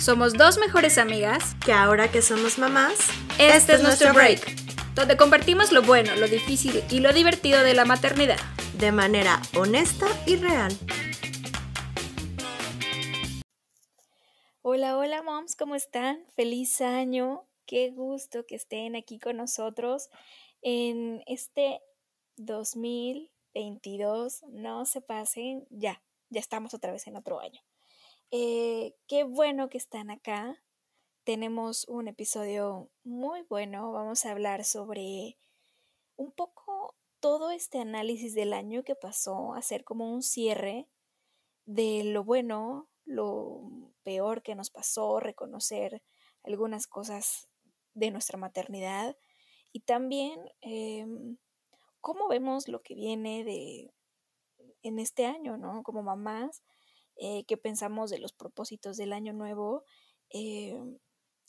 Somos 0.00 0.32
dos 0.32 0.58
mejores 0.58 0.96
amigas 0.96 1.54
que 1.64 1.72
ahora 1.72 2.10
que 2.10 2.22
somos 2.22 2.58
mamás, 2.58 2.94
este, 3.38 3.74
es 3.74 3.82
nuestro 3.82 4.14
break, 4.14 4.40
donde 4.94 5.16
compartimos 5.16 5.72
lo 5.72 5.82
bueno, 5.82 6.16
lo 6.16 6.26
difícil 6.26 6.82
y 6.90 7.00
lo 7.00 7.12
divertido 7.12 7.62
de 7.62 7.74
la 7.74 7.84
maternidad. 7.84 8.38
De 8.78 8.92
manera 8.92 9.42
honesta 9.54 10.06
y 10.26 10.36
real. 10.36 10.72
Hola, 14.62 14.96
hola 14.96 15.22
moms, 15.22 15.54
¿cómo 15.54 15.74
están? 15.74 16.24
Feliz 16.34 16.80
año. 16.80 17.44
Qué 17.66 17.90
gusto 17.90 18.46
que 18.46 18.56
estén 18.56 18.96
aquí 18.96 19.18
con 19.18 19.36
nosotros 19.36 20.08
en 20.62 21.22
este 21.26 21.82
2022. 22.36 24.44
No 24.48 24.86
se 24.86 25.02
pasen, 25.02 25.66
ya, 25.70 26.02
ya 26.30 26.40
estamos 26.40 26.74
otra 26.74 26.92
vez 26.92 27.06
en 27.06 27.16
otro 27.16 27.40
año. 27.40 27.60
Eh, 28.30 28.94
qué 29.06 29.24
bueno 29.24 29.68
que 29.68 29.78
están 29.78 30.10
acá. 30.10 30.62
Tenemos 31.24 31.86
un 31.88 32.08
episodio 32.08 32.90
muy 33.04 33.42
bueno. 33.42 33.92
Vamos 33.92 34.24
a 34.24 34.30
hablar 34.30 34.64
sobre 34.64 35.36
un 36.16 36.32
poco 36.32 36.96
todo 37.20 37.50
este 37.50 37.78
análisis 37.78 38.34
del 38.34 38.52
año 38.52 38.82
que 38.82 38.94
pasó, 38.94 39.54
hacer 39.54 39.84
como 39.84 40.10
un 40.10 40.22
cierre 40.22 40.88
de 41.66 42.02
lo 42.04 42.24
bueno, 42.24 42.88
lo 43.04 43.92
peor 44.02 44.42
que 44.42 44.54
nos 44.54 44.70
pasó, 44.70 45.20
reconocer 45.20 46.02
algunas 46.42 46.86
cosas 46.86 47.48
de 47.94 48.10
nuestra 48.10 48.38
maternidad 48.38 49.16
y 49.72 49.80
también 49.80 50.40
em, 50.62 51.36
cómo 52.00 52.28
vemos 52.28 52.68
lo 52.68 52.82
que 52.82 52.94
viene 52.94 53.44
de 53.44 53.92
en 54.82 54.98
este 54.98 55.26
año, 55.26 55.56
¿no? 55.56 55.82
Como 55.82 56.02
mamás, 56.02 56.62
eh, 57.16 57.44
qué 57.46 57.56
pensamos 57.56 58.10
de 58.10 58.18
los 58.18 58.32
propósitos 58.32 58.96
del 58.96 59.12
año 59.12 59.32
nuevo. 59.32 59.84
Eh, 60.30 60.74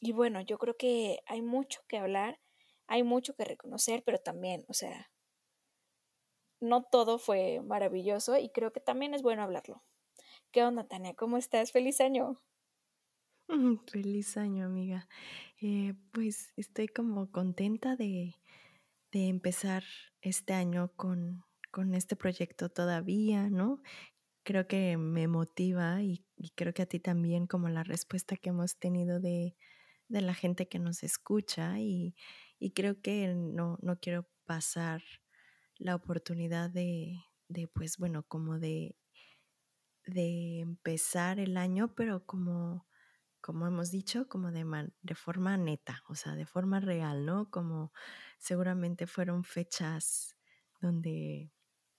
y 0.01 0.11
bueno, 0.13 0.41
yo 0.41 0.57
creo 0.57 0.75
que 0.77 1.19
hay 1.27 1.41
mucho 1.41 1.81
que 1.87 1.97
hablar, 1.97 2.39
hay 2.87 3.03
mucho 3.03 3.35
que 3.35 3.45
reconocer, 3.45 4.03
pero 4.05 4.17
también, 4.17 4.65
o 4.67 4.73
sea, 4.73 5.11
no 6.59 6.83
todo 6.83 7.17
fue 7.19 7.61
maravilloso 7.61 8.37
y 8.37 8.49
creo 8.49 8.71
que 8.71 8.81
también 8.81 9.13
es 9.13 9.21
bueno 9.21 9.43
hablarlo. 9.43 9.83
¿Qué 10.51 10.63
onda, 10.63 10.87
Tania? 10.87 11.15
¿Cómo 11.15 11.37
estás? 11.37 11.71
Feliz 11.71 12.01
año. 12.01 12.37
Feliz 13.87 14.37
año, 14.37 14.65
amiga. 14.65 15.07
Eh, 15.61 15.93
pues 16.11 16.53
estoy 16.57 16.87
como 16.87 17.31
contenta 17.31 17.95
de, 17.95 18.35
de 19.11 19.27
empezar 19.27 19.83
este 20.21 20.53
año 20.53 20.91
con, 20.95 21.43
con, 21.71 21.95
este 21.95 22.15
proyecto 22.15 22.69
todavía, 22.69 23.49
¿no? 23.49 23.81
creo 24.43 24.67
que 24.67 24.97
me 24.97 25.27
motiva 25.27 26.01
y, 26.01 26.25
creo 26.55 26.73
que 26.73 26.81
a 26.83 26.85
ti 26.87 26.99
también 26.99 27.47
como 27.47 27.69
la 27.69 27.83
respuesta 27.83 28.37
que 28.37 28.49
hemos 28.49 28.77
tenido 28.77 29.19
de, 29.19 29.55
la 30.09 30.33
gente 30.33 30.67
que 30.67 30.79
nos 30.79 31.03
escucha 31.03 31.79
y, 31.79 32.15
creo 32.75 33.01
que 33.01 33.33
no, 33.35 33.77
no, 33.81 33.99
quiero 33.99 34.27
pasar 34.45 35.01
la 35.77 35.95
oportunidad 35.95 36.69
de, 36.69 37.23
de 37.47 37.67
pues 37.67 37.97
bueno, 37.97 38.23
como 38.27 38.59
de, 38.59 38.95
de 40.05 40.59
empezar 40.59 41.39
el 41.39 41.57
año, 41.57 41.95
pero 41.95 42.25
como, 42.25 42.87
como 43.41 43.67
hemos 43.67 43.91
dicho, 43.91 44.27
como 44.27 44.51
de, 44.51 44.91
de 45.01 45.15
forma 45.15 45.57
neta, 45.57 46.03
o 46.09 46.15
sea, 46.15 46.35
de 46.35 46.45
forma 46.45 46.79
real, 46.79 47.25
¿no? 47.25 47.49
Como 47.49 47.93
seguramente 48.37 49.07
fueron 49.07 49.43
fechas 49.43 50.35
donde 50.81 51.51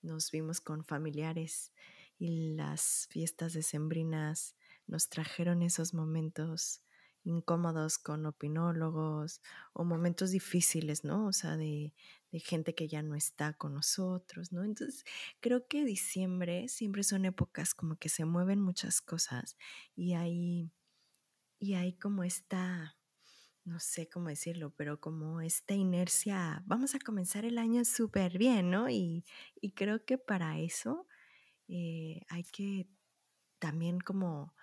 nos 0.02 0.30
vimos 0.30 0.60
con 0.60 0.84
familiares 0.84 1.72
y 2.18 2.54
las 2.54 3.08
fiestas 3.10 3.52
decembrinas 3.52 4.56
nos 4.86 5.08
trajeron 5.08 5.62
esos 5.62 5.94
momentos 5.94 6.82
incómodos 7.24 7.98
con 7.98 8.26
opinólogos 8.26 9.40
o 9.72 9.84
momentos 9.84 10.30
difíciles, 10.30 11.04
¿no? 11.04 11.26
O 11.26 11.32
sea, 11.32 11.56
de, 11.56 11.94
gente 12.32 12.74
que 12.74 12.88
ya 12.88 13.02
no 13.02 13.14
está 13.14 13.52
con 13.52 13.74
nosotros, 13.74 14.52
¿no? 14.52 14.64
Entonces, 14.64 15.04
creo 15.40 15.66
que 15.66 15.84
diciembre 15.84 16.66
siempre 16.68 17.02
son 17.02 17.26
épocas 17.26 17.74
como 17.74 17.96
que 17.96 18.08
se 18.08 18.24
mueven 18.24 18.60
muchas 18.60 19.02
cosas 19.02 19.56
y 19.94 20.14
hay, 20.14 20.70
y 21.58 21.74
hay 21.74 21.92
como 21.92 22.24
esta, 22.24 22.96
no 23.64 23.78
sé 23.78 24.08
cómo 24.08 24.28
decirlo, 24.28 24.74
pero 24.76 25.00
como 25.00 25.40
esta 25.40 25.74
inercia, 25.74 26.62
vamos 26.66 26.94
a 26.94 26.98
comenzar 26.98 27.44
el 27.44 27.58
año 27.58 27.84
súper 27.84 28.38
bien, 28.38 28.70
¿no? 28.70 28.88
Y, 28.88 29.24
y 29.60 29.72
creo 29.72 30.04
que 30.04 30.18
para 30.18 30.58
eso 30.58 31.06
eh, 31.68 32.20
hay 32.28 32.44
que 32.44 32.88
también 33.58 34.00
como, 34.00 34.54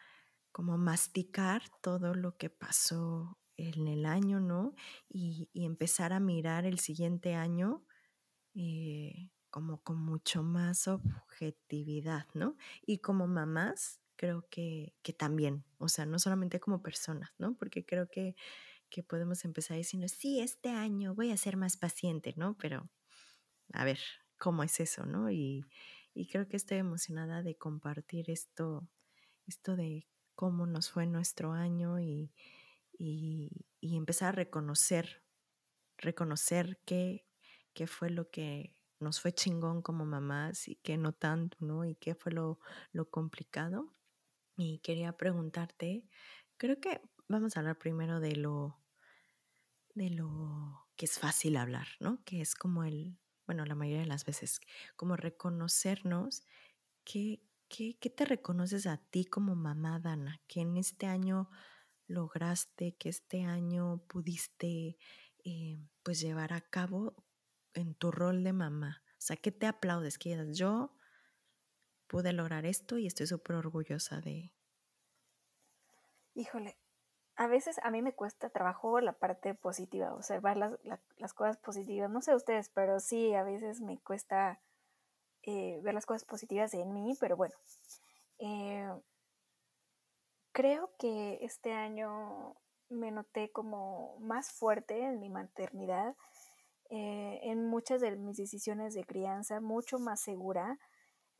como 0.51 0.77
masticar 0.77 1.63
todo 1.81 2.13
lo 2.13 2.37
que 2.37 2.49
pasó 2.49 3.39
en 3.57 3.87
el 3.87 4.05
año, 4.05 4.39
¿no? 4.39 4.75
Y, 5.09 5.49
empezar 5.53 6.13
a 6.13 6.19
mirar 6.19 6.65
el 6.65 6.79
siguiente 6.79 7.35
año 7.35 7.85
eh, 8.55 9.31
como 9.49 9.81
con 9.81 9.97
mucho 9.97 10.43
más 10.43 10.87
objetividad, 10.87 12.27
¿no? 12.33 12.57
Y 12.85 12.99
como 12.99 13.27
mamás, 13.27 14.01
creo 14.15 14.45
que, 14.49 14.93
que, 15.01 15.13
también, 15.13 15.65
o 15.77 15.87
sea, 15.87 16.05
no 16.05 16.19
solamente 16.19 16.59
como 16.59 16.83
personas, 16.83 17.31
¿no? 17.37 17.55
Porque 17.55 17.85
creo 17.85 18.09
que, 18.09 18.35
que 18.89 19.03
podemos 19.03 19.45
empezar 19.45 19.77
diciendo, 19.77 20.07
sí, 20.07 20.39
este 20.39 20.69
año 20.69 21.15
voy 21.15 21.31
a 21.31 21.37
ser 21.37 21.57
más 21.57 21.77
paciente, 21.77 22.33
¿no? 22.37 22.57
Pero, 22.57 22.89
a 23.73 23.85
ver, 23.85 23.99
¿cómo 24.37 24.63
es 24.63 24.79
eso, 24.79 25.05
no? 25.05 25.29
Y, 25.29 25.65
y 26.13 26.27
creo 26.27 26.47
que 26.47 26.57
estoy 26.57 26.77
emocionada 26.77 27.43
de 27.43 27.57
compartir 27.57 28.29
esto, 28.29 28.87
esto 29.47 29.75
de 29.75 30.07
cómo 30.35 30.65
nos 30.65 30.89
fue 30.89 31.05
nuestro 31.05 31.51
año 31.53 31.99
y, 31.99 32.31
empezar 33.81 34.29
a 34.29 34.31
reconocer, 34.33 35.23
reconocer 35.97 36.79
qué, 36.85 37.25
qué 37.73 37.87
fue 37.87 38.09
lo 38.09 38.29
que 38.29 38.73
nos 38.99 39.21
fue 39.21 39.33
chingón 39.33 39.81
como 39.81 40.05
mamás 40.05 40.67
y 40.67 40.75
qué 40.75 40.97
no 40.97 41.13
tanto, 41.13 41.57
¿no? 41.61 41.85
Y 41.85 41.95
qué 41.95 42.15
fue 42.15 42.31
lo, 42.31 42.59
lo 42.91 43.09
complicado. 43.09 43.93
Y 44.57 44.79
quería 44.79 45.15
preguntarte, 45.17 46.05
creo 46.57 46.79
que 46.79 47.01
vamos 47.29 47.55
a 47.55 47.61
hablar 47.61 47.77
primero 47.77 48.19
de 48.19 48.35
lo, 48.35 48.77
de 49.93 50.09
lo 50.09 50.87
que 50.97 51.05
es 51.05 51.19
fácil 51.19 51.55
hablar, 51.55 51.87
¿no? 51.99 52.21
Que 52.25 52.41
es 52.41 52.55
como 52.55 52.83
el, 52.83 53.17
bueno, 53.45 53.65
la 53.65 53.75
mayoría 53.75 54.01
de 54.01 54.07
las 54.07 54.25
veces, 54.25 54.59
como 54.95 55.15
reconocernos 55.15 56.43
que, 57.05 57.41
¿qué 57.69 58.09
te 58.09 58.25
reconoces 58.25 58.87
a 58.87 58.97
ti 58.97 59.25
como 59.25 59.55
mamá, 59.55 59.99
Dana? 59.99 60.41
Que 60.47 60.61
en 60.61 60.75
este 60.75 61.05
año 61.05 61.49
lograste, 62.07 62.95
que 62.97 63.09
este 63.09 63.43
año 63.43 64.03
pudiste 64.07 64.97
eh, 65.45 65.79
pues 66.03 66.19
llevar 66.19 66.53
a 66.53 66.61
cabo 66.61 67.15
en 67.73 67.93
tu 67.95 68.11
rol 68.11 68.43
de 68.43 68.53
mamá. 68.53 69.03
O 69.11 69.21
sea, 69.21 69.37
¿qué 69.37 69.51
te 69.51 69.67
aplaudes? 69.67 70.17
Que 70.17 70.35
yo 70.53 70.95
pude 72.07 72.33
lograr 72.33 72.65
esto 72.65 72.97
y 72.97 73.05
estoy 73.05 73.27
súper 73.27 73.55
orgullosa 73.55 74.19
de... 74.19 74.51
Híjole, 76.33 76.77
a 77.39 77.47
veces 77.47 77.79
a 77.83 77.89
mí 77.89 78.01
me 78.01 78.11
cuesta 78.11 78.49
trabajo 78.49 78.99
la 78.99 79.13
parte 79.13 79.53
positiva, 79.53 80.13
observar 80.13 80.57
las, 80.57 80.73
las 81.15 81.33
cosas 81.33 81.55
positivas. 81.55 82.09
No 82.09 82.21
sé 82.21 82.35
ustedes, 82.35 82.67
pero 82.67 82.99
sí, 82.99 83.33
a 83.33 83.43
veces 83.43 83.79
me 83.79 83.97
cuesta 83.97 84.59
eh, 85.43 85.79
ver 85.81 85.93
las 85.93 86.05
cosas 86.05 86.25
positivas 86.25 86.73
en 86.73 86.91
mí, 86.91 87.15
pero 87.17 87.37
bueno. 87.37 87.55
Eh, 88.39 88.89
creo 90.51 90.91
que 90.99 91.39
este 91.39 91.71
año 91.71 92.57
me 92.89 93.09
noté 93.09 93.49
como 93.53 94.17
más 94.19 94.51
fuerte 94.51 95.01
en 95.01 95.21
mi 95.21 95.29
maternidad, 95.29 96.17
eh, 96.89 97.39
en 97.43 97.65
muchas 97.67 98.01
de 98.01 98.17
mis 98.17 98.35
decisiones 98.35 98.93
de 98.95 99.05
crianza, 99.05 99.61
mucho 99.61 99.97
más 99.97 100.19
segura 100.19 100.77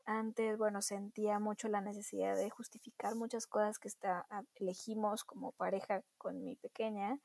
antes, 0.06 0.58
bueno, 0.58 0.82
sentía 0.82 1.38
mucho 1.38 1.68
la 1.68 1.80
necesidad 1.80 2.36
de 2.36 2.50
justificar 2.50 3.14
muchas 3.14 3.46
cosas 3.46 3.78
que 3.78 3.88
está, 3.88 4.26
ah, 4.30 4.42
elegimos 4.54 5.24
como 5.24 5.52
pareja 5.52 6.02
con 6.18 6.42
mi 6.44 6.56
pequeña. 6.56 7.18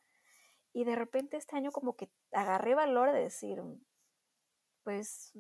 Y 0.74 0.84
de 0.84 0.96
repente 0.96 1.38
este 1.38 1.56
año 1.56 1.72
como 1.72 1.96
que 1.96 2.10
agarré 2.32 2.76
valor 2.76 3.12
de 3.12 3.22
decir, 3.22 3.62
pues, 4.84 5.32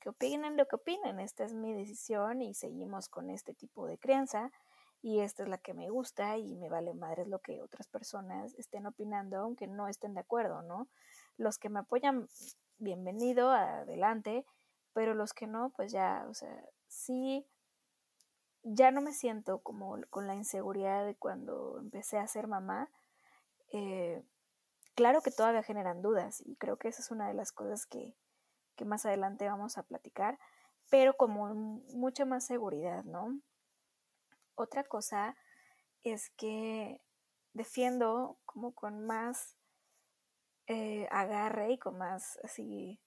que 0.00 0.08
opinen 0.08 0.56
lo 0.56 0.66
que 0.66 0.76
opinen, 0.76 1.20
esta 1.20 1.44
es 1.44 1.54
mi 1.54 1.72
decisión 1.72 2.42
y 2.42 2.54
seguimos 2.54 3.08
con 3.08 3.30
este 3.30 3.54
tipo 3.54 3.86
de 3.86 3.98
crianza 3.98 4.50
y 5.02 5.20
esta 5.20 5.42
es 5.42 5.48
la 5.48 5.58
que 5.58 5.74
me 5.74 5.90
gusta 5.90 6.38
y 6.38 6.54
me 6.56 6.68
vale 6.68 6.94
madres 6.94 7.26
lo 7.26 7.40
que 7.40 7.60
otras 7.62 7.88
personas 7.88 8.54
estén 8.54 8.86
opinando, 8.86 9.38
aunque 9.38 9.66
no 9.66 9.88
estén 9.88 10.14
de 10.14 10.20
acuerdo, 10.20 10.62
¿no? 10.62 10.88
Los 11.36 11.58
que 11.58 11.68
me 11.68 11.80
apoyan, 11.80 12.28
bienvenido, 12.78 13.50
adelante, 13.50 14.44
pero 14.92 15.14
los 15.14 15.32
que 15.32 15.46
no, 15.46 15.70
pues 15.70 15.92
ya, 15.92 16.26
o 16.28 16.34
sea, 16.34 16.64
sí, 16.88 17.46
ya 18.62 18.90
no 18.90 19.00
me 19.00 19.12
siento 19.12 19.58
como 19.60 19.96
con 20.10 20.26
la 20.26 20.34
inseguridad 20.34 21.04
de 21.04 21.16
cuando 21.16 21.78
empecé 21.80 22.18
a 22.18 22.28
ser 22.28 22.46
mamá. 22.46 22.90
Eh, 23.72 24.22
claro 24.94 25.22
que 25.22 25.30
todavía 25.30 25.62
generan 25.62 26.02
dudas 26.02 26.42
y 26.44 26.56
creo 26.56 26.76
que 26.76 26.88
esa 26.88 27.02
es 27.02 27.10
una 27.10 27.28
de 27.28 27.34
las 27.34 27.52
cosas 27.52 27.86
que, 27.86 28.14
más 28.84 29.06
adelante 29.06 29.48
vamos 29.48 29.78
a 29.78 29.84
platicar, 29.84 30.40
pero 30.90 31.16
como 31.16 31.54
mucha 31.54 32.24
más 32.24 32.44
seguridad, 32.44 33.04
¿no? 33.04 33.40
otra 34.56 34.82
cosa 34.84 35.36
es 36.02 36.30
que 36.30 37.00
defiendo 37.52 38.38
como 38.44 38.74
con 38.74 39.06
más 39.06 39.56
eh, 40.66 41.06
agarre 41.10 41.72
y 41.72 41.78
con 41.78 41.98
más 41.98 42.38
así 42.42 43.00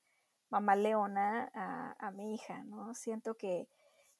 mamaleona 0.49 1.49
a, 1.53 1.95
a 1.99 2.11
mi 2.11 2.33
hija, 2.35 2.63
¿no? 2.63 2.93
Siento 2.93 3.35
que 3.35 3.67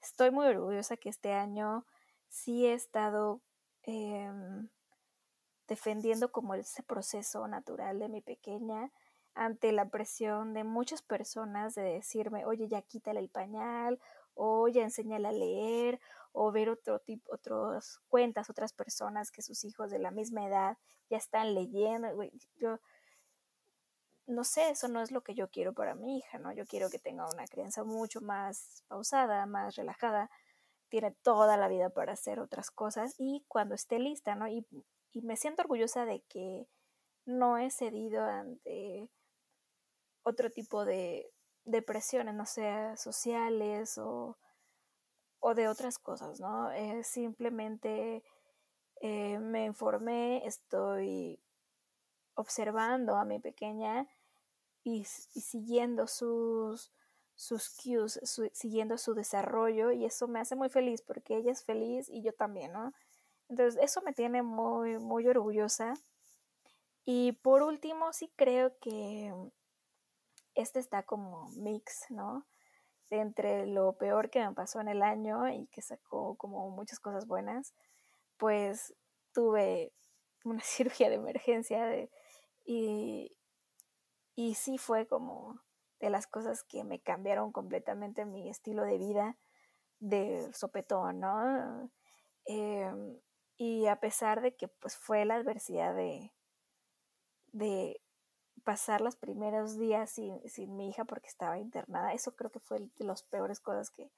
estoy 0.01 0.31
muy 0.31 0.45
orgullosa 0.47 0.97
que 0.97 1.09
este 1.09 1.33
año 1.33 1.85
sí 2.29 2.65
he 2.65 2.73
estado 2.73 3.41
em, 3.83 4.69
defendiendo 5.67 6.31
como 6.31 6.53
ese 6.55 6.83
proceso 6.83 7.47
natural 7.47 7.99
de 7.99 8.09
mi 8.09 8.21
pequeña 8.21 8.91
ante 9.33 9.71
la 9.71 9.89
presión 9.89 10.53
de 10.53 10.63
muchas 10.63 11.01
personas 11.01 11.75
de 11.75 11.83
decirme, 11.83 12.45
oye, 12.45 12.67
ya 12.67 12.81
quítale 12.81 13.19
el 13.19 13.29
pañal, 13.29 13.99
o 14.33 14.67
ya 14.67 14.83
enséñale 14.83 15.27
a 15.27 15.31
leer, 15.31 15.99
o 16.31 16.51
ver 16.51 16.69
otro 16.69 16.99
tipo, 16.99 17.33
otras 17.33 17.99
cuentas, 18.07 18.49
otras 18.49 18.73
personas 18.73 19.31
que 19.31 19.41
sus 19.41 19.63
hijos 19.63 19.89
de 19.89 19.99
la 19.99 20.11
misma 20.11 20.45
edad 20.45 20.77
ya 21.09 21.17
están 21.17 21.53
leyendo. 21.53 22.07
Yo 22.57 22.79
no 24.27 24.43
sé, 24.43 24.69
eso 24.69 24.87
no 24.87 25.01
es 25.01 25.11
lo 25.11 25.21
que 25.21 25.35
yo 25.35 25.49
quiero 25.49 25.73
para 25.73 25.95
mi 25.95 26.17
hija, 26.17 26.39
¿no? 26.39 26.51
Yo 26.53 26.65
quiero 26.65 26.89
que 26.89 26.99
tenga 26.99 27.27
una 27.31 27.45
crianza 27.47 27.83
mucho 27.83 28.21
más 28.21 28.83
pausada, 28.87 29.45
más 29.45 29.75
relajada, 29.75 30.29
tiene 30.89 31.11
toda 31.23 31.57
la 31.57 31.67
vida 31.67 31.89
para 31.89 32.13
hacer 32.13 32.39
otras 32.39 32.71
cosas 32.71 33.15
y 33.17 33.45
cuando 33.47 33.75
esté 33.75 33.99
lista, 33.99 34.35
¿no? 34.35 34.47
Y, 34.47 34.65
y 35.11 35.21
me 35.21 35.37
siento 35.37 35.61
orgullosa 35.61 36.05
de 36.05 36.21
que 36.29 36.67
no 37.25 37.57
he 37.57 37.71
cedido 37.71 38.23
ante 38.23 39.09
otro 40.23 40.49
tipo 40.49 40.85
de, 40.85 41.31
depresiones, 41.65 42.35
no 42.35 42.45
sé, 42.45 42.95
sociales 42.95 43.97
o, 43.97 44.37
o, 45.39 45.53
de 45.55 45.67
otras 45.67 45.97
cosas, 45.97 46.39
¿no? 46.39 46.71
Eh, 46.71 47.03
simplemente 47.03 48.23
eh, 49.01 49.39
me 49.39 49.65
informé, 49.65 50.45
estoy 50.45 51.41
observando 52.35 53.15
a 53.15 53.25
mi 53.25 53.39
pequeña 53.39 54.07
y, 54.85 55.03
siguiendo 55.03 56.07
sus, 56.07 56.91
sus 57.33 57.69
cues, 57.69 58.19
siguiendo 58.53 58.97
su 58.97 59.15
desarrollo 59.15 59.91
y 59.91 60.05
eso 60.05 60.27
me 60.27 60.39
hace 60.39 60.55
muy 60.55 60.69
feliz 60.69 61.01
porque 61.01 61.35
ella 61.35 61.51
es 61.51 61.63
feliz 61.63 62.07
y 62.07 62.21
yo 62.21 62.33
también, 62.33 62.71
¿no? 62.71 62.93
Entonces 63.49 63.81
eso 63.83 64.01
me 64.03 64.13
tiene 64.13 64.43
muy, 64.43 64.99
muy 64.99 65.27
orgullosa. 65.27 65.95
Y 67.03 67.33
por 67.33 67.63
último, 67.63 68.13
sí 68.13 68.31
creo 68.35 68.77
que 68.79 69.33
este 70.53 70.79
está 70.79 71.03
como 71.03 71.49
mix, 71.57 72.05
¿no? 72.09 72.45
entre 73.11 73.67
lo 73.67 73.93
peor 73.93 74.29
que 74.31 74.39
me 74.39 74.53
pasó 74.53 74.81
en 74.81 74.87
el 74.87 75.03
año 75.03 75.47
y 75.49 75.67
que 75.67 75.81
sacó 75.81 76.35
como 76.35 76.71
muchas 76.71 76.99
cosas 76.99 77.27
buenas, 77.27 77.75
pues 78.37 78.95
tuve 79.31 79.93
una 80.43 80.61
cirugía 80.63 81.09
de 81.09 81.15
emergencia 81.15 81.85
de, 81.85 82.09
y, 82.65 83.34
y 84.35 84.55
sí 84.55 84.77
fue 84.77 85.07
como 85.07 85.59
de 85.99 86.09
las 86.09 86.27
cosas 86.27 86.63
que 86.63 86.83
me 86.83 86.99
cambiaron 86.99 87.51
completamente 87.51 88.25
mi 88.25 88.49
estilo 88.49 88.83
de 88.83 88.97
vida 88.97 89.37
de 89.99 90.51
sopetón, 90.53 91.21
¿no? 91.21 91.89
Em, 92.45 93.17
y 93.57 93.87
a 93.87 93.99
pesar 93.99 94.41
de 94.41 94.55
que 94.55 94.67
pues 94.67 94.97
fue 94.97 95.25
la 95.25 95.35
adversidad 95.35 95.95
de, 95.95 96.31
de 97.53 98.01
pasar 98.63 99.01
los 99.01 99.15
primeros 99.15 99.77
días 99.77 100.11
sin, 100.11 100.75
mi 100.75 100.89
hija 100.89 101.05
porque 101.05 101.27
estaba 101.27 101.57
internada, 101.59 102.13
eso 102.13 102.35
creo 102.35 102.51
que 102.51 102.59
fue 102.59 102.79
de 102.79 103.05
las 103.05 103.23
peores 103.23 103.59
cosas 103.59 103.89
que, 103.89 104.11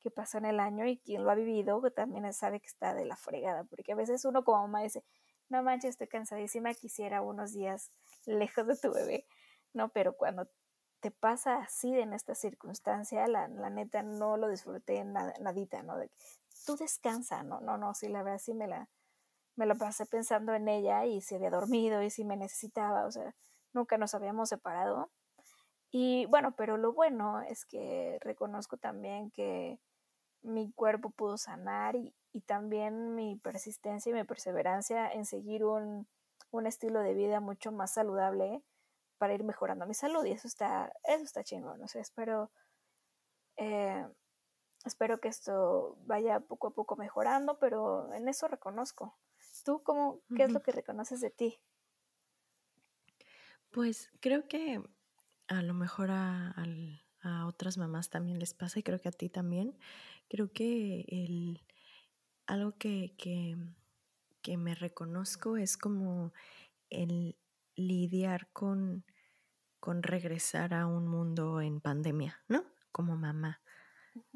que 0.00 0.10
pasó 0.10 0.38
en 0.38 0.44
el 0.44 0.60
año 0.60 0.86
y 0.86 0.98
quien 0.98 1.24
lo 1.24 1.30
ha 1.30 1.34
vivido 1.34 1.80
también 1.92 2.30
sabe 2.32 2.60
que 2.60 2.66
está 2.66 2.94
de 2.94 3.06
la 3.06 3.16
fregada, 3.16 3.64
porque 3.64 3.92
a 3.92 3.96
veces 3.96 4.24
uno 4.24 4.44
como 4.44 4.62
mamá 4.62 4.82
dice, 4.82 5.04
no 5.48 5.62
manches, 5.62 5.90
estoy 5.90 6.08
cansadísima, 6.08 6.74
quisiera 6.74 7.22
unos 7.22 7.52
días 7.52 7.90
lejos 8.26 8.66
de 8.66 8.76
tu 8.76 8.92
bebé, 8.92 9.26
¿no? 9.74 9.90
Pero 9.90 10.16
cuando 10.16 10.48
te 11.00 11.10
pasa 11.10 11.56
así 11.56 11.92
en 11.98 12.14
esta 12.14 12.34
circunstancia, 12.34 13.26
la, 13.28 13.48
la 13.48 13.68
neta 13.70 14.02
no 14.02 14.38
lo 14.38 14.48
disfruté 14.48 15.04
nada, 15.04 15.34
nadita, 15.40 15.82
¿no? 15.82 15.98
De 15.98 16.10
tú 16.64 16.76
descansa, 16.76 17.42
no, 17.42 17.60
no, 17.60 17.76
no, 17.76 17.94
sí, 17.94 18.08
la 18.08 18.22
verdad 18.22 18.38
sí 18.38 18.54
me 18.54 18.66
la, 18.66 18.88
me 19.56 19.72
pasé 19.74 20.06
pensando 20.06 20.54
en 20.54 20.68
ella 20.68 21.04
y 21.04 21.20
si 21.20 21.34
había 21.34 21.50
dormido 21.50 22.02
y 22.02 22.10
si 22.10 22.24
me 22.24 22.36
necesitaba, 22.36 23.06
o 23.06 23.10
sea, 23.10 23.34
nunca 23.72 23.98
nos 23.98 24.14
habíamos 24.14 24.48
separado. 24.48 25.10
Y 25.90 26.26
bueno, 26.26 26.54
pero 26.56 26.76
lo 26.76 26.92
bueno 26.92 27.40
es 27.42 27.64
que 27.64 28.18
reconozco 28.20 28.76
también 28.76 29.30
que 29.30 29.78
mi 30.42 30.72
cuerpo 30.72 31.10
pudo 31.10 31.38
sanar 31.38 31.96
y, 31.96 32.14
y 32.32 32.40
también 32.40 33.14
mi 33.14 33.36
persistencia 33.36 34.10
y 34.10 34.14
mi 34.14 34.24
perseverancia 34.24 35.10
en 35.12 35.24
seguir 35.24 35.64
un, 35.64 36.08
un, 36.50 36.66
estilo 36.66 37.00
de 37.00 37.14
vida 37.14 37.40
mucho 37.40 37.72
más 37.72 37.92
saludable 37.94 38.62
para 39.24 39.32
ir 39.32 39.42
mejorando 39.42 39.86
mi 39.86 39.94
salud 39.94 40.22
y 40.26 40.32
eso 40.32 40.46
está, 40.46 40.92
eso 41.02 41.22
está 41.24 41.42
chingón, 41.42 41.80
no 41.80 41.88
sé, 41.88 41.98
espero, 41.98 42.52
eh, 43.56 44.06
espero 44.84 45.18
que 45.18 45.28
esto 45.28 45.96
vaya 46.04 46.40
poco 46.40 46.66
a 46.66 46.74
poco 46.74 46.94
mejorando, 46.96 47.58
pero 47.58 48.12
en 48.12 48.28
eso 48.28 48.48
reconozco. 48.48 49.16
¿Tú 49.64 49.82
cómo, 49.82 50.20
qué 50.36 50.42
es 50.42 50.52
lo 50.52 50.62
que 50.62 50.72
reconoces 50.72 51.22
de 51.22 51.30
ti? 51.30 51.58
Pues 53.70 54.10
creo 54.20 54.46
que 54.46 54.82
a 55.48 55.62
lo 55.62 55.72
mejor 55.72 56.10
a, 56.10 56.54
a 57.22 57.46
otras 57.46 57.78
mamás 57.78 58.10
también 58.10 58.38
les 58.38 58.52
pasa 58.52 58.78
y 58.78 58.82
creo 58.82 59.00
que 59.00 59.08
a 59.08 59.12
ti 59.12 59.30
también. 59.30 59.78
Creo 60.28 60.52
que 60.52 61.06
el, 61.08 61.62
algo 62.46 62.76
que, 62.76 63.14
que, 63.16 63.56
me 64.58 64.74
reconozco 64.74 65.56
es 65.56 65.78
como 65.78 66.34
el 66.90 67.38
lidiar 67.76 68.48
con, 68.52 69.04
con 69.84 70.02
regresar 70.02 70.72
a 70.72 70.86
un 70.86 71.06
mundo 71.06 71.60
en 71.60 71.78
pandemia, 71.78 72.42
¿no? 72.48 72.64
Como 72.90 73.18
mamá. 73.18 73.60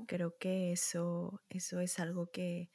Creo 0.06 0.36
que 0.36 0.72
eso, 0.72 1.40
eso 1.48 1.80
es 1.80 1.98
algo 1.98 2.30
que, 2.30 2.68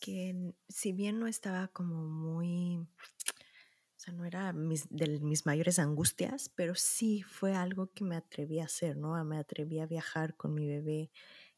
que 0.00 0.52
si 0.68 0.92
bien 0.92 1.18
no 1.18 1.26
estaba 1.26 1.68
como 1.68 2.04
muy, 2.04 2.76
o 2.76 3.96
sea, 3.96 4.12
no 4.12 4.26
era 4.26 4.52
mis, 4.52 4.86
de 4.90 5.18
mis 5.20 5.46
mayores 5.46 5.78
angustias, 5.78 6.50
pero 6.54 6.74
sí 6.74 7.22
fue 7.22 7.54
algo 7.54 7.90
que 7.94 8.04
me 8.04 8.16
atreví 8.16 8.60
a 8.60 8.66
hacer, 8.66 8.98
¿no? 8.98 9.24
Me 9.24 9.38
atreví 9.38 9.80
a 9.80 9.86
viajar 9.86 10.36
con 10.36 10.52
mi 10.52 10.68
bebé, 10.68 11.10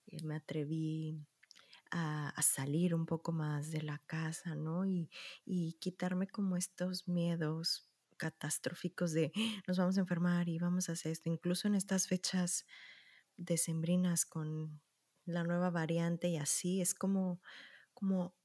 eh, 0.06 0.22
me 0.22 0.36
atreví 0.36 1.18
a, 1.90 2.40
salir 2.40 2.94
un 2.94 3.06
poco 3.06 3.32
más 3.32 3.72
de 3.72 3.82
la 3.82 3.98
casa, 3.98 4.54
¿no? 4.54 4.86
Y, 4.86 5.10
quitarme 5.80 6.28
como 6.28 6.56
estos 6.56 7.08
miedos 7.08 7.91
catastróficos 8.22 9.12
de 9.12 9.32
nos 9.66 9.78
vamos 9.78 9.96
a 9.96 10.00
enfermar 10.00 10.48
y 10.48 10.60
vamos 10.60 10.88
a 10.88 10.92
hacer 10.92 11.10
esto, 11.10 11.28
incluso 11.28 11.66
en 11.66 11.74
estas 11.74 12.06
fechas 12.06 12.64
decembrinas 13.36 14.24
con 14.24 14.80
la 15.24 15.42
nueva 15.42 15.70
variante 15.70 16.28
y 16.28 16.36
así, 16.36 16.80
es 16.80 16.94
como, 16.94 17.42
como 17.94 18.36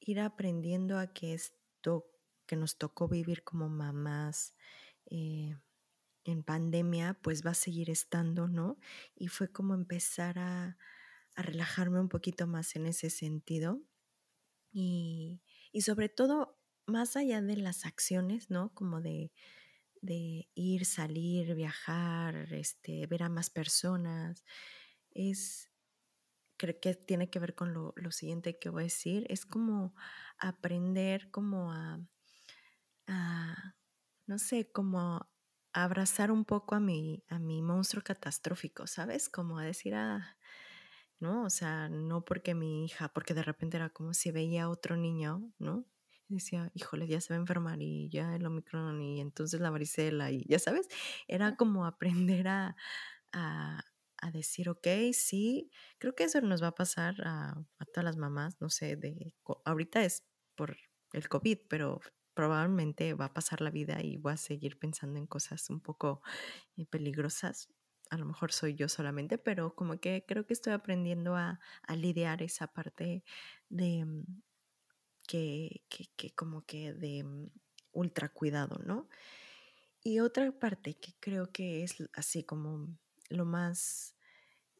ir 0.00 0.20
aprendiendo 0.20 0.98
a 0.98 1.12
que 1.12 1.34
esto 1.34 2.06
que 2.46 2.56
nos 2.56 2.78
tocó 2.78 3.08
vivir 3.08 3.44
como 3.44 3.68
mamás 3.68 4.54
eh, 5.10 5.54
en 6.24 6.42
pandemia, 6.42 7.18
pues 7.22 7.44
va 7.44 7.50
a 7.50 7.54
seguir 7.54 7.90
estando, 7.90 8.48
¿no? 8.48 8.78
Y 9.14 9.28
fue 9.28 9.52
como 9.52 9.74
empezar 9.74 10.38
a, 10.38 10.78
a 11.34 11.42
relajarme 11.42 12.00
un 12.00 12.08
poquito 12.08 12.46
más 12.46 12.74
en 12.74 12.86
ese 12.86 13.10
sentido. 13.10 13.82
Y, 14.72 15.42
y, 15.72 15.82
sobre 15.82 16.08
todo, 16.08 16.59
más 16.90 17.16
allá 17.16 17.40
de 17.40 17.56
las 17.56 17.86
acciones, 17.86 18.50
¿no? 18.50 18.74
Como 18.74 19.00
de, 19.00 19.32
ir, 20.02 20.84
salir, 20.86 21.54
viajar, 21.54 22.52
este, 22.52 23.06
ver 23.06 23.22
a 23.22 23.28
más 23.28 23.50
personas, 23.50 24.44
es, 25.10 25.70
creo 26.56 26.78
que 26.80 26.94
tiene 26.94 27.30
que 27.30 27.38
ver 27.38 27.54
con 27.54 27.72
lo, 27.74 27.94
siguiente 28.10 28.58
que 28.58 28.70
voy 28.70 28.82
a 28.82 28.84
decir, 28.84 29.26
es 29.30 29.46
como 29.46 29.94
aprender 30.38 31.30
como 31.30 31.72
a, 31.72 32.00
a 33.06 33.74
no 34.26 34.38
sé, 34.38 34.70
como 34.70 35.00
a 35.00 35.30
abrazar 35.72 36.30
un 36.30 36.44
poco 36.44 36.74
a 36.74 36.80
mi, 36.80 37.24
a 37.28 37.38
mi 37.38 37.62
monstruo 37.62 38.02
catastrófico, 38.02 38.86
¿sabes? 38.86 39.28
Como 39.28 39.58
a 39.58 39.64
decir, 39.64 39.94
ah, 39.94 40.36
¿no? 41.20 41.44
O 41.44 41.50
sea, 41.50 41.88
no 41.88 42.24
porque 42.24 42.54
mi 42.54 42.84
hija, 42.84 43.08
porque 43.12 43.34
de 43.34 43.42
repente 43.42 43.76
era 43.76 43.90
como 43.90 44.14
si 44.14 44.30
veía 44.30 44.64
a 44.64 44.68
otro 44.70 44.96
niño, 44.96 45.52
¿no? 45.58 45.84
Decía, 46.30 46.70
híjole, 46.74 47.08
ya 47.08 47.20
se 47.20 47.32
va 47.34 47.38
a 47.38 47.40
enfermar 47.40 47.82
y 47.82 48.08
ya 48.08 48.36
el 48.36 48.46
Omicron 48.46 49.02
y 49.02 49.20
entonces 49.20 49.60
la 49.60 49.70
varicela 49.70 50.30
y 50.30 50.44
ya 50.48 50.58
sabes, 50.60 50.88
era 51.28 51.56
como 51.56 51.86
aprender 51.86 52.48
a, 52.48 52.76
a, 53.32 53.84
a 54.18 54.30
decir, 54.30 54.68
ok, 54.68 54.86
sí, 55.12 55.70
creo 55.98 56.14
que 56.14 56.24
eso 56.24 56.40
nos 56.40 56.62
va 56.62 56.68
a 56.68 56.74
pasar 56.74 57.16
a, 57.24 57.50
a 57.78 57.84
todas 57.86 58.04
las 58.04 58.16
mamás, 58.16 58.60
no 58.60 58.70
sé, 58.70 58.96
de, 58.96 59.34
ahorita 59.64 60.04
es 60.04 60.24
por 60.54 60.76
el 61.12 61.28
COVID, 61.28 61.58
pero 61.68 62.00
probablemente 62.34 63.14
va 63.14 63.26
a 63.26 63.34
pasar 63.34 63.60
la 63.60 63.70
vida 63.70 64.00
y 64.02 64.16
voy 64.16 64.32
a 64.34 64.36
seguir 64.36 64.78
pensando 64.78 65.18
en 65.18 65.26
cosas 65.26 65.68
un 65.68 65.80
poco 65.80 66.22
eh, 66.76 66.86
peligrosas 66.86 67.68
a 68.10 68.16
lo 68.18 68.26
mejor 68.26 68.52
soy 68.52 68.74
yo 68.74 68.88
solamente, 68.88 69.38
pero 69.38 69.74
como 69.74 70.00
que 70.00 70.24
creo 70.26 70.44
que 70.46 70.52
estoy 70.52 70.72
aprendiendo 70.72 71.36
a, 71.36 71.60
a 71.82 71.96
lidiar 71.96 72.42
esa 72.42 72.66
parte 72.66 73.24
de 73.68 74.04
mm, 74.04 74.24
que, 75.30 75.84
que, 75.88 76.06
que 76.16 76.34
como 76.34 76.66
que 76.66 76.92
de 76.92 77.22
mm, 77.22 77.50
ultra 77.92 78.30
cuidado, 78.30 78.80
¿no? 78.84 79.08
Y 80.02 80.18
otra 80.18 80.50
parte 80.50 80.98
que 80.98 81.14
creo 81.20 81.52
que 81.52 81.84
es 81.84 81.94
así 82.14 82.42
como 82.42 82.88
lo 83.28 83.44
más, 83.44 84.16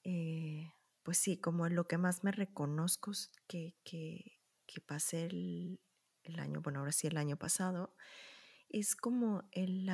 eh, 0.03 0.73
pues 1.05 1.19
sí, 1.19 1.37
como 1.37 1.69
lo 1.69 1.87
que 1.87 1.99
más 1.99 2.25
me 2.25 2.33
reconozco 2.33 3.13
que, 3.47 3.77
que, 3.85 4.41
que 4.67 4.81
pasé 4.81 5.27
el, 5.27 5.81
el, 6.25 6.41
año, 6.41 6.63
bueno, 6.63 6.81
ahora 6.81 6.91
sí 6.91 7.07
el 7.07 7.17
año 7.17 7.37
pasado, 7.37 7.95
es 8.71 8.97
como 8.97 9.49
el, 9.53 9.89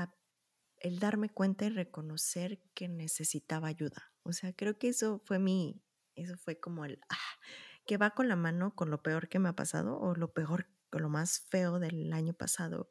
el 0.78 0.98
darme 1.00 1.28
cuenta 1.28 1.66
y 1.66 1.68
reconocer 1.68 2.62
que 2.72 2.88
necesitaba 2.88 3.68
ayuda. 3.68 4.10
O 4.22 4.32
sea, 4.32 4.54
creo 4.54 4.78
que 4.78 4.88
eso 4.88 5.20
fue 5.26 5.38
mi, 5.38 5.82
eso 6.14 6.38
fue 6.38 6.58
como 6.58 6.86
el, 6.86 6.98
ah, 7.10 7.40
que 7.86 7.96
va 7.96 8.10
con 8.10 8.28
la 8.28 8.36
mano 8.36 8.74
con 8.74 8.90
lo 8.90 9.02
peor 9.02 9.28
que 9.28 9.38
me 9.38 9.48
ha 9.48 9.54
pasado 9.54 9.98
o 9.98 10.14
lo 10.14 10.32
peor, 10.32 10.68
con 10.90 11.02
lo 11.02 11.08
más 11.08 11.40
feo 11.40 11.78
del 11.78 12.12
año 12.12 12.34
pasado, 12.34 12.90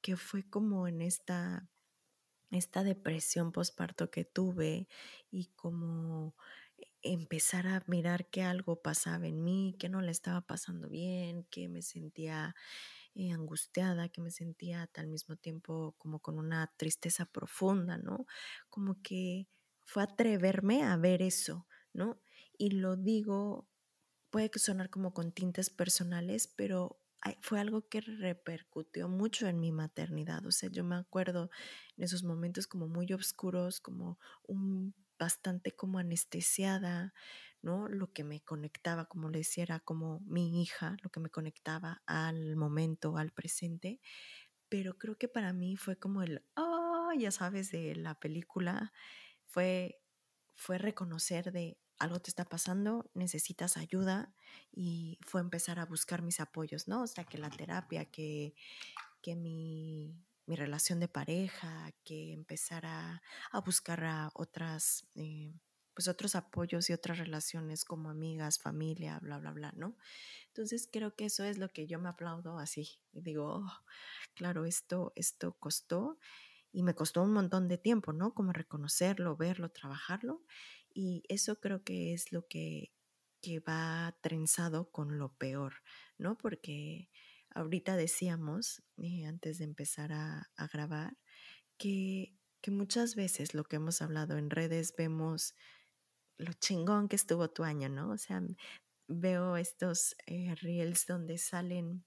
que 0.00 0.16
fue 0.16 0.48
como 0.48 0.88
en 0.88 1.02
esta 1.02 1.68
esta 2.50 2.84
depresión 2.84 3.52
postparto 3.52 4.10
que 4.10 4.24
tuve 4.24 4.88
y 5.30 5.46
como 5.56 6.36
empezar 7.02 7.66
a 7.66 7.82
mirar 7.86 8.28
que 8.30 8.42
algo 8.42 8.82
pasaba 8.82 9.26
en 9.26 9.42
mí, 9.44 9.76
que 9.78 9.88
no 9.88 10.00
le 10.00 10.10
estaba 10.12 10.42
pasando 10.42 10.88
bien, 10.88 11.44
que 11.50 11.68
me 11.68 11.82
sentía 11.82 12.54
eh, 13.14 13.32
angustiada, 13.32 14.08
que 14.08 14.20
me 14.20 14.30
sentía 14.30 14.90
al 14.94 15.08
mismo 15.08 15.36
tiempo 15.36 15.94
como 15.98 16.20
con 16.20 16.38
una 16.38 16.72
tristeza 16.76 17.26
profunda, 17.26 17.98
¿no? 17.98 18.26
Como 18.68 19.00
que 19.02 19.48
fue 19.84 20.02
atreverme 20.02 20.82
a 20.84 20.96
ver 20.96 21.22
eso, 21.22 21.66
¿no? 21.92 22.20
Y 22.58 22.70
lo 22.70 22.96
digo, 22.96 23.68
puede 24.36 24.50
sonar 24.58 24.90
como 24.90 25.14
con 25.14 25.32
tintes 25.32 25.70
personales, 25.70 26.46
pero 26.46 27.00
fue 27.40 27.58
algo 27.58 27.88
que 27.88 28.02
repercutió 28.02 29.08
mucho 29.08 29.48
en 29.48 29.58
mi 29.60 29.72
maternidad. 29.72 30.44
O 30.44 30.52
sea, 30.52 30.68
yo 30.70 30.84
me 30.84 30.96
acuerdo 30.96 31.48
en 31.96 32.04
esos 32.04 32.22
momentos 32.22 32.66
como 32.66 32.86
muy 32.86 33.10
oscuros, 33.14 33.80
como 33.80 34.18
bastante 35.18 35.74
como 35.74 35.98
anestesiada, 35.98 37.14
¿no? 37.62 37.88
Lo 37.88 38.12
que 38.12 38.24
me 38.24 38.42
conectaba, 38.42 39.06
como 39.06 39.30
le 39.30 39.38
decía, 39.38 39.62
era 39.62 39.80
como 39.80 40.20
mi 40.26 40.60
hija, 40.60 40.98
lo 41.02 41.08
que 41.08 41.20
me 41.20 41.30
conectaba 41.30 42.02
al 42.04 42.56
momento, 42.56 43.16
al 43.16 43.32
presente. 43.32 44.02
Pero 44.68 44.98
creo 44.98 45.16
que 45.16 45.28
para 45.28 45.54
mí 45.54 45.78
fue 45.78 45.98
como 45.98 46.20
el, 46.20 46.44
oh, 46.56 47.10
ya 47.18 47.30
sabes, 47.30 47.70
de 47.70 47.96
la 47.96 48.20
película, 48.20 48.92
fue, 49.46 49.98
fue 50.54 50.76
reconocer 50.76 51.52
de, 51.52 51.78
algo 51.98 52.20
te 52.20 52.30
está 52.30 52.44
pasando, 52.44 53.10
necesitas 53.14 53.76
ayuda 53.76 54.34
y 54.72 55.18
fue 55.22 55.40
empezar 55.40 55.78
a 55.78 55.86
buscar 55.86 56.22
mis 56.22 56.40
apoyos, 56.40 56.88
¿no? 56.88 57.02
O 57.02 57.06
sea, 57.06 57.24
que 57.24 57.38
la 57.38 57.50
terapia, 57.50 58.04
que, 58.06 58.54
que 59.22 59.34
mi, 59.36 60.14
mi 60.46 60.56
relación 60.56 61.00
de 61.00 61.08
pareja, 61.08 61.92
que 62.04 62.32
empezar 62.32 62.86
a, 62.86 63.22
a 63.50 63.60
buscar 63.60 64.04
a 64.04 64.30
otras, 64.34 65.06
eh, 65.14 65.52
pues 65.94 66.08
otros 66.08 66.34
apoyos 66.36 66.90
y 66.90 66.92
otras 66.92 67.18
relaciones 67.18 67.84
como 67.84 68.10
amigas, 68.10 68.58
familia, 68.58 69.18
bla, 69.20 69.38
bla, 69.38 69.52
bla, 69.52 69.72
¿no? 69.76 69.96
Entonces 70.48 70.88
creo 70.92 71.14
que 71.16 71.26
eso 71.26 71.44
es 71.44 71.58
lo 71.58 71.68
que 71.68 71.86
yo 71.86 71.98
me 71.98 72.10
aplaudo 72.10 72.58
así 72.58 73.00
y 73.12 73.22
digo, 73.22 73.56
oh, 73.56 73.72
claro, 74.34 74.66
esto, 74.66 75.12
esto 75.16 75.56
costó 75.58 76.18
y 76.72 76.82
me 76.82 76.94
costó 76.94 77.22
un 77.22 77.32
montón 77.32 77.68
de 77.68 77.78
tiempo, 77.78 78.12
¿no? 78.12 78.34
Como 78.34 78.52
reconocerlo, 78.52 79.36
verlo, 79.36 79.70
trabajarlo 79.70 80.42
y 80.96 81.22
eso 81.28 81.60
creo 81.60 81.84
que 81.84 82.14
es 82.14 82.32
lo 82.32 82.46
que, 82.48 82.90
que 83.42 83.60
va 83.60 84.16
trenzado 84.22 84.90
con 84.90 85.18
lo 85.18 85.36
peor, 85.36 85.74
¿no? 86.16 86.38
Porque 86.38 87.10
ahorita 87.50 87.96
decíamos, 87.96 88.82
eh, 88.96 89.26
antes 89.26 89.58
de 89.58 89.64
empezar 89.64 90.12
a, 90.12 90.50
grabar, 90.72 91.18
que, 91.76 92.38
que 92.62 92.70
muchas 92.70 93.14
veces 93.14 93.52
lo 93.52 93.64
que 93.64 93.76
hemos 93.76 94.00
hablado 94.00 94.38
en 94.38 94.48
redes 94.48 94.94
vemos 94.96 95.54
lo 96.38 96.54
chingón 96.54 97.08
que 97.08 97.16
estuvo 97.16 97.50
tu 97.50 97.62
año, 97.64 97.90
¿no? 97.90 98.10
O 98.10 98.16
sea, 98.16 98.40
veo 99.06 99.58
estos 99.58 100.16
eh, 100.26 100.54
reels 100.62 101.04
donde 101.06 101.36
salen 101.36 102.06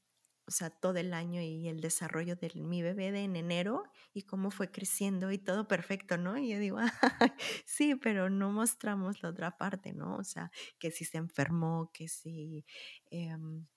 o 0.49 0.51
sea, 0.51 0.71
todo 0.71 0.97
el 0.97 1.13
año 1.13 1.41
y 1.41 1.67
el 1.67 1.79
desarrollo 1.79 2.35
de 2.35 2.51
mi 2.55 2.81
bebé 2.81 3.11
de 3.11 3.23
en 3.23 3.35
enero 3.35 3.83
y 4.15 4.23
cómo 4.23 4.49
fue 4.49 4.71
creciendo 4.71 5.31
y 5.31 5.37
todo 5.37 5.67
perfecto, 5.67 6.17
¿no? 6.17 6.39
Y 6.39 6.49
yo 6.49 6.57
digo, 6.57 6.79
sí, 7.65 7.93
pero 7.93 8.31
no 8.31 8.51
mostramos 8.51 9.21
la 9.21 9.29
otra 9.29 9.57
parte, 9.57 9.93
¿no? 9.93 10.15
O 10.15 10.23
sea, 10.23 10.51
que 10.79 10.89
si 10.89 11.05
se 11.05 11.19
enfermó, 11.19 11.91
que 11.93 12.07
si 12.07 12.65
em, 13.11 13.67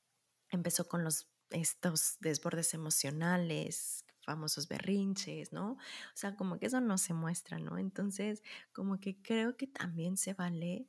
empezó 0.50 0.88
con 0.88 1.04
los 1.04 1.28
estos 1.50 2.16
desbordes 2.20 2.72
emocionales, 2.72 4.06
famosos 4.24 4.66
berrinches, 4.66 5.52
¿no? 5.52 5.72
O 5.72 6.14
sea, 6.14 6.36
como 6.36 6.58
que 6.58 6.66
eso 6.66 6.80
no 6.80 6.96
se 6.96 7.12
muestra, 7.12 7.58
¿no? 7.58 7.76
Entonces, 7.76 8.42
como 8.72 8.98
que 8.98 9.20
creo 9.20 9.58
que 9.58 9.66
también 9.66 10.16
se 10.16 10.32
vale 10.32 10.88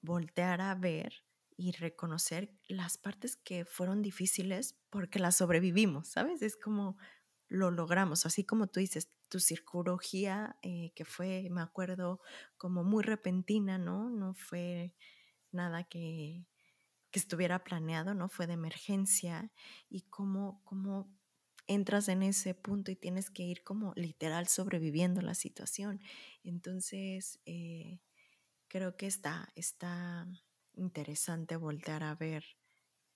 voltear 0.00 0.60
a 0.60 0.76
ver 0.76 1.24
y 1.58 1.72
reconocer 1.72 2.54
las 2.68 2.98
partes 2.98 3.34
que 3.34 3.64
fueron 3.64 4.00
difíciles 4.00 4.76
porque 4.90 5.18
las 5.18 5.36
sobrevivimos, 5.36 6.06
¿sabes? 6.06 6.40
Es 6.40 6.56
como 6.56 6.96
lo 7.48 7.72
logramos, 7.72 8.26
así 8.26 8.44
como 8.44 8.68
tú 8.68 8.78
dices, 8.78 9.10
tu 9.28 9.40
cirugía 9.40 10.56
eh, 10.62 10.92
que 10.94 11.04
fue, 11.04 11.48
me 11.50 11.60
acuerdo, 11.60 12.20
como 12.56 12.84
muy 12.84 13.02
repentina, 13.02 13.76
¿no? 13.76 14.08
No 14.08 14.34
fue 14.34 14.94
nada 15.50 15.82
que, 15.82 16.46
que 17.10 17.18
estuviera 17.18 17.64
planeado, 17.64 18.14
¿no? 18.14 18.28
Fue 18.28 18.46
de 18.46 18.52
emergencia 18.52 19.50
y 19.90 20.02
cómo, 20.02 20.62
cómo 20.64 21.12
entras 21.66 22.08
en 22.08 22.22
ese 22.22 22.54
punto 22.54 22.92
y 22.92 22.96
tienes 22.96 23.30
que 23.30 23.42
ir 23.42 23.64
como 23.64 23.94
literal 23.96 24.46
sobreviviendo 24.46 25.22
la 25.22 25.34
situación. 25.34 26.00
Entonces, 26.44 27.40
eh, 27.46 27.98
creo 28.68 28.96
que 28.96 29.08
está, 29.08 29.48
está 29.56 30.28
interesante 30.78 31.56
voltear 31.56 32.02
a 32.02 32.14
ver 32.14 32.44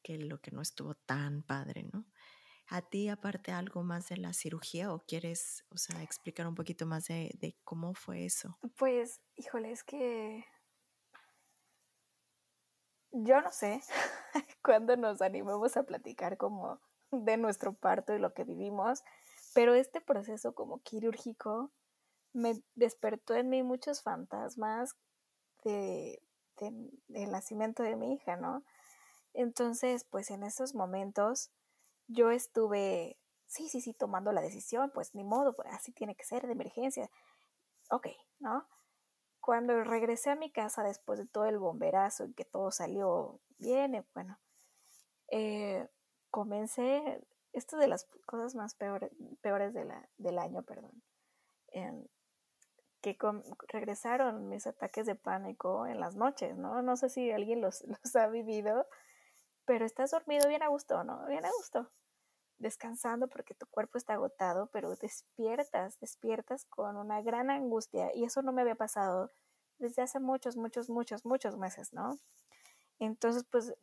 que 0.02 0.18
lo 0.18 0.40
que 0.40 0.50
no 0.50 0.60
estuvo 0.60 0.94
tan 0.94 1.42
padre, 1.42 1.84
¿no? 1.92 2.04
¿A 2.68 2.82
ti 2.82 3.08
aparte 3.08 3.52
algo 3.52 3.82
más 3.82 4.08
de 4.08 4.16
la 4.16 4.32
cirugía 4.32 4.92
o 4.92 5.00
quieres, 5.00 5.64
o 5.70 5.78
sea, 5.78 6.02
explicar 6.02 6.46
un 6.46 6.54
poquito 6.54 6.86
más 6.86 7.06
de, 7.06 7.30
de 7.34 7.56
cómo 7.64 7.94
fue 7.94 8.24
eso? 8.24 8.58
Pues, 8.76 9.20
híjole, 9.36 9.72
es 9.72 9.84
que 9.84 10.44
yo 13.12 13.40
no 13.40 13.52
sé 13.52 13.80
cuándo 14.62 14.96
nos 14.96 15.20
animamos 15.20 15.76
a 15.76 15.82
platicar 15.84 16.36
como 16.38 16.80
de 17.10 17.36
nuestro 17.36 17.74
parto 17.74 18.14
y 18.14 18.18
lo 18.18 18.32
que 18.32 18.44
vivimos, 18.44 19.02
pero 19.54 19.74
este 19.74 20.00
proceso 20.00 20.54
como 20.54 20.80
quirúrgico 20.82 21.70
me 22.32 22.62
despertó 22.74 23.34
en 23.34 23.50
mí 23.50 23.62
muchos 23.62 24.02
fantasmas 24.02 24.96
de 25.64 26.22
del 26.58 27.30
nacimiento 27.30 27.82
de 27.82 27.96
mi 27.96 28.14
hija, 28.14 28.36
¿no? 28.36 28.64
Entonces, 29.34 30.04
pues 30.04 30.30
en 30.30 30.42
esos 30.42 30.74
momentos 30.74 31.50
yo 32.08 32.30
estuve, 32.30 33.18
sí, 33.46 33.68
sí, 33.68 33.80
sí, 33.80 33.94
tomando 33.94 34.32
la 34.32 34.42
decisión, 34.42 34.90
pues 34.92 35.14
ni 35.14 35.24
modo, 35.24 35.54
pues 35.54 35.68
así 35.72 35.92
tiene 35.92 36.14
que 36.14 36.24
ser, 36.24 36.46
de 36.46 36.52
emergencia. 36.52 37.10
Ok, 37.90 38.08
¿no? 38.40 38.66
Cuando 39.40 39.82
regresé 39.84 40.30
a 40.30 40.36
mi 40.36 40.52
casa 40.52 40.82
después 40.82 41.18
de 41.18 41.26
todo 41.26 41.46
el 41.46 41.58
bomberazo 41.58 42.26
y 42.26 42.34
que 42.34 42.44
todo 42.44 42.70
salió 42.70 43.40
bien, 43.58 43.94
eh, 43.94 44.06
bueno, 44.14 44.38
eh, 45.30 45.88
comencé, 46.30 47.24
esto 47.52 47.76
de 47.76 47.88
las 47.88 48.06
cosas 48.26 48.54
más 48.54 48.74
peores, 48.74 49.10
peores 49.40 49.74
de 49.74 49.86
del 50.18 50.38
año, 50.38 50.62
perdón, 50.62 51.02
que 53.02 53.18
regresaron 53.68 54.48
mis 54.48 54.66
ataques 54.66 55.06
de 55.06 55.14
pánico 55.14 55.86
en 55.86 56.00
las 56.00 56.16
noches, 56.16 56.56
¿no? 56.56 56.80
No 56.80 56.96
sé 56.96 57.10
si 57.10 57.30
alguien 57.30 57.60
los, 57.60 57.82
los 58.04 58.16
ha 58.16 58.28
vivido, 58.28 58.86
pero 59.66 59.84
estás 59.84 60.12
dormido 60.12 60.48
bien 60.48 60.62
a 60.62 60.68
gusto, 60.68 61.04
¿no? 61.04 61.26
Bien 61.26 61.44
a 61.44 61.50
gusto, 61.50 61.90
descansando 62.58 63.28
porque 63.28 63.54
tu 63.54 63.66
cuerpo 63.66 63.98
está 63.98 64.14
agotado, 64.14 64.68
pero 64.72 64.94
despiertas, 64.96 65.98
despiertas 66.00 66.64
con 66.66 66.96
una 66.96 67.20
gran 67.20 67.50
angustia 67.50 68.14
y 68.14 68.24
eso 68.24 68.40
no 68.42 68.52
me 68.52 68.62
había 68.62 68.76
pasado 68.76 69.32
desde 69.78 70.02
hace 70.02 70.20
muchos, 70.20 70.56
muchos, 70.56 70.88
muchos, 70.88 71.26
muchos 71.26 71.56
meses, 71.58 71.92
¿no? 71.92 72.18
Entonces, 73.00 73.44
pues 73.50 73.74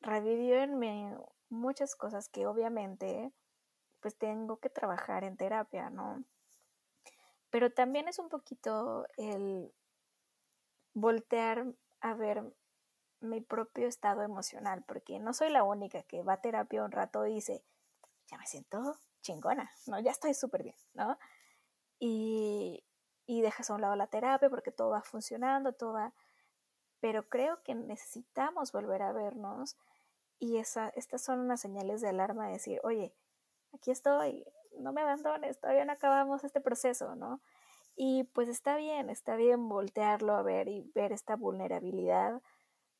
revivió 0.00 0.56
en 0.56 0.78
mí 0.78 1.08
muchas 1.50 1.94
cosas 1.94 2.28
que 2.28 2.46
obviamente 2.46 3.32
pues 4.00 4.16
tengo 4.16 4.58
que 4.58 4.70
trabajar 4.70 5.24
en 5.24 5.36
terapia, 5.36 5.90
¿no? 5.90 6.24
Pero 7.50 7.72
también 7.72 8.08
es 8.08 8.18
un 8.18 8.28
poquito 8.28 9.06
el 9.16 9.72
voltear 10.94 11.66
a 12.00 12.14
ver 12.14 12.42
mi 13.20 13.40
propio 13.40 13.86
estado 13.86 14.22
emocional, 14.22 14.82
porque 14.86 15.18
no 15.18 15.32
soy 15.32 15.50
la 15.50 15.62
única 15.62 16.02
que 16.04 16.22
va 16.22 16.34
a 16.34 16.40
terapia 16.40 16.84
un 16.84 16.92
rato 16.92 17.26
y 17.26 17.34
dice, 17.34 17.62
ya 18.28 18.38
me 18.38 18.46
siento 18.46 18.96
chingona, 19.22 19.70
¿no? 19.86 20.00
Ya 20.00 20.10
estoy 20.10 20.34
súper 20.34 20.62
bien, 20.62 20.76
¿no? 20.94 21.18
Y, 21.98 22.84
y 23.26 23.42
dejas 23.42 23.70
a 23.70 23.74
un 23.74 23.82
lado 23.82 23.96
la 23.96 24.06
terapia 24.06 24.48
porque 24.48 24.72
todo 24.72 24.90
va 24.90 25.02
funcionando, 25.02 25.72
todo 25.72 25.94
va... 25.94 26.14
Pero 27.00 27.28
creo 27.28 27.62
que 27.62 27.74
necesitamos 27.74 28.72
volver 28.72 29.02
a 29.02 29.12
vernos 29.12 29.76
y 30.38 30.56
esa, 30.56 30.88
estas 30.90 31.22
son 31.22 31.40
unas 31.40 31.60
señales 31.60 32.00
de 32.00 32.08
alarma 32.08 32.46
de 32.46 32.54
decir, 32.54 32.80
oye, 32.82 33.14
aquí 33.74 33.90
estoy, 33.90 34.44
no 34.78 34.92
me 34.92 35.02
abandones, 35.02 35.58
todavía 35.60 35.84
no 35.84 35.92
acabamos 35.92 36.44
este 36.44 36.60
proceso, 36.60 37.14
¿no? 37.16 37.40
Y 37.96 38.24
pues 38.24 38.48
está 38.48 38.76
bien, 38.76 39.10
está 39.10 39.36
bien 39.36 39.68
voltearlo 39.68 40.34
a 40.34 40.42
ver 40.42 40.68
y 40.68 40.90
ver 40.94 41.12
esta 41.12 41.36
vulnerabilidad 41.36 42.42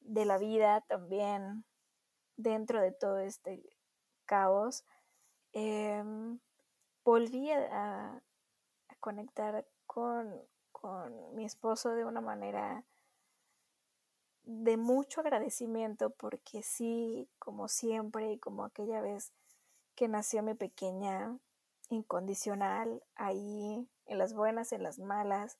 de 0.01 0.25
la 0.25 0.39
vida 0.39 0.83
también 0.83 1.65
dentro 2.37 2.81
de 2.81 2.93
todo 2.93 3.19
este 3.19 3.63
caos. 4.27 4.85
Em, 5.53 6.39
volví 7.05 7.51
a, 7.51 8.23
conectar 9.01 9.67
con, 9.87 10.31
con 10.73 11.35
mi 11.35 11.47
esposo 11.47 11.91
de 11.95 12.05
una 12.05 12.21
manera 12.21 12.85
de 14.43 14.77
mucho 14.77 15.21
agradecimiento 15.21 16.11
porque 16.11 16.63
sí, 16.63 17.31
como 17.39 17.69
siempre 17.69 18.33
y 18.33 18.39
como 18.39 18.65
aquella 18.65 19.01
vez 19.01 19.33
que 19.95 20.09
nació 20.09 20.43
mi 20.43 20.55
pequeña 20.55 21.39
incondicional, 21.91 23.03
ahí 23.17 23.89
en 24.07 24.19
las 24.19 24.33
buenas, 24.35 24.73
en 24.73 24.83
las 24.83 24.99
malas, 24.99 25.59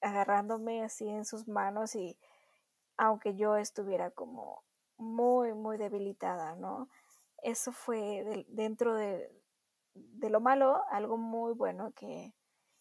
agarrándome 0.00 0.82
así 0.82 1.08
en 1.08 1.24
sus 1.24 1.48
manos 1.48 1.94
y 1.94 2.18
aunque 2.96 3.34
yo 3.34 3.56
estuviera 3.56 4.10
como 4.10 4.64
muy, 4.96 5.52
muy 5.52 5.76
debilitada, 5.76 6.54
¿no? 6.56 6.88
Eso 7.42 7.72
fue 7.72 8.46
dentro 8.48 8.94
de, 8.94 9.30
de, 9.94 10.30
lo 10.30 10.40
malo 10.40 10.82
algo 10.90 11.16
muy 11.18 11.52
bueno 11.52 11.92
que, 11.92 12.34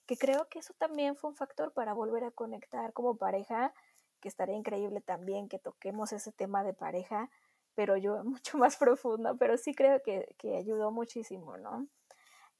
que 0.06 0.18
creo 0.18 0.48
que 0.50 0.60
eso 0.60 0.74
también 0.78 1.16
fue 1.16 1.30
un 1.30 1.36
factor 1.36 1.74
para 1.74 1.94
volver 1.94 2.24
a 2.24 2.32
conectar 2.32 2.94
como 2.94 3.18
pareja, 3.18 3.74
que 4.22 4.30
estaría 4.30 4.56
increíble 4.56 5.02
también 5.02 5.50
que 5.50 5.60
toquemos 5.60 6.14
ese 6.14 6.32
tema 6.32 6.64
de 6.64 6.74
pareja, 6.74 7.30
pero 7.76 7.98
yo 7.98 8.24
mucho 8.24 8.58
más 8.58 8.78
profundo, 8.78 9.38
pero 9.38 9.58
sí 9.58 9.74
creo 9.76 10.02
que, 10.04 10.36
que 10.38 10.58
ayudó 10.58 10.92
muchísimo, 10.92 11.58
¿no? 11.58 11.88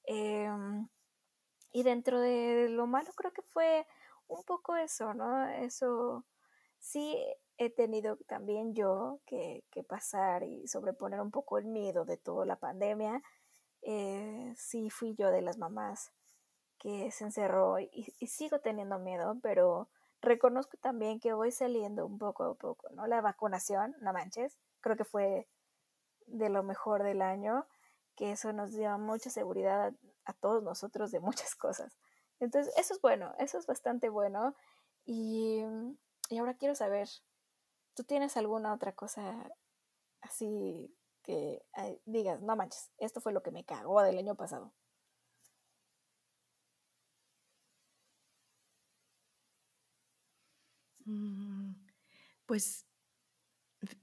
Em, 0.06 0.88
y 1.72 1.84
dentro 1.84 2.20
de 2.22 2.70
lo 2.70 2.88
malo 2.88 3.12
creo 3.16 3.34
que 3.34 3.42
fue 3.42 3.88
un 4.28 4.44
poco 4.44 4.76
eso, 4.76 5.14
¿no? 5.14 5.48
Eso 5.50 6.26
sí 6.80 7.18
he 7.58 7.70
tenido 7.70 8.18
también 8.28 8.74
yo 8.74 9.20
que, 9.26 9.64
pasar 9.88 10.44
y 10.44 10.68
sobreponer 10.68 11.22
un 11.22 11.32
poco 11.32 11.58
el 11.58 11.66
miedo 11.66 12.06
de 12.06 12.18
toda 12.18 12.46
la 12.46 12.58
pandemia. 12.58 13.22
Eh, 13.82 14.54
sí 14.58 14.90
fui 14.90 15.16
yo 15.16 15.32
de 15.32 15.42
las 15.42 15.58
mamás 15.58 16.12
que 16.78 17.12
se 17.12 17.26
encerró 17.26 17.80
y, 17.80 18.06
sigo 18.28 18.60
teniendo 18.60 19.00
miedo, 19.00 19.38
pero 19.42 19.90
reconozco 20.22 20.78
también 20.78 21.20
que 21.20 21.34
voy 21.34 21.52
saliendo 21.52 22.06
un 22.06 22.18
poco 22.18 22.44
a 22.44 22.56
poco, 22.56 22.90
¿no? 22.92 23.08
La 23.08 23.22
vacunación, 23.22 23.96
no 24.02 24.14
manches, 24.14 24.58
creo 24.86 24.96
que 24.96 25.04
fue 25.04 25.48
de 26.28 26.50
lo 26.50 26.62
mejor 26.62 27.04
del 27.04 27.24
año 27.24 27.68
que 28.16 28.32
eso 28.32 28.54
nos 28.54 28.72
dio 28.72 28.98
mucha 29.00 29.32
seguridad 29.32 29.94
a, 30.26 30.34
todos 30.34 30.64
nosotros 30.64 31.12
de 31.12 31.20
muchas 31.20 31.56
cosas. 31.56 31.98
Entonces, 32.40 32.74
eso 32.78 32.94
es 32.94 33.02
bueno, 33.02 33.34
eso 33.40 33.58
es 33.58 33.66
bastante 33.66 34.10
bueno. 34.10 34.56
Y, 35.06 35.64
y 36.30 36.38
ahora 36.38 36.56
quiero 36.56 36.76
saber, 36.76 37.10
¿tú 37.96 38.04
tienes 38.04 38.38
alguna 38.38 38.74
otra 38.74 38.94
cosa 38.94 39.52
así 40.22 40.96
que 41.24 41.66
digas, 42.06 42.42
no 42.42 42.56
manches, 42.56 42.92
esto 43.00 43.22
fue 43.22 43.34
lo 43.34 43.42
que 43.42 43.52
me 43.52 43.66
cagó 43.66 44.02
del 44.04 44.20
año 44.20 44.36
pasado? 44.36 44.72
Mm, 51.06 51.74
pues 52.46 52.85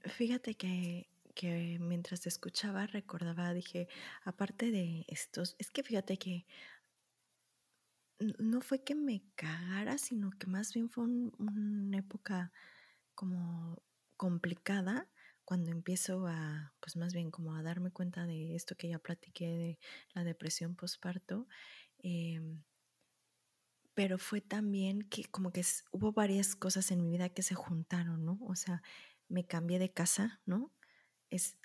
fíjate 0.05 0.55
que 0.55 1.07
que 1.35 1.79
mientras 1.79 2.21
te 2.21 2.29
escuchaba 2.29 2.85
recordaba, 2.85 3.53
dije, 3.53 3.87
aparte 4.23 4.71
de 4.71 5.05
estos, 5.07 5.55
es 5.57 5.71
que 5.71 5.83
fíjate 5.83 6.17
que 6.17 6.45
no 8.19 8.61
fue 8.61 8.83
que 8.83 8.95
me 8.95 9.23
cagara, 9.35 9.97
sino 9.97 10.31
que 10.31 10.47
más 10.47 10.73
bien 10.73 10.89
fue 10.89 11.05
una 11.05 11.97
época 11.97 12.51
como 13.15 13.81
complicada 14.17 15.09
cuando 15.45 15.71
empiezo 15.71 16.27
a, 16.27 16.73
pues 16.79 16.95
más 16.95 17.13
bien 17.13 17.31
como 17.31 17.55
a 17.55 17.63
darme 17.63 17.91
cuenta 17.91 18.25
de 18.25 18.55
esto 18.55 18.75
que 18.75 18.89
ya 18.89 18.99
platiqué 18.99 19.45
de 19.47 19.79
la 20.13 20.23
depresión 20.23 20.75
postparto. 20.75 21.47
Em, 21.99 22.63
pero 23.93 24.17
fue 24.17 24.41
también 24.41 25.01
que 25.03 25.25
como 25.25 25.51
que 25.51 25.63
hubo 25.91 26.13
varias 26.13 26.55
cosas 26.55 26.89
en 26.91 27.01
mi 27.01 27.11
vida 27.11 27.29
que 27.29 27.43
se 27.43 27.55
juntaron, 27.55 28.25
¿no? 28.25 28.39
O 28.41 28.55
sea, 28.55 28.81
me 29.27 29.45
cambié 29.45 29.79
de 29.79 29.91
casa, 29.91 30.41
¿no? 30.45 30.71
es 31.33 31.57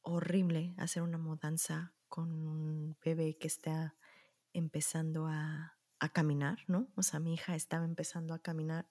horrible 0.00 0.74
hacer 0.78 1.02
una 1.02 1.18
mudanza 1.18 1.92
con 2.08 2.32
un 2.32 2.96
bebé 3.04 3.36
que 3.38 3.46
está 3.46 3.94
empezando 4.54 5.26
a, 5.26 5.78
caminar, 6.12 6.58
¿no? 6.66 6.90
O 6.96 7.04
sea, 7.04 7.20
mi 7.20 7.34
hija 7.34 7.54
estaba 7.54 7.84
empezando 7.84 8.34
a 8.34 8.40
caminar, 8.40 8.88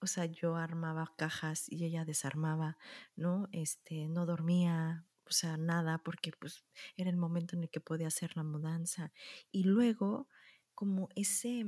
o 0.00 0.06
sea, 0.06 0.24
yo 0.24 0.56
armaba 0.56 1.12
cajas 1.18 1.70
y 1.70 1.84
ella 1.84 2.06
desarmaba, 2.06 2.78
¿no? 3.14 3.46
Este, 3.52 4.08
no 4.08 4.24
dormía, 4.24 5.04
o 5.26 5.32
sea, 5.32 5.58
nada, 5.58 5.98
porque 5.98 6.32
pues 6.32 6.64
era 6.96 7.10
el 7.10 7.18
momento 7.18 7.56
en 7.56 7.64
el 7.64 7.68
que 7.68 7.80
podía 7.80 8.06
hacer 8.06 8.38
la 8.38 8.42
mudanza. 8.42 9.12
Y 9.52 9.64
luego, 9.64 10.30
como 10.74 11.10
ese, 11.14 11.66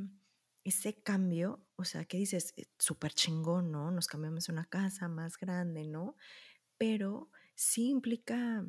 ese 0.68 1.02
cambio, 1.02 1.64
o 1.76 1.84
sea, 1.84 2.04
¿qué 2.04 2.18
dices? 2.18 2.54
Eh, 2.56 2.66
súper 2.78 3.12
chingón, 3.12 3.70
¿no? 3.70 3.90
Nos 3.90 4.06
cambiamos 4.06 4.48
a 4.48 4.52
una 4.52 4.64
casa 4.66 5.08
más 5.08 5.38
grande, 5.38 5.84
¿no? 5.84 6.16
Pero 6.78 7.30
sí 7.54 7.88
implica 7.90 8.66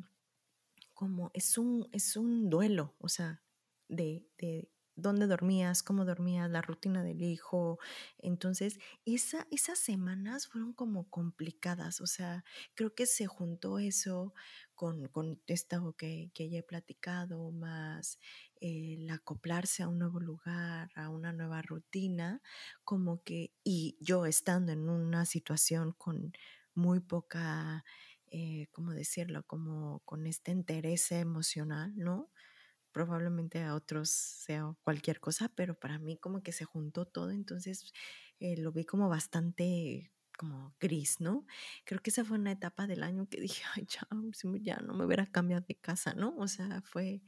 como 0.94 1.30
es 1.34 1.58
un, 1.58 1.88
es 1.92 2.16
un 2.16 2.50
duelo, 2.50 2.94
o 2.98 3.08
sea, 3.08 3.42
de, 3.88 4.26
de 4.38 4.70
dónde 4.96 5.26
dormías, 5.26 5.82
cómo 5.82 6.04
dormías, 6.04 6.50
la 6.50 6.62
rutina 6.62 7.02
del 7.02 7.22
hijo. 7.22 7.78
Entonces, 8.18 8.78
esa, 9.04 9.46
esas 9.50 9.78
semanas 9.78 10.46
fueron 10.46 10.72
como 10.72 11.08
complicadas, 11.10 12.00
o 12.00 12.06
sea, 12.06 12.44
creo 12.74 12.94
que 12.94 13.06
se 13.06 13.26
juntó 13.26 13.78
eso 13.78 14.34
con, 14.74 15.08
con 15.08 15.40
esto 15.46 15.94
que, 15.96 16.30
que 16.34 16.50
ya 16.50 16.58
he 16.58 16.62
platicado, 16.62 17.50
más 17.50 18.18
el 18.60 19.08
acoplarse 19.10 19.82
a 19.82 19.88
un 19.88 19.98
nuevo 19.98 20.20
lugar, 20.20 20.90
a 20.94 21.08
una 21.08 21.32
nueva 21.32 21.62
rutina, 21.62 22.42
como 22.84 23.22
que, 23.22 23.52
y 23.64 23.96
yo 24.00 24.26
estando 24.26 24.72
en 24.72 24.88
una 24.88 25.24
situación 25.26 25.92
con 25.92 26.32
muy 26.74 27.00
poca 27.00 27.84
eh, 28.30 28.68
¿cómo 28.72 28.92
decirlo? 28.92 29.42
Como 29.46 30.00
con 30.04 30.26
este 30.26 30.52
interés 30.52 31.10
emocional, 31.12 31.92
¿no? 31.96 32.30
Probablemente 32.92 33.62
a 33.62 33.74
otros 33.74 34.10
sea 34.10 34.74
cualquier 34.82 35.20
cosa, 35.20 35.50
pero 35.54 35.74
para 35.78 35.98
mí 35.98 36.18
como 36.18 36.42
que 36.42 36.52
se 36.52 36.64
juntó 36.64 37.06
todo, 37.06 37.30
entonces 37.30 37.92
eh, 38.40 38.56
lo 38.56 38.72
vi 38.72 38.84
como 38.84 39.08
bastante 39.08 40.12
como 40.38 40.74
gris, 40.80 41.20
¿no? 41.20 41.44
Creo 41.84 42.00
que 42.02 42.10
esa 42.10 42.24
fue 42.24 42.38
una 42.38 42.52
etapa 42.52 42.86
del 42.86 43.02
año 43.02 43.28
que 43.28 43.40
dije, 43.40 43.62
ay, 43.74 43.86
ya, 43.86 44.08
ya 44.62 44.76
no 44.80 44.94
me 44.94 45.04
hubiera 45.04 45.26
cambiado 45.26 45.64
de 45.68 45.74
casa, 45.76 46.14
¿no? 46.14 46.34
O 46.38 46.48
sea, 46.48 46.80
fue, 46.82 47.22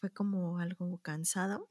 fue 0.00 0.10
como 0.12 0.58
algo 0.58 0.98
cansado 0.98 1.70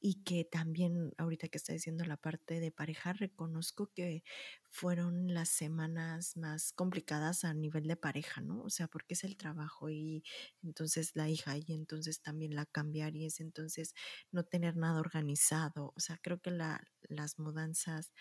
y 0.00 0.22
que 0.24 0.44
también 0.44 1.12
ahorita 1.18 1.48
que 1.48 1.58
está 1.58 1.72
diciendo 1.72 2.04
la 2.04 2.16
parte 2.16 2.60
de 2.60 2.70
pareja, 2.72 3.12
reconozco 3.12 3.90
que 3.94 4.22
fueron 4.70 5.32
las 5.34 5.48
semanas 5.48 6.36
más 6.36 6.72
complicadas 6.72 7.44
a 7.44 7.54
nivel 7.54 7.84
de 7.88 7.96
pareja, 7.96 8.40
¿no? 8.40 8.62
O 8.62 8.70
sea, 8.70 8.88
porque 8.88 9.14
es 9.14 9.24
el 9.24 9.36
trabajo 9.36 9.90
y 9.90 10.22
entonces 10.62 11.12
la 11.14 11.28
hija 11.28 11.56
y 11.58 11.64
entonces 11.72 12.20
también 12.22 12.54
la 12.54 12.66
cambiar 12.66 13.16
y 13.16 13.26
es 13.26 13.40
entonces 13.40 13.94
no 14.32 14.44
tener 14.44 14.76
nada 14.76 15.00
organizado. 15.00 15.92
O 15.96 16.00
sea, 16.00 16.18
creo 16.22 16.40
que 16.40 16.50
la, 16.50 16.82
las 17.08 17.38
mudanzas 17.38 18.12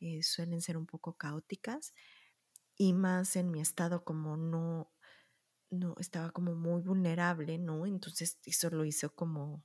eh, 0.00 0.22
suelen 0.22 0.62
ser 0.62 0.76
un 0.76 0.86
poco 0.86 1.16
caóticas 1.16 1.94
y 2.76 2.94
más 2.94 3.36
en 3.36 3.50
mi 3.50 3.60
estado 3.60 4.04
como 4.04 4.36
no 4.36 4.90
no 5.70 5.94
estaba 5.98 6.30
como 6.30 6.54
muy 6.54 6.82
vulnerable, 6.82 7.58
¿no? 7.58 7.86
Entonces 7.86 8.38
eso 8.44 8.70
lo 8.70 8.84
hizo 8.84 9.14
como 9.14 9.64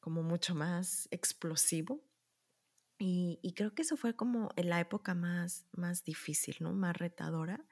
como 0.00 0.22
mucho 0.22 0.54
más 0.54 1.08
explosivo. 1.10 2.02
Y, 3.00 3.52
creo 3.54 3.74
que 3.74 3.82
eso 3.82 3.96
fue 3.96 4.16
como 4.16 4.50
en 4.56 4.70
la 4.70 4.80
época 4.80 5.14
más, 5.14 5.66
más 5.72 6.02
difícil, 6.02 6.56
¿no? 6.60 6.72
Más 6.72 6.96
retadora. 6.96 7.64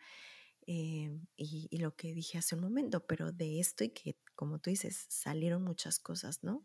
Eh, 0.66 1.18
y, 1.36 1.78
lo 1.78 1.96
que 1.96 2.12
dije 2.14 2.38
hace 2.38 2.54
un 2.54 2.60
momento, 2.60 3.06
pero 3.06 3.32
de 3.32 3.58
esto 3.58 3.84
y 3.84 3.90
que, 3.90 4.18
como 4.36 4.60
tú 4.60 4.70
dices, 4.70 5.06
salieron 5.08 5.64
muchas 5.64 5.98
cosas, 5.98 6.44
¿no? 6.44 6.64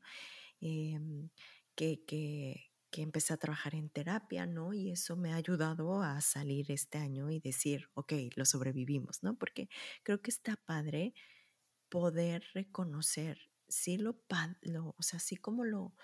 Em, 0.59 1.29
que, 1.75 2.03
que, 2.05 2.70
que, 2.91 3.01
empecé 3.01 3.33
a 3.33 3.37
trabajar 3.37 3.75
en 3.75 3.89
terapia, 3.89 4.45
¿no? 4.45 4.73
Y 4.73 4.91
eso 4.91 5.15
me 5.15 5.33
ha 5.33 5.35
ayudado 5.35 6.01
a 6.01 6.21
salir 6.21 6.71
este 6.71 6.97
año 6.97 7.29
y 7.31 7.39
decir, 7.39 7.89
ok, 7.93 8.13
lo 8.35 8.45
sobrevivimos, 8.45 9.23
¿no? 9.23 9.37
Porque 9.37 9.69
creo 10.03 10.21
que 10.21 10.31
está 10.31 10.55
padre 10.57 11.13
poder 11.89 12.43
reconocer 12.53 13.51
sí 13.71 13.97
lo, 13.97 14.21
lo 14.61 14.95
o 14.97 15.03
sea, 15.03 15.19
sí 15.19 15.37
como 15.37 15.63
lo, 15.65 15.95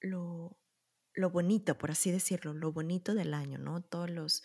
lo, 0.00 0.58
lo 1.14 1.30
bonito, 1.30 1.78
por 1.78 1.90
así 1.90 2.10
decirlo, 2.10 2.52
lo 2.54 2.72
bonito 2.72 3.14
del 3.14 3.34
año, 3.34 3.58
¿no? 3.58 3.82
Todos 3.82 4.10
los, 4.10 4.42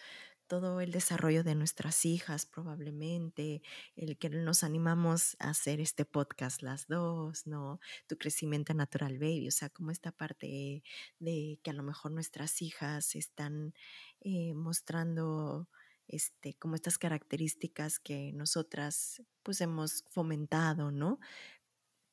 todo 0.52 0.82
el 0.82 0.92
desarrollo 0.92 1.46
de 1.46 1.56
nuestras 1.56 2.06
hijas 2.06 2.46
probablemente, 2.46 3.62
el 3.96 4.18
que 4.18 4.30
nos 4.30 4.66
animamos 4.66 5.38
a 5.40 5.52
hacer 5.52 5.80
este 5.80 6.04
podcast 6.04 6.62
las 6.62 6.88
dos, 6.88 7.48
¿no? 7.48 7.80
Tu 8.06 8.18
crecimiento 8.18 8.74
natural 8.74 9.18
baby, 9.18 9.48
o 9.48 9.52
sea, 9.52 9.70
como 9.70 9.92
esta 9.92 10.12
parte 10.12 10.84
de 11.20 11.58
que 11.64 11.70
a 11.70 11.74
lo 11.74 11.84
mejor 11.84 12.12
nuestras 12.12 12.62
hijas 12.62 13.16
están 13.16 13.74
eh, 14.20 14.54
mostrando 14.54 15.70
este, 16.10 16.56
como 16.56 16.76
estas 16.76 16.98
características 16.98 18.00
que 18.00 18.34
nosotras 18.34 19.22
pues 19.44 19.62
hemos 19.62 20.04
fomentado, 20.10 20.92
¿no? 20.92 21.22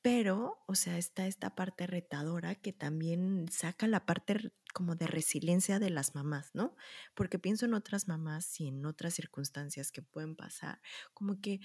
Pero, 0.01 0.62
o 0.68 0.77
sea, 0.77 0.96
está 0.96 1.27
esta 1.27 1.57
parte 1.57 1.88
retadora 1.88 2.55
que 2.55 2.72
también 2.72 3.46
saca 3.51 3.88
la 3.88 4.07
parte 4.07 4.53
como 4.72 4.94
de 4.94 5.07
resiliencia 5.07 5.78
de 5.78 5.90
las 5.90 6.14
mamás, 6.14 6.50
¿no? 6.54 6.76
Porque 7.14 7.38
pienso 7.38 7.66
en 7.66 7.74
otras 7.74 8.09
mamás 8.09 8.61
y 8.61 8.68
en 8.68 8.85
otras 8.87 9.14
circunstancias 9.14 9.92
que 9.92 10.02
pueden 10.02 10.37
pasar, 10.37 10.81
como 11.14 11.40
que 11.40 11.61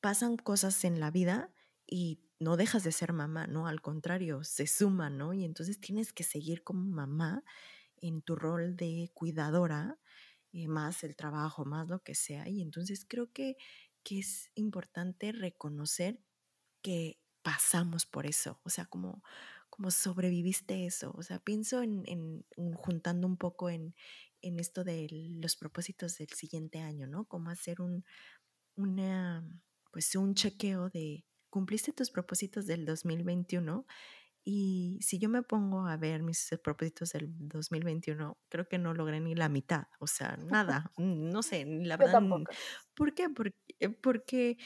pasan 0.00 0.36
cosas 0.36 0.84
en 0.84 1.00
la 1.00 1.10
vida 1.10 1.52
y 1.86 2.20
no 2.40 2.56
dejas 2.56 2.84
de 2.84 2.92
ser 2.92 3.12
mamá, 3.12 3.46
¿no? 3.46 3.66
Al 3.68 3.80
contrario, 3.80 4.44
se 4.44 4.66
suma, 4.66 5.10
¿no? 5.10 5.32
Y 5.32 5.44
entonces 5.44 5.80
tienes 5.80 6.12
que 6.12 6.24
seguir 6.24 6.64
como 6.64 6.82
mamá 6.84 7.44
en 7.96 8.22
tu 8.22 8.34
rol 8.36 8.76
de 8.76 9.10
cuidadora, 9.14 9.98
eh, 10.52 10.68
más 10.68 11.04
el 11.04 11.16
trabajo, 11.16 11.64
más 11.64 11.88
lo 11.88 12.02
que 12.02 12.14
sea. 12.14 12.48
Y 12.48 12.60
entonces 12.62 13.06
creo 13.08 13.32
que, 13.32 13.56
que 14.02 14.18
es 14.18 14.50
importante 14.54 15.32
reconocer 15.32 16.20
que 16.82 17.20
pasamos 17.42 18.06
por 18.06 18.26
eso, 18.26 18.60
o 18.64 18.70
sea, 18.70 18.86
como, 18.86 19.22
como 19.72 19.90
sobreviviste 19.90 20.84
eso, 20.84 21.14
o 21.16 21.22
sea, 21.22 21.38
pienso 21.38 21.82
en, 21.82 22.44
juntando 22.74 23.26
un 23.26 23.38
poco 23.38 23.70
en, 23.70 23.94
en, 24.42 24.60
esto 24.60 24.84
de 24.84 25.08
los 25.40 25.56
propósitos 25.56 26.18
del 26.18 26.28
siguiente 26.28 26.80
año, 26.80 27.06
¿no? 27.06 27.24
Como 27.24 27.48
hacer 27.48 27.80
un, 27.80 28.04
una, 28.76 29.42
pues 29.90 30.14
un 30.14 30.34
chequeo 30.34 30.90
de, 30.90 31.24
¿cumpliste 31.48 31.94
tus 31.94 32.10
propósitos 32.10 32.66
del 32.66 32.84
2021? 32.84 33.86
Y 34.44 34.98
si 35.00 35.18
yo 35.18 35.30
me 35.30 35.42
pongo 35.42 35.86
a 35.86 35.96
ver 35.96 36.22
mis 36.22 36.50
propósitos 36.62 37.12
del 37.12 37.30
2021, 37.38 38.36
creo 38.50 38.68
que 38.68 38.76
no 38.76 38.92
logré 38.92 39.20
ni 39.20 39.34
la 39.34 39.48
mitad, 39.48 39.84
o 40.00 40.06
sea, 40.06 40.36
nada, 40.36 40.92
no 40.98 41.42
sé, 41.42 41.64
la 41.64 41.96
verdad. 41.96 42.20
¿Por 42.94 43.14
qué? 43.14 43.30
Porque, 43.30 43.88
porque, 44.02 44.58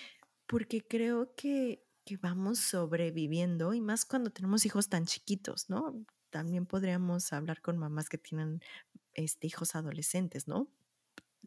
porque 0.49 0.85
creo 0.85 1.33
que 1.37 1.86
que 2.07 2.16
vamos 2.16 2.61
sobreviviendo 2.61 3.75
y 3.75 3.81
más 3.81 4.07
cuando 4.07 4.31
tenemos 4.31 4.64
hijos 4.64 4.88
tan 4.88 5.07
chiquitos, 5.07 5.69
¿no? 5.69 6.07
También 6.31 6.64
podríamos 6.64 7.33
hablar 7.33 7.61
con 7.61 7.77
mamás 7.77 8.09
que 8.09 8.16
tienen 8.16 8.61
este, 9.14 9.49
hijos 9.49 9.75
adolescentes, 9.75 10.47
¿no? 10.47 10.71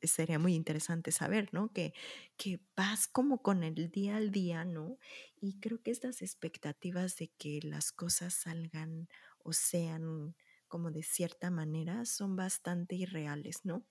Sería 0.04 0.38
muy 0.38 0.56
interesante 0.56 1.12
saber, 1.12 1.50
¿no? 1.54 1.72
Que, 1.72 1.94
que 2.38 2.60
vas 2.76 3.08
como 3.08 3.42
con 3.42 3.64
el 3.64 3.90
día 3.90 4.18
al 4.18 4.32
día, 4.32 4.66
¿no? 4.66 4.98
Y 5.40 5.60
creo 5.62 5.82
que 5.82 5.92
estas 5.92 6.22
expectativas 6.22 7.16
de 7.16 7.30
que 7.38 7.62
las 7.64 7.94
cosas 7.94 8.34
salgan 8.34 9.08
o 9.40 9.54
sean 9.54 10.36
como 10.68 10.92
de 10.92 11.04
cierta 11.04 11.52
manera 11.52 12.06
son 12.06 12.36
bastante 12.36 12.96
irreales, 12.96 13.64
¿no? 13.64 13.86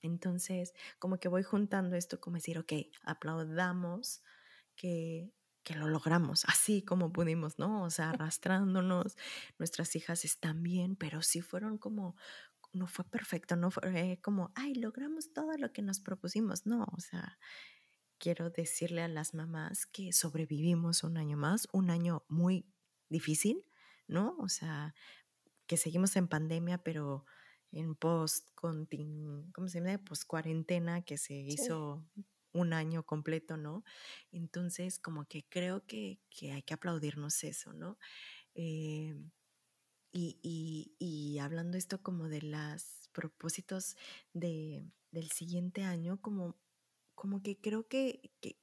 Entonces, 0.00 0.72
como 0.98 1.18
que 1.18 1.28
voy 1.28 1.42
juntando 1.42 1.96
esto 1.96 2.18
como 2.18 2.36
decir, 2.36 2.58
ok, 2.58 2.72
aplaudamos 3.02 4.22
que 4.74 5.30
que 5.62 5.74
lo 5.74 5.88
logramos, 5.88 6.44
así 6.46 6.82
como 6.82 7.12
pudimos, 7.12 7.58
¿no? 7.58 7.82
O 7.84 7.90
sea, 7.90 8.10
arrastrándonos, 8.30 9.16
nuestras 9.58 9.94
hijas 9.96 10.24
están 10.24 10.62
bien, 10.62 10.96
pero 10.96 11.22
sí 11.22 11.40
fueron 11.40 11.78
como, 11.78 12.16
no 12.72 12.86
fue 12.86 13.04
perfecto, 13.04 13.56
no 13.56 13.70
fue 13.70 14.18
como, 14.22 14.52
ay, 14.54 14.74
logramos 14.74 15.32
todo 15.32 15.56
lo 15.56 15.72
que 15.72 15.82
nos 15.82 16.00
propusimos, 16.00 16.66
no, 16.66 16.86
o 16.92 17.00
sea, 17.00 17.38
quiero 18.18 18.50
decirle 18.50 19.02
a 19.02 19.08
las 19.08 19.34
mamás 19.34 19.86
que 19.86 20.12
sobrevivimos 20.12 21.02
un 21.02 21.16
año 21.16 21.36
más, 21.36 21.68
un 21.72 21.90
año 21.90 22.24
muy 22.28 22.66
difícil, 23.08 23.64
¿no? 24.06 24.36
O 24.38 24.48
sea, 24.48 24.94
que 25.66 25.76
seguimos 25.76 26.14
en 26.16 26.28
pandemia, 26.28 26.78
pero 26.78 27.24
en 27.72 27.94
post, 27.94 28.46
¿cómo 28.54 29.68
se 29.68 29.80
llama? 29.80 29.98
Post 30.04 30.24
cuarentena 30.26 31.02
que 31.02 31.18
se 31.18 31.34
hizo 31.34 32.04
un 32.52 32.72
año 32.72 33.04
completo, 33.04 33.56
¿no? 33.56 33.84
Entonces, 34.30 34.98
como 34.98 35.26
que 35.26 35.44
creo 35.48 35.84
que, 35.86 36.20
hay 36.42 36.62
que 36.62 36.74
aplaudirnos 36.74 37.44
eso, 37.44 37.72
¿no? 37.72 37.98
Eh, 38.54 39.14
y, 40.12 40.94
y, 40.98 41.38
hablando 41.38 41.78
esto 41.78 42.02
como 42.02 42.28
de 42.28 42.42
los 42.42 43.08
propósitos 43.12 43.96
de, 44.34 44.84
del 45.10 45.30
siguiente 45.30 45.84
año, 45.84 46.20
como, 46.20 46.58
como 47.14 47.42
que 47.42 47.58
creo 47.58 47.88
que, 47.88 48.30
que, 48.40 48.58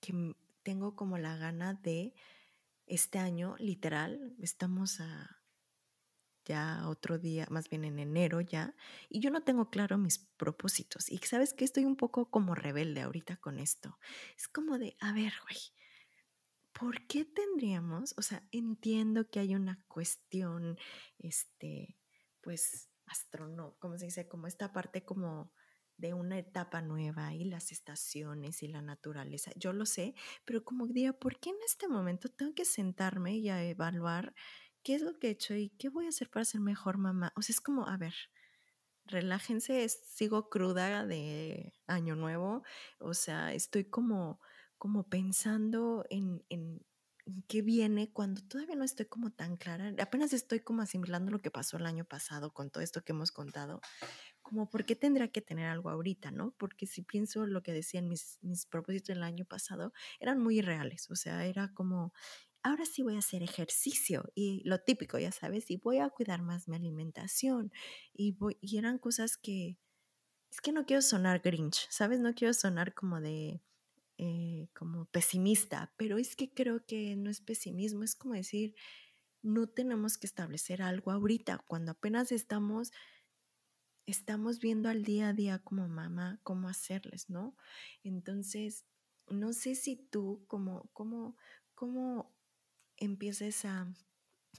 que 0.00 0.36
tengo 0.62 0.96
como 0.96 1.16
la 1.16 1.36
gana 1.36 1.74
de 1.74 2.14
este 2.86 3.18
año, 3.18 3.56
literal, 3.58 4.34
estamos 4.40 5.00
a 5.00 5.37
ya 6.48 6.88
otro 6.88 7.18
día, 7.18 7.46
más 7.50 7.68
bien 7.68 7.84
en 7.84 7.98
enero 7.98 8.40
ya, 8.40 8.74
y 9.08 9.20
yo 9.20 9.30
no 9.30 9.42
tengo 9.42 9.70
claro 9.70 9.98
mis 9.98 10.18
propósitos. 10.36 11.10
Y 11.10 11.18
sabes 11.18 11.54
que 11.54 11.64
estoy 11.64 11.84
un 11.84 11.96
poco 11.96 12.30
como 12.30 12.54
rebelde 12.54 13.02
ahorita 13.02 13.36
con 13.36 13.58
esto. 13.58 13.98
Es 14.36 14.48
como 14.48 14.78
de, 14.78 14.96
a 15.00 15.12
ver, 15.12 15.32
güey, 15.44 15.58
¿por 16.72 17.06
qué 17.06 17.24
tendríamos, 17.24 18.14
o 18.16 18.22
sea, 18.22 18.46
entiendo 18.50 19.28
que 19.30 19.40
hay 19.40 19.54
una 19.54 19.84
cuestión, 19.88 20.78
este, 21.18 21.98
pues, 22.40 22.88
astronómica, 23.06 23.78
¿cómo 23.80 23.98
se 23.98 24.06
dice? 24.06 24.28
Como 24.28 24.46
esta 24.46 24.72
parte 24.72 25.04
como 25.04 25.52
de 25.98 26.14
una 26.14 26.38
etapa 26.38 26.80
nueva 26.80 27.34
y 27.34 27.44
las 27.44 27.72
estaciones 27.72 28.62
y 28.62 28.68
la 28.68 28.82
naturaleza. 28.82 29.50
Yo 29.56 29.72
lo 29.72 29.84
sé, 29.84 30.14
pero 30.44 30.64
como 30.64 30.86
diría, 30.86 31.12
¿por 31.12 31.40
qué 31.40 31.50
en 31.50 31.56
este 31.66 31.88
momento 31.88 32.28
tengo 32.28 32.54
que 32.54 32.64
sentarme 32.64 33.36
y 33.36 33.48
a 33.48 33.64
evaluar 33.64 34.32
¿qué 34.88 34.94
es 34.94 35.02
lo 35.02 35.18
que 35.18 35.26
he 35.26 35.30
hecho 35.32 35.54
y 35.54 35.68
qué 35.68 35.90
voy 35.90 36.06
a 36.06 36.08
hacer 36.08 36.30
para 36.30 36.46
ser 36.46 36.62
mejor 36.62 36.96
mamá? 36.96 37.30
O 37.36 37.42
sea, 37.42 37.52
es 37.52 37.60
como, 37.60 37.86
a 37.86 37.98
ver, 37.98 38.14
relájense, 39.04 39.86
sigo 39.86 40.48
cruda 40.48 41.04
de 41.04 41.74
año 41.86 42.16
nuevo, 42.16 42.62
o 42.98 43.12
sea, 43.12 43.52
estoy 43.52 43.84
como, 43.84 44.40
como 44.78 45.06
pensando 45.06 46.06
en, 46.08 46.42
en, 46.48 46.80
qué 47.48 47.60
viene 47.60 48.10
cuando 48.14 48.40
todavía 48.40 48.76
no 48.76 48.84
estoy 48.84 49.04
como 49.04 49.30
tan 49.30 49.58
clara, 49.58 49.92
apenas 50.00 50.32
estoy 50.32 50.60
como 50.60 50.80
asimilando 50.80 51.32
lo 51.32 51.40
que 51.40 51.50
pasó 51.50 51.76
el 51.76 51.84
año 51.84 52.06
pasado 52.06 52.54
con 52.54 52.70
todo 52.70 52.82
esto 52.82 53.04
que 53.04 53.12
hemos 53.12 53.30
contado, 53.30 53.82
como 54.40 54.70
por 54.70 54.86
qué 54.86 54.96
tendría 54.96 55.28
que 55.28 55.42
tener 55.42 55.66
algo 55.66 55.90
ahorita, 55.90 56.30
¿no? 56.30 56.54
Porque 56.56 56.86
si 56.86 57.02
pienso 57.02 57.46
lo 57.46 57.62
que 57.62 57.74
decían 57.74 58.08
mis, 58.08 58.38
mis 58.40 58.64
propósitos 58.64 59.08
del 59.08 59.22
año 59.22 59.44
pasado, 59.44 59.92
eran 60.18 60.40
muy 60.40 60.60
irreales, 60.60 61.10
o 61.10 61.14
sea, 61.14 61.44
era 61.44 61.74
como, 61.74 62.14
ahora 62.62 62.84
sí 62.84 63.02
voy 63.02 63.16
a 63.16 63.20
hacer 63.20 63.42
ejercicio 63.42 64.30
y 64.34 64.62
lo 64.64 64.80
típico, 64.80 65.18
ya 65.18 65.32
sabes, 65.32 65.70
y 65.70 65.76
voy 65.76 65.98
a 65.98 66.10
cuidar 66.10 66.42
más 66.42 66.68
mi 66.68 66.76
alimentación 66.76 67.72
y, 68.12 68.32
voy, 68.32 68.56
y 68.60 68.78
eran 68.78 68.98
cosas 68.98 69.36
que, 69.36 69.78
es 70.50 70.60
que 70.60 70.72
no 70.72 70.86
quiero 70.86 71.02
sonar 71.02 71.40
grinch, 71.40 71.86
¿sabes? 71.90 72.20
No 72.20 72.34
quiero 72.34 72.54
sonar 72.54 72.94
como 72.94 73.20
de, 73.20 73.62
eh, 74.18 74.68
como 74.74 75.06
pesimista, 75.06 75.92
pero 75.96 76.18
es 76.18 76.36
que 76.36 76.52
creo 76.52 76.84
que 76.84 77.16
no 77.16 77.30
es 77.30 77.40
pesimismo, 77.40 78.02
es 78.02 78.16
como 78.16 78.34
decir, 78.34 78.74
no 79.42 79.68
tenemos 79.68 80.18
que 80.18 80.26
establecer 80.26 80.82
algo 80.82 81.12
ahorita, 81.12 81.64
cuando 81.68 81.92
apenas 81.92 82.32
estamos, 82.32 82.90
estamos 84.06 84.58
viendo 84.58 84.88
al 84.88 85.04
día 85.04 85.28
a 85.28 85.32
día 85.32 85.58
como 85.60 85.86
mamá 85.88 86.40
cómo 86.42 86.68
hacerles, 86.68 87.30
¿no? 87.30 87.56
Entonces, 88.02 88.86
no 89.28 89.52
sé 89.52 89.74
si 89.74 89.96
tú 89.96 90.44
como, 90.48 90.90
como, 90.92 91.36
como 91.74 92.34
empieces 92.98 93.64
a 93.64 93.92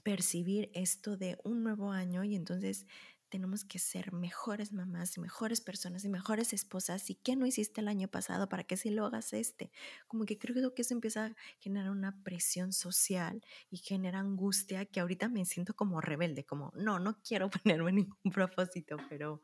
percibir 0.02 0.70
esto 0.74 1.16
de 1.16 1.38
un 1.44 1.62
nuevo 1.62 1.92
año 1.92 2.24
y 2.24 2.34
entonces 2.34 2.86
tenemos 3.30 3.64
que 3.64 3.78
ser 3.78 4.12
mejores 4.12 4.72
mamás 4.72 5.16
y 5.16 5.20
mejores 5.20 5.60
personas 5.60 6.04
y 6.04 6.08
mejores 6.08 6.52
esposas. 6.52 7.08
¿Y 7.10 7.14
qué 7.14 7.36
no 7.36 7.46
hiciste 7.46 7.80
el 7.80 7.88
año 7.88 8.08
pasado 8.08 8.48
para 8.48 8.64
que 8.64 8.76
sí 8.76 8.90
lo 8.90 9.06
hagas 9.06 9.32
este? 9.32 9.70
Como 10.08 10.24
que 10.26 10.36
creo 10.36 10.74
que 10.74 10.82
eso 10.82 10.94
empieza 10.94 11.26
a 11.26 11.36
generar 11.60 11.90
una 11.90 12.22
presión 12.24 12.72
social 12.72 13.42
y 13.70 13.78
genera 13.78 14.18
angustia 14.18 14.84
que 14.84 15.00
ahorita 15.00 15.28
me 15.28 15.44
siento 15.44 15.74
como 15.74 16.00
rebelde, 16.00 16.44
como 16.44 16.72
no, 16.74 16.98
no 16.98 17.22
quiero 17.22 17.48
ponerme 17.64 17.92
ningún 17.92 18.32
propósito, 18.32 18.96
pero, 19.08 19.42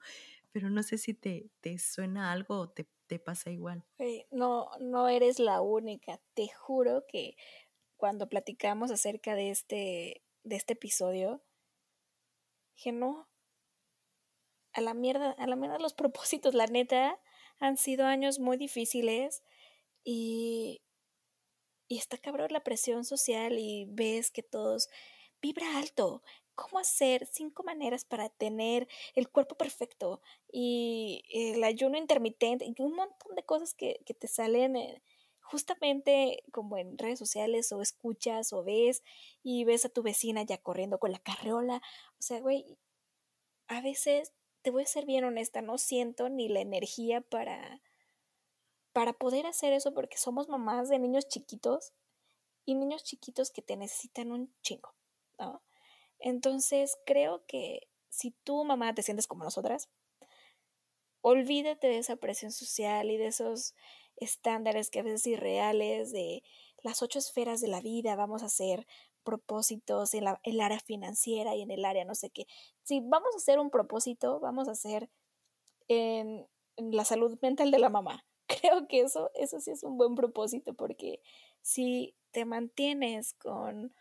pero 0.52 0.68
no 0.68 0.82
sé 0.82 0.98
si 0.98 1.14
te, 1.14 1.50
te 1.60 1.78
suena 1.78 2.32
algo 2.32 2.58
o 2.58 2.68
te, 2.68 2.88
te 3.06 3.20
pasa 3.20 3.50
igual. 3.50 3.84
No, 4.30 4.70
no 4.80 5.08
eres 5.08 5.38
la 5.38 5.60
única. 5.62 6.20
Te 6.34 6.48
juro 6.48 7.06
que 7.06 7.36
cuando 7.96 8.28
platicamos 8.28 8.90
acerca 8.90 9.34
de 9.34 9.50
este, 9.50 10.22
de 10.44 10.56
este 10.56 10.74
episodio, 10.74 11.42
dije, 12.76 12.92
no, 12.92 13.28
a 14.72 14.80
la 14.80 14.94
mierda, 14.94 15.32
a 15.32 15.46
la 15.46 15.56
mierda 15.56 15.78
los 15.78 15.94
propósitos, 15.94 16.54
la 16.54 16.66
neta, 16.66 17.20
han 17.58 17.76
sido 17.76 18.04
años 18.06 18.38
muy 18.38 18.56
difíciles 18.56 19.42
y, 20.04 20.82
y 21.88 21.98
está 21.98 22.18
cabrón 22.18 22.48
la 22.52 22.62
presión 22.62 23.04
social 23.04 23.58
y 23.58 23.86
ves 23.88 24.30
que 24.30 24.42
todos 24.42 24.88
vibra 25.40 25.78
alto, 25.78 26.22
cómo 26.56 26.78
hacer 26.78 27.26
cinco 27.26 27.62
maneras 27.62 28.04
para 28.04 28.28
tener 28.30 28.88
el 29.14 29.28
cuerpo 29.30 29.56
perfecto 29.56 30.20
y 30.50 31.22
el 31.30 31.62
ayuno 31.62 31.98
intermitente 31.98 32.64
y 32.64 32.82
un 32.82 32.94
montón 32.94 33.36
de 33.36 33.44
cosas 33.44 33.74
que, 33.74 34.00
te 34.18 34.26
salen 34.26 34.76
justamente 35.46 36.42
como 36.52 36.76
en 36.76 36.98
redes 36.98 37.18
sociales 37.18 37.70
o 37.72 37.80
escuchas 37.80 38.52
o 38.52 38.64
ves 38.64 39.02
y 39.42 39.64
ves 39.64 39.84
a 39.84 39.88
tu 39.88 40.02
vecina 40.02 40.42
ya 40.42 40.58
corriendo 40.58 40.98
con 40.98 41.12
la 41.12 41.20
carreola. 41.20 41.80
O 42.18 42.22
sea, 42.22 42.40
güey, 42.40 42.78
a 43.68 43.80
veces, 43.80 44.32
te 44.62 44.70
voy 44.70 44.82
a 44.82 44.86
ser 44.86 45.06
bien 45.06 45.24
honesta, 45.24 45.62
no 45.62 45.78
siento 45.78 46.28
ni 46.28 46.48
la 46.48 46.60
energía 46.60 47.20
para, 47.20 47.80
para 48.92 49.12
poder 49.12 49.46
hacer 49.46 49.72
eso 49.72 49.94
porque 49.94 50.18
somos 50.18 50.48
mamás 50.48 50.88
de 50.88 50.98
niños 50.98 51.28
chiquitos 51.28 51.92
y 52.64 52.74
niños 52.74 53.04
chiquitos 53.04 53.50
que 53.50 53.62
te 53.62 53.76
necesitan 53.76 54.32
un 54.32 54.52
chingo, 54.62 54.94
¿no? 55.38 55.62
Entonces, 56.18 56.98
creo 57.06 57.44
que 57.46 57.88
si 58.08 58.32
tú, 58.42 58.64
mamá, 58.64 58.94
te 58.94 59.02
sientes 59.02 59.28
como 59.28 59.44
nosotras, 59.44 59.88
olvídate 61.20 61.86
de 61.86 61.98
esa 61.98 62.16
presión 62.16 62.50
social 62.50 63.10
y 63.10 63.16
de 63.16 63.26
esos 63.26 63.74
estándares 64.16 64.90
que 64.90 65.00
a 65.00 65.02
veces 65.02 65.26
irreales 65.26 66.12
de 66.12 66.42
las 66.82 67.02
ocho 67.02 67.18
esferas 67.18 67.60
de 67.60 67.68
la 67.68 67.80
vida, 67.80 68.16
vamos 68.16 68.42
a 68.42 68.46
hacer 68.46 68.86
propósitos 69.24 70.14
en 70.14 70.24
la, 70.24 70.40
el 70.44 70.60
área 70.60 70.78
financiera 70.78 71.54
y 71.56 71.62
en 71.62 71.70
el 71.70 71.84
área 71.84 72.04
no 72.04 72.14
sé 72.14 72.30
qué. 72.30 72.46
Si 72.82 73.00
vamos 73.00 73.34
a 73.34 73.38
hacer 73.38 73.58
un 73.58 73.70
propósito, 73.70 74.38
vamos 74.40 74.68
a 74.68 74.72
hacer 74.72 75.10
en, 75.88 76.46
la 76.76 77.04
salud 77.04 77.38
mental 77.42 77.70
de 77.70 77.78
la 77.78 77.90
mamá. 77.90 78.24
Creo 78.46 78.86
que 78.86 79.00
eso, 79.00 79.30
eso 79.34 79.60
sí 79.60 79.70
es 79.72 79.82
un 79.82 79.98
buen 79.98 80.14
propósito 80.14 80.74
porque 80.74 81.20
si 81.62 82.14
te 82.30 82.44
mantienes 82.44 83.34
con, 83.34 83.94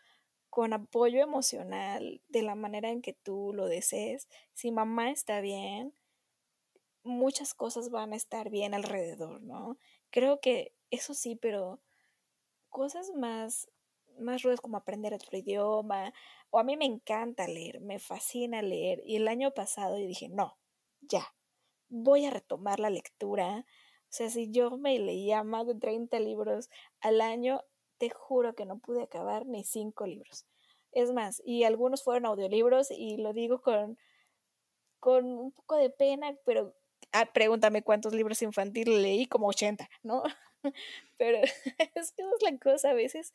con 0.49 0.73
apoyo 0.73 1.21
emocional 1.21 2.21
de 2.29 2.41
la 2.43 2.55
manera 2.55 2.89
en 2.89 3.01
que 3.01 3.13
tú 3.13 3.51
lo 3.53 3.67
desees, 3.67 4.27
si 4.53 4.71
mamá 4.71 5.09
está 5.09 5.41
bien, 5.41 5.93
muchas 7.03 7.53
cosas 7.53 7.89
van 7.89 8.13
a 8.13 8.15
estar 8.15 8.49
bien 8.49 8.73
alrededor, 8.73 9.41
¿no? 9.41 9.77
Creo 10.15 10.39
que 10.39 10.73
eso 10.91 11.13
sí, 11.13 11.35
pero 11.35 11.81
cosas 12.69 13.11
más, 13.17 13.69
más 14.17 14.43
rudas 14.43 14.61
como 14.61 14.77
aprender 14.77 15.13
otro 15.13 15.37
idioma, 15.37 16.13
o 16.51 16.57
a 16.57 16.63
mí 16.63 16.77
me 16.77 16.85
encanta 16.85 17.49
leer, 17.49 17.81
me 17.81 17.99
fascina 17.99 18.61
leer, 18.61 19.01
y 19.05 19.17
el 19.17 19.27
año 19.27 19.51
pasado 19.51 19.99
yo 19.99 20.07
dije, 20.07 20.29
no, 20.29 20.57
ya, 21.01 21.35
voy 21.89 22.25
a 22.25 22.31
retomar 22.31 22.79
la 22.79 22.89
lectura. 22.89 23.65
O 24.03 24.07
sea, 24.07 24.29
si 24.29 24.49
yo 24.51 24.77
me 24.77 24.97
leía 24.99 25.43
más 25.43 25.67
de 25.67 25.75
30 25.75 26.21
libros 26.21 26.69
al 27.01 27.19
año, 27.19 27.59
te 27.97 28.09
juro 28.09 28.55
que 28.55 28.65
no 28.65 28.79
pude 28.79 29.03
acabar 29.03 29.45
ni 29.45 29.65
cinco 29.65 30.07
libros. 30.07 30.45
Es 30.93 31.11
más, 31.11 31.41
y 31.43 31.65
algunos 31.65 32.05
fueron 32.05 32.25
audiolibros 32.25 32.89
y 32.89 33.17
lo 33.17 33.33
digo 33.33 33.61
con, 33.61 33.97
con 35.01 35.25
un 35.25 35.51
poco 35.51 35.75
de 35.75 35.89
pena, 35.89 36.37
pero 36.45 36.73
ah, 37.15 37.25
pregúntame 37.33 37.81
cuántos 37.81 38.13
libros 38.13 38.41
infantiles 38.41 38.99
leí, 38.99 39.25
como 39.25 39.47
80, 39.47 39.89
¿no? 40.03 40.23
Pero 41.17 41.39
es 41.95 42.11
que 42.11 42.21
es 42.21 42.41
la 42.41 42.57
cosa, 42.59 42.91
a 42.91 42.93
veces 42.93 43.33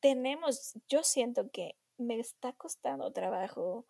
tenemos, 0.00 0.74
yo 0.88 1.02
siento 1.02 1.50
que 1.50 1.76
me 1.98 2.18
está 2.18 2.52
costando 2.52 3.12
trabajo 3.12 3.84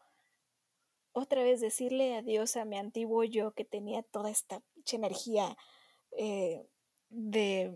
otra 1.12 1.43
vez 1.43 1.61
decirle 1.61 2.16
adiós 2.16 2.57
a 2.57 2.64
mi 2.64 2.77
antiguo 2.77 3.25
yo 3.25 3.53
que 3.53 3.64
tenía 3.64 4.03
toda 4.03 4.31
esta 4.31 4.62
energía 4.93 5.57
eh, 6.16 6.66
de 7.09 7.73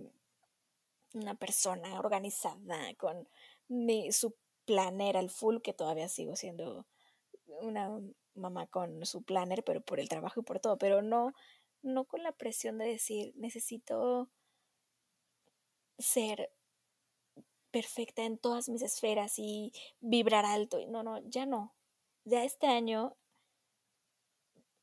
una 1.12 1.35
persona 1.35 1.99
organizada 2.01 2.95
con 2.97 3.29
mi, 3.69 4.11
su 4.12 4.35
planner 4.64 5.17
al 5.17 5.31
full, 5.31 5.59
que 5.61 5.73
todavía 5.73 6.09
sigo 6.09 6.37
siendo 6.37 6.87
una 7.47 8.01
mamá 8.35 8.66
con 8.66 9.05
su 9.07 9.23
planner, 9.23 9.64
pero 9.64 9.81
por 9.81 10.01
el 10.01 10.09
trabajo 10.09 10.40
y 10.40 10.42
por 10.44 10.61
todo, 10.61 10.79
pero 10.79 11.03
no, 11.03 11.33
no 11.83 12.05
con 12.05 12.23
la 12.23 12.33
presión 12.33 12.79
de 12.79 12.87
decir, 12.87 13.33
necesito 13.37 14.31
ser 15.99 16.51
perfecta 17.70 18.23
en 18.23 18.38
todas 18.38 18.68
mis 18.68 18.83
esferas 18.83 19.35
y 19.38 19.73
vibrar 20.01 20.44
alto. 20.44 20.79
No, 20.88 21.03
no, 21.03 21.18
ya 21.29 21.44
no. 21.47 21.75
Ya 22.25 22.44
este 22.44 22.68
año, 22.68 23.16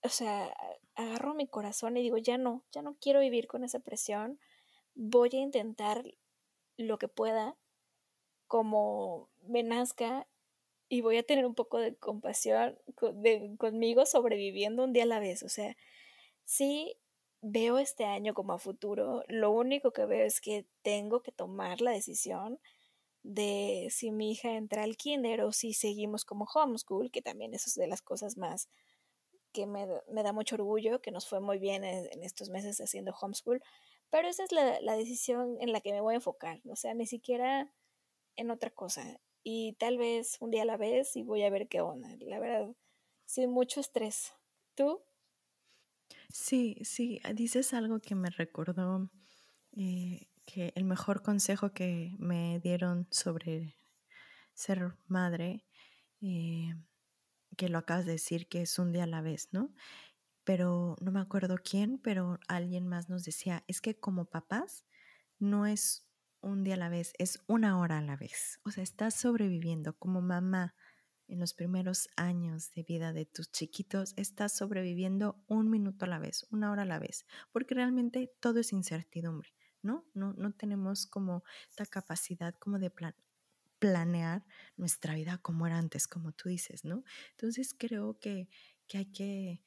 o 0.04 0.10
sea, 0.10 0.54
agarro 0.96 1.34
mi 1.34 1.48
corazón 1.48 1.98
y 1.98 2.02
digo, 2.02 2.18
ya 2.18 2.38
no, 2.38 2.64
ya 2.72 2.82
no 2.82 2.96
quiero 3.00 3.20
vivir 3.22 3.48
con 3.48 3.64
esa 3.64 3.80
presión. 3.80 4.40
Voy 4.94 5.30
a 5.34 5.40
intentar 5.40 6.04
lo 6.78 6.98
que 6.98 7.08
pueda, 7.08 7.56
como 8.48 9.30
me 9.42 9.64
nazca 9.64 10.28
y 10.92 11.00
voy 11.00 11.16
a 11.16 11.24
tener 11.24 11.46
un 11.46 11.56
poco 11.56 11.78
de 11.80 11.96
compasión 11.96 12.78
conmigo 13.58 14.06
sobreviviendo 14.06 14.84
un 14.84 14.92
día 14.92 15.04
a 15.04 15.06
la 15.06 15.20
vez. 15.22 15.42
O 15.42 15.48
sea, 15.48 15.78
sí 16.44 16.98
veo 17.42 17.80
este 17.80 18.04
año 18.04 18.34
como 18.34 18.52
a 18.52 18.60
futuro. 18.60 19.24
Lo 19.30 19.52
único 19.52 19.94
que 19.94 20.06
veo 20.06 20.26
es 20.26 20.42
que 20.42 20.68
tengo 20.82 21.24
que 21.24 21.32
tomar 21.32 21.80
la 21.80 21.92
decisión 21.92 22.60
de 23.24 23.88
si 23.90 24.12
mi 24.12 24.34
hija 24.34 24.52
entra 24.58 24.84
al 24.84 24.98
kinder 24.98 25.44
o 25.44 25.54
si 25.54 25.74
seguimos 25.74 26.26
como 26.26 26.46
homeschool, 26.54 27.10
que 27.10 27.22
también 27.22 27.54
eso 27.54 27.70
es 27.70 27.76
de 27.76 27.88
las 27.88 28.02
cosas 28.02 28.36
más 28.36 28.68
que 29.54 29.68
me, 29.68 29.88
da 29.88 30.34
mucho 30.34 30.56
orgullo, 30.56 31.02
que 31.02 31.12
nos 31.12 31.26
fue 31.26 31.40
muy 31.40 31.58
bien 31.58 31.86
en, 31.86 32.22
estos 32.22 32.50
meses 32.50 32.82
haciendo 32.82 33.14
homeschool, 33.14 33.64
pero 34.10 34.28
esa 34.28 34.44
es 34.44 34.52
la, 34.52 34.82
la, 34.82 34.98
decisión 34.98 35.56
en 35.62 35.72
la 35.72 35.80
que 35.80 35.94
me 35.94 36.02
voy 36.02 36.16
a 36.16 36.18
enfocar, 36.18 36.62
o 36.70 36.76
sea, 36.76 36.94
ni 36.94 37.06
siquiera 37.06 37.74
en 38.36 38.52
otra 38.52 38.72
cosa 38.72 39.22
y 39.44 39.74
tal 39.74 39.98
vez 39.98 40.38
un 40.42 40.52
día 40.52 40.64
a 40.64 40.66
la 40.66 40.78
vez 40.78 41.16
y 41.16 41.24
voy 41.24 41.44
a 41.44 41.50
ver 41.50 41.68
qué 41.68 41.82
onda. 41.82 42.10
La 42.22 42.40
verdad, 42.40 42.76
sin 43.26 43.52
mucho 43.52 43.80
estrés. 43.80 44.34
¿Tú? 44.76 45.02
Sí, 46.30 46.78
sí, 46.84 47.22
dices 47.36 47.74
algo 47.74 48.00
que 48.00 48.16
me 48.16 48.30
recordó 48.30 49.10
eh, 49.74 50.30
que 50.46 50.74
el 50.76 50.86
mejor 50.86 51.24
consejo 51.24 51.74
que 51.74 52.16
me 52.20 52.60
dieron 52.60 53.08
sobre 53.12 53.78
ser 54.54 54.96
madre, 55.08 55.66
eh, 56.22 56.76
que 57.58 57.70
lo 57.70 57.80
acabas 57.80 58.06
de 58.06 58.14
decir, 58.14 58.48
que 58.50 58.62
es 58.64 58.80
un 58.80 58.92
día 58.94 59.06
a 59.06 59.08
la 59.08 59.22
vez, 59.22 59.50
¿no? 59.54 59.74
Pero 60.46 60.98
no 61.02 61.12
me 61.12 61.22
acuerdo 61.22 61.58
quién, 61.64 62.00
pero 62.00 62.40
alguien 62.48 62.88
más 62.88 63.10
nos 63.10 63.24
decía, 63.26 63.64
es 63.68 63.82
que 63.82 64.00
como 64.00 64.26
papás 64.26 64.86
no 65.40 65.68
es 65.68 66.08
un 66.42 66.64
día 66.64 66.76
a 66.76 66.78
la 66.78 66.90
vez, 66.90 67.14
es 67.18 67.40
una 67.48 67.80
hora 67.80 68.00
a 68.00 68.02
la 68.02 68.16
vez. 68.16 68.60
O 68.64 68.72
sea, 68.72 68.84
estás 68.84 69.16
sobreviviendo 69.16 69.98
como 69.98 70.22
mamá 70.22 70.76
en 71.32 71.40
los 71.40 71.54
primeros 71.54 72.10
años 72.18 72.72
de 72.72 72.84
vida 72.84 73.14
de 73.14 73.26
tus 73.26 73.52
chiquitos, 73.52 74.14
estás 74.18 74.54
sobreviviendo 74.54 75.42
un 75.48 75.70
minuto 75.70 76.06
a 76.06 76.10
la 76.10 76.20
vez, 76.20 76.46
una 76.52 76.72
hora 76.72 76.82
a 76.82 76.86
la 76.86 77.00
vez, 77.00 77.26
porque 77.54 77.74
realmente 77.74 78.34
todo 78.42 78.60
es 78.60 78.74
incertidumbre, 78.74 79.50
¿no? 79.82 80.06
No, 80.14 80.34
no 80.34 80.52
tenemos 80.52 81.08
como 81.08 81.44
esta 81.70 81.86
capacidad 81.86 82.54
como 82.56 82.80
de 82.80 82.92
planear 83.80 84.46
nuestra 84.76 85.16
vida 85.16 85.38
como 85.38 85.66
era 85.68 85.78
antes, 85.78 86.06
como 86.06 86.34
tú 86.34 86.50
dices, 86.50 86.84
¿no? 86.84 87.06
Entonces 87.32 87.74
creo 87.78 88.20
que, 88.20 88.50
hay 88.94 89.06
que 89.06 89.62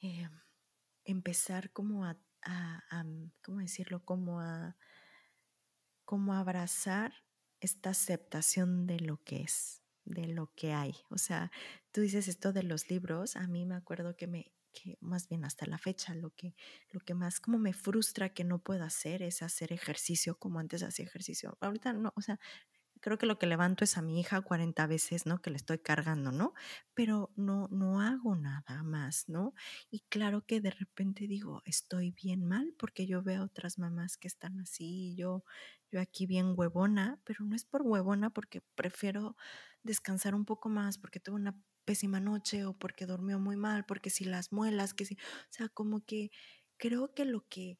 eh, 0.00 0.28
empezar 1.04 1.72
como 1.72 2.04
a, 2.04 2.16
a, 2.42 3.04
¿cómo 3.42 3.58
decirlo? 3.58 4.04
Como 4.04 4.40
a 4.40 4.76
como 6.08 6.32
abrazar 6.32 7.12
esta 7.60 7.90
aceptación 7.90 8.86
de 8.86 8.98
lo 8.98 9.22
que 9.24 9.42
es, 9.42 9.82
de 10.06 10.26
lo 10.26 10.54
que 10.54 10.72
hay. 10.72 10.94
O 11.10 11.18
sea, 11.18 11.52
tú 11.92 12.00
dices 12.00 12.28
esto 12.28 12.54
de 12.54 12.62
los 12.62 12.88
libros, 12.88 13.36
a 13.36 13.46
mí 13.46 13.66
me 13.66 13.74
acuerdo 13.74 14.16
que 14.16 14.26
me 14.26 14.54
que 14.72 14.96
más 15.02 15.28
bien 15.28 15.44
hasta 15.44 15.66
la 15.66 15.76
fecha 15.76 16.14
lo 16.14 16.30
que 16.34 16.54
lo 16.92 17.00
que 17.00 17.12
más 17.12 17.40
como 17.40 17.58
me 17.58 17.74
frustra 17.74 18.32
que 18.32 18.42
no 18.42 18.62
puedo 18.62 18.84
hacer 18.84 19.22
es 19.22 19.42
hacer 19.42 19.70
ejercicio 19.70 20.38
como 20.38 20.60
antes 20.60 20.82
hacía 20.82 21.04
ejercicio. 21.04 21.58
Ahorita 21.60 21.92
no, 21.92 22.14
o 22.16 22.22
sea, 22.22 22.40
creo 23.00 23.18
que 23.18 23.26
lo 23.26 23.38
que 23.38 23.46
levanto 23.46 23.84
es 23.84 23.96
a 23.96 24.02
mi 24.02 24.20
hija 24.20 24.40
40 24.40 24.86
veces, 24.86 25.26
¿no? 25.26 25.40
Que 25.40 25.50
le 25.50 25.56
estoy 25.56 25.78
cargando, 25.78 26.32
¿no? 26.32 26.54
Pero 26.94 27.30
no, 27.36 27.68
no 27.70 28.00
hago 28.00 28.36
nada 28.36 28.82
más, 28.82 29.28
¿no? 29.28 29.54
Y 29.90 30.00
claro 30.08 30.44
que 30.46 30.60
de 30.60 30.70
repente 30.70 31.26
digo, 31.26 31.62
estoy 31.64 32.12
bien 32.12 32.44
mal 32.44 32.74
porque 32.78 33.06
yo 33.06 33.22
veo 33.22 33.44
otras 33.44 33.78
mamás 33.78 34.16
que 34.16 34.28
están 34.28 34.58
así, 34.60 35.14
yo, 35.16 35.44
yo 35.90 36.00
aquí 36.00 36.26
bien 36.26 36.54
huevona, 36.56 37.20
pero 37.24 37.44
no 37.44 37.56
es 37.56 37.64
por 37.64 37.82
huevona 37.82 38.30
porque 38.30 38.62
prefiero 38.74 39.36
descansar 39.82 40.34
un 40.34 40.44
poco 40.44 40.68
más 40.68 40.98
porque 40.98 41.20
tuve 41.20 41.36
una 41.36 41.56
pésima 41.84 42.20
noche 42.20 42.66
o 42.66 42.74
porque 42.78 43.06
durmió 43.06 43.38
muy 43.38 43.56
mal, 43.56 43.86
porque 43.86 44.10
si 44.10 44.24
las 44.24 44.52
muelas, 44.52 44.92
que 44.92 45.06
si, 45.06 45.14
o 45.14 45.18
sea, 45.50 45.68
como 45.70 46.04
que 46.04 46.30
creo 46.76 47.14
que 47.14 47.24
lo 47.24 47.46
que 47.48 47.78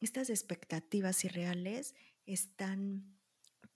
estas 0.00 0.30
expectativas 0.30 1.24
irreales 1.24 1.94
están 2.26 3.15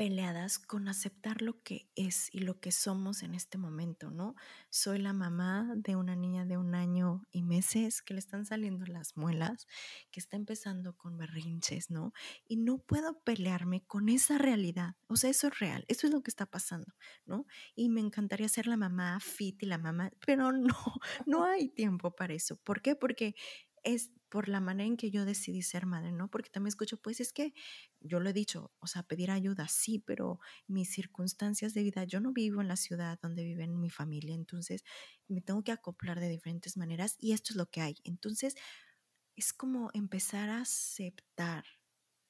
peleadas 0.01 0.59
con 0.59 0.89
aceptar 0.89 1.43
lo 1.43 1.63
que 1.63 1.91
es 1.95 2.35
y 2.35 2.39
lo 2.39 2.59
que 2.59 2.73
somos 2.73 3.23
en 3.23 3.35
este 3.35 3.59
momento, 3.59 4.11
¿no? 4.11 4.35
Soy 4.71 4.99
la 4.99 5.13
mamá 5.13 5.75
de 5.77 5.95
una 5.95 6.17
niña 6.17 6.47
de 6.47 6.57
un 6.57 6.75
año 6.75 7.27
y 7.31 7.43
meses 7.43 8.01
que 8.01 8.15
le 8.15 8.21
están 8.21 8.47
saliendo 8.47 8.87
las 8.87 9.19
muelas, 9.19 9.67
que 10.11 10.19
está 10.19 10.39
empezando 10.39 10.97
con 10.97 11.19
berrinches, 11.19 11.91
¿no? 11.91 12.15
Y 12.49 12.57
no 12.57 12.79
puedo 12.79 13.21
pelearme 13.25 13.85
con 13.85 14.09
esa 14.09 14.39
realidad. 14.39 14.95
O 15.07 15.17
sea, 15.17 15.29
eso 15.29 15.49
es 15.49 15.59
real, 15.59 15.85
eso 15.87 16.07
es 16.07 16.15
lo 16.15 16.23
que 16.23 16.31
está 16.31 16.47
pasando, 16.47 16.95
¿no? 17.27 17.45
Y 17.75 17.91
me 17.91 18.01
encantaría 18.01 18.49
ser 18.49 18.69
la 18.69 18.79
mamá 18.79 19.21
fit 19.21 19.63
y 19.63 19.67
la 19.67 19.77
mamá, 19.77 20.13
pero 20.25 20.51
no, 20.51 20.79
no 21.27 21.45
hay 21.45 21.69
tiempo 21.69 22.15
para 22.17 22.33
eso. 22.33 22.57
¿Por 22.57 22.81
qué? 22.81 22.97
Porque 22.97 23.35
es 23.83 24.13
por 24.31 24.49
la 24.49 24.61
manera 24.61 24.87
en 24.87 24.97
que 24.97 25.11
yo 25.11 25.25
decidí 25.25 25.63
ser 25.63 25.87
madre, 25.87 26.13
¿no? 26.13 26.31
Porque 26.31 26.51
también 26.51 26.69
escucho, 26.69 26.97
pues 26.97 27.21
es 27.21 27.33
que 27.33 27.53
yo 28.01 28.21
lo 28.21 28.31
he 28.31 28.33
dicho, 28.33 28.73
o 28.79 28.87
sea, 28.87 29.03
pedir 29.03 29.31
ayuda, 29.31 29.69
sí, 29.69 29.99
pero 29.99 30.39
mis 30.69 30.91
circunstancias 30.91 31.75
de 31.75 31.83
vida, 31.83 32.05
yo 32.05 32.21
no 32.21 32.33
vivo 32.33 32.61
en 32.61 32.69
la 32.69 32.77
ciudad 32.77 33.19
donde 33.21 33.45
vive 33.45 33.67
mi 33.67 33.91
familia, 33.91 34.35
entonces 34.35 34.85
me 35.29 35.41
tengo 35.43 35.63
que 35.65 35.73
acoplar 35.73 36.21
de 36.21 36.29
diferentes 36.29 36.77
maneras 36.77 37.17
y 37.19 37.33
esto 37.33 37.53
es 37.53 37.57
lo 37.57 37.67
que 37.67 37.81
hay. 37.81 37.97
Entonces, 38.05 38.55
es 39.37 39.53
como 39.53 39.91
empezar 39.95 40.49
a 40.49 40.61
aceptar 40.61 41.65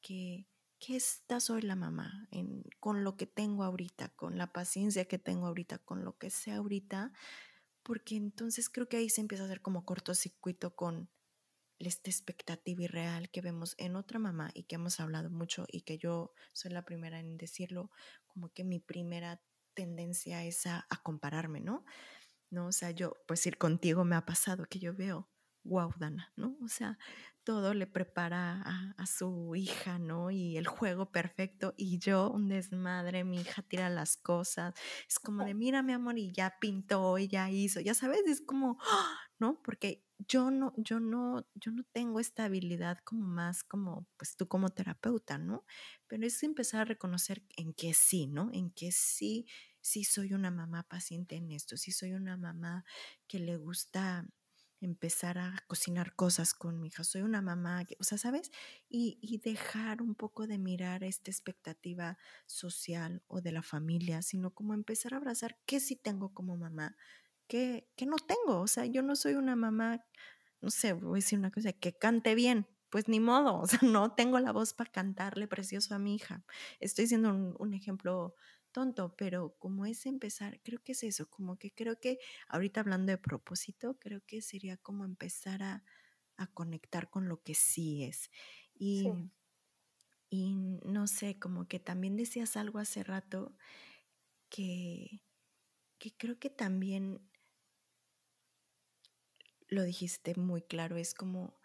que, 0.01 0.49
que 0.79 0.97
esta 0.97 1.41
soy 1.41 1.63
la 1.63 1.77
mamá, 1.77 2.29
con 2.81 3.05
lo 3.05 3.17
que 3.17 3.27
tengo 3.27 3.65
ahorita, 3.65 4.09
con 4.17 4.39
la 4.39 4.53
paciencia 4.53 5.05
que 5.05 5.19
tengo 5.19 5.47
ahorita, 5.47 5.79
con 5.79 6.05
lo 6.05 6.17
que 6.17 6.31
sé 6.31 6.53
ahorita, 6.53 7.13
porque 7.83 8.17
entonces 8.17 8.71
creo 8.71 8.89
que 8.89 8.97
ahí 8.97 9.11
se 9.11 9.21
empieza 9.21 9.45
a 9.45 9.47
hacer 9.47 9.61
como 9.63 9.85
cortocircuito 9.85 10.75
con 10.75 11.11
esta 11.89 12.11
expectativa 12.11 12.83
irreal 12.83 13.31
que 13.31 13.41
vemos 13.41 13.75
en 13.79 13.97
otra 13.97 14.19
mamá 14.19 14.51
y 14.55 14.65
que 14.65 14.75
hemos 14.75 15.01
hablado 15.01 15.31
mucho 15.31 15.65
y 15.69 15.83
que 15.83 15.99
yo 15.99 16.33
soy 16.53 16.73
la 16.73 16.85
primera 16.85 17.19
en 17.19 17.37
decirlo, 17.37 17.91
como 18.27 18.51
que 18.53 18.65
mi 18.65 18.81
primera 18.81 19.41
tendencia 19.75 20.45
es 20.45 20.67
a, 20.67 20.87
compararme, 21.03 21.61
¿no? 21.61 21.85
¿no? 22.51 22.67
O 22.67 22.73
sea, 22.73 22.91
yo, 22.91 23.15
pues 23.27 23.47
ir 23.47 23.57
contigo 23.57 24.05
me 24.05 24.17
ha 24.17 24.27
pasado 24.27 24.67
que 24.67 24.79
yo 24.79 24.95
veo, 24.95 25.31
wow, 25.63 25.93
Dana, 25.99 26.33
¿no? 26.37 26.57
O 26.63 26.69
sea, 26.69 26.99
todo 27.45 27.73
le 27.75 27.87
prepara 27.87 28.63
a, 28.63 28.95
a, 28.99 29.07
su 29.07 29.55
hija, 29.55 29.99
¿no? 29.99 30.31
Y 30.31 30.57
el 30.57 30.67
juego 30.67 31.11
perfecto 31.11 31.75
y 31.77 31.99
yo 31.99 32.31
un 32.31 32.49
desmadre, 32.49 33.25
mi 33.25 33.41
hija 33.41 33.63
tira 33.63 33.89
las 33.89 34.17
cosas, 34.17 34.75
es 35.09 35.19
como 35.19 35.45
de, 35.45 35.55
mira 35.55 35.83
mi 35.83 35.93
amor, 35.93 36.19
y 36.19 36.33
ya 36.33 36.57
pintó, 36.61 37.17
y 37.19 37.29
ya 37.29 37.51
hizo, 37.51 37.81
ya 37.81 37.95
sabes, 37.95 38.27
es 38.27 38.43
como, 38.43 38.79
¿no? 39.39 39.63
Porque 39.63 40.05
yo 40.29 40.51
no, 40.51 40.75
yo 40.77 41.01
no, 41.01 41.47
yo 41.55 41.73
no 41.73 41.85
tengo 41.93 42.21
esta 42.21 42.45
habilidad 42.45 42.99
como 43.05 43.27
más 43.27 43.65
como, 43.65 44.07
pues 44.17 44.37
tú 44.37 44.49
como 44.49 44.71
terapeuta, 44.71 45.39
¿no? 45.39 45.65
Pero 46.07 46.27
es 46.27 46.43
empezar 46.43 46.83
a 46.83 46.85
reconocer 46.85 47.43
en 47.57 47.73
que 47.75 47.95
sí, 47.95 48.27
¿no? 48.27 48.51
En 48.53 48.71
que 48.71 48.93
sí, 48.93 49.47
sí 49.81 50.05
soy 50.05 50.33
una 50.35 50.51
mamá 50.51 50.83
paciente 50.89 51.37
en 51.37 51.51
esto, 51.53 51.77
sí 51.77 51.93
soy 51.93 52.13
una 52.13 52.37
mamá 52.37 52.85
que 53.27 53.39
le 53.39 53.57
gusta 53.57 54.27
empezar 54.81 55.39
a 55.39 55.63
cocinar 55.67 56.15
cosas 56.15 56.55
con 56.55 56.81
mi 56.81 56.89
hija, 56.89 57.05
soy 57.05 57.23
una 57.23 57.43
mamá, 57.43 57.85
que, 57.85 57.97
o 58.01 58.05
sea, 58.05 58.17
¿sabes? 58.19 58.51
Y, 58.89 59.19
y 59.21 59.39
dejar 59.39 60.01
un 60.03 60.15
poco 60.15 60.47
de 60.47 60.59
mirar 60.59 61.05
esta 61.05 61.31
expectativa 61.31 62.17
social 62.47 63.23
o 63.29 63.41
de 63.43 63.53
la 63.53 63.63
familia, 63.63 64.23
sino 64.23 64.53
como 64.55 64.73
empezar 64.75 65.13
a 65.15 65.19
abrazar 65.19 65.59
qué 65.67 65.81
sí 65.81 65.97
tengo 65.97 66.33
como 66.33 66.57
mamá, 66.57 66.97
que, 67.51 68.07
no 68.07 68.17
tengo. 68.17 68.61
O 68.61 68.67
sea, 68.67 68.87
yo 68.87 69.03
no 69.03 69.17
soy 69.17 69.35
una 69.35 69.57
mamá, 69.57 70.05
no 70.61 70.71
sé, 70.71 70.93
voy 70.93 71.19
a 71.19 71.23
decir 71.23 71.39
una 71.39 71.51
cosa, 71.51 71.73
que 71.73 71.93
cante 71.93 72.35
bien. 72.35 72.67
Pues 72.91 73.09
ni 73.09 73.21
modo, 73.21 73.61
o 73.61 73.67
sea, 73.67 73.79
no 73.99 74.15
tengo 74.15 74.39
la 74.39 74.53
voz 74.53 74.73
para 74.73 74.91
cantarle 74.91 75.47
precioso 75.49 75.95
a 75.95 75.99
mi 75.99 76.15
hija. 76.15 76.45
Estoy 76.81 77.07
siendo 77.07 77.31
un, 77.31 77.75
ejemplo 77.75 78.35
tonto, 78.73 79.15
pero 79.17 79.57
como 79.59 79.85
es 79.85 80.07
empezar, 80.07 80.61
creo 80.63 80.83
que 80.83 80.93
es 80.93 81.03
eso, 81.03 81.29
como 81.29 81.57
que 81.57 81.73
creo 81.73 81.99
que 82.01 82.19
ahorita 82.49 82.81
hablando 82.81 83.11
de 83.11 83.19
propósito, 83.19 83.99
creo 83.99 84.23
que 84.27 84.43
sería 84.43 84.77
como 84.77 85.05
empezar 85.05 85.63
a, 85.63 85.85
conectar 86.55 87.11
con 87.11 87.29
lo 87.29 87.43
que 87.43 87.55
sí 87.55 88.03
es. 88.03 88.31
Y, 88.75 89.11
y 90.31 90.55
no 90.87 91.07
sé, 91.07 91.39
como 91.39 91.69
que 91.69 91.79
también 91.79 92.17
decías 92.17 92.57
algo 92.57 92.79
hace 92.79 93.05
rato 93.05 93.55
que, 94.49 95.21
que 95.99 96.17
creo 96.17 96.39
que 96.39 96.49
también 96.49 97.30
lo 99.71 99.85
dijiste 99.85 100.35
muy 100.35 100.63
claro, 100.63 100.97
es 100.97 101.15
como 101.15 101.57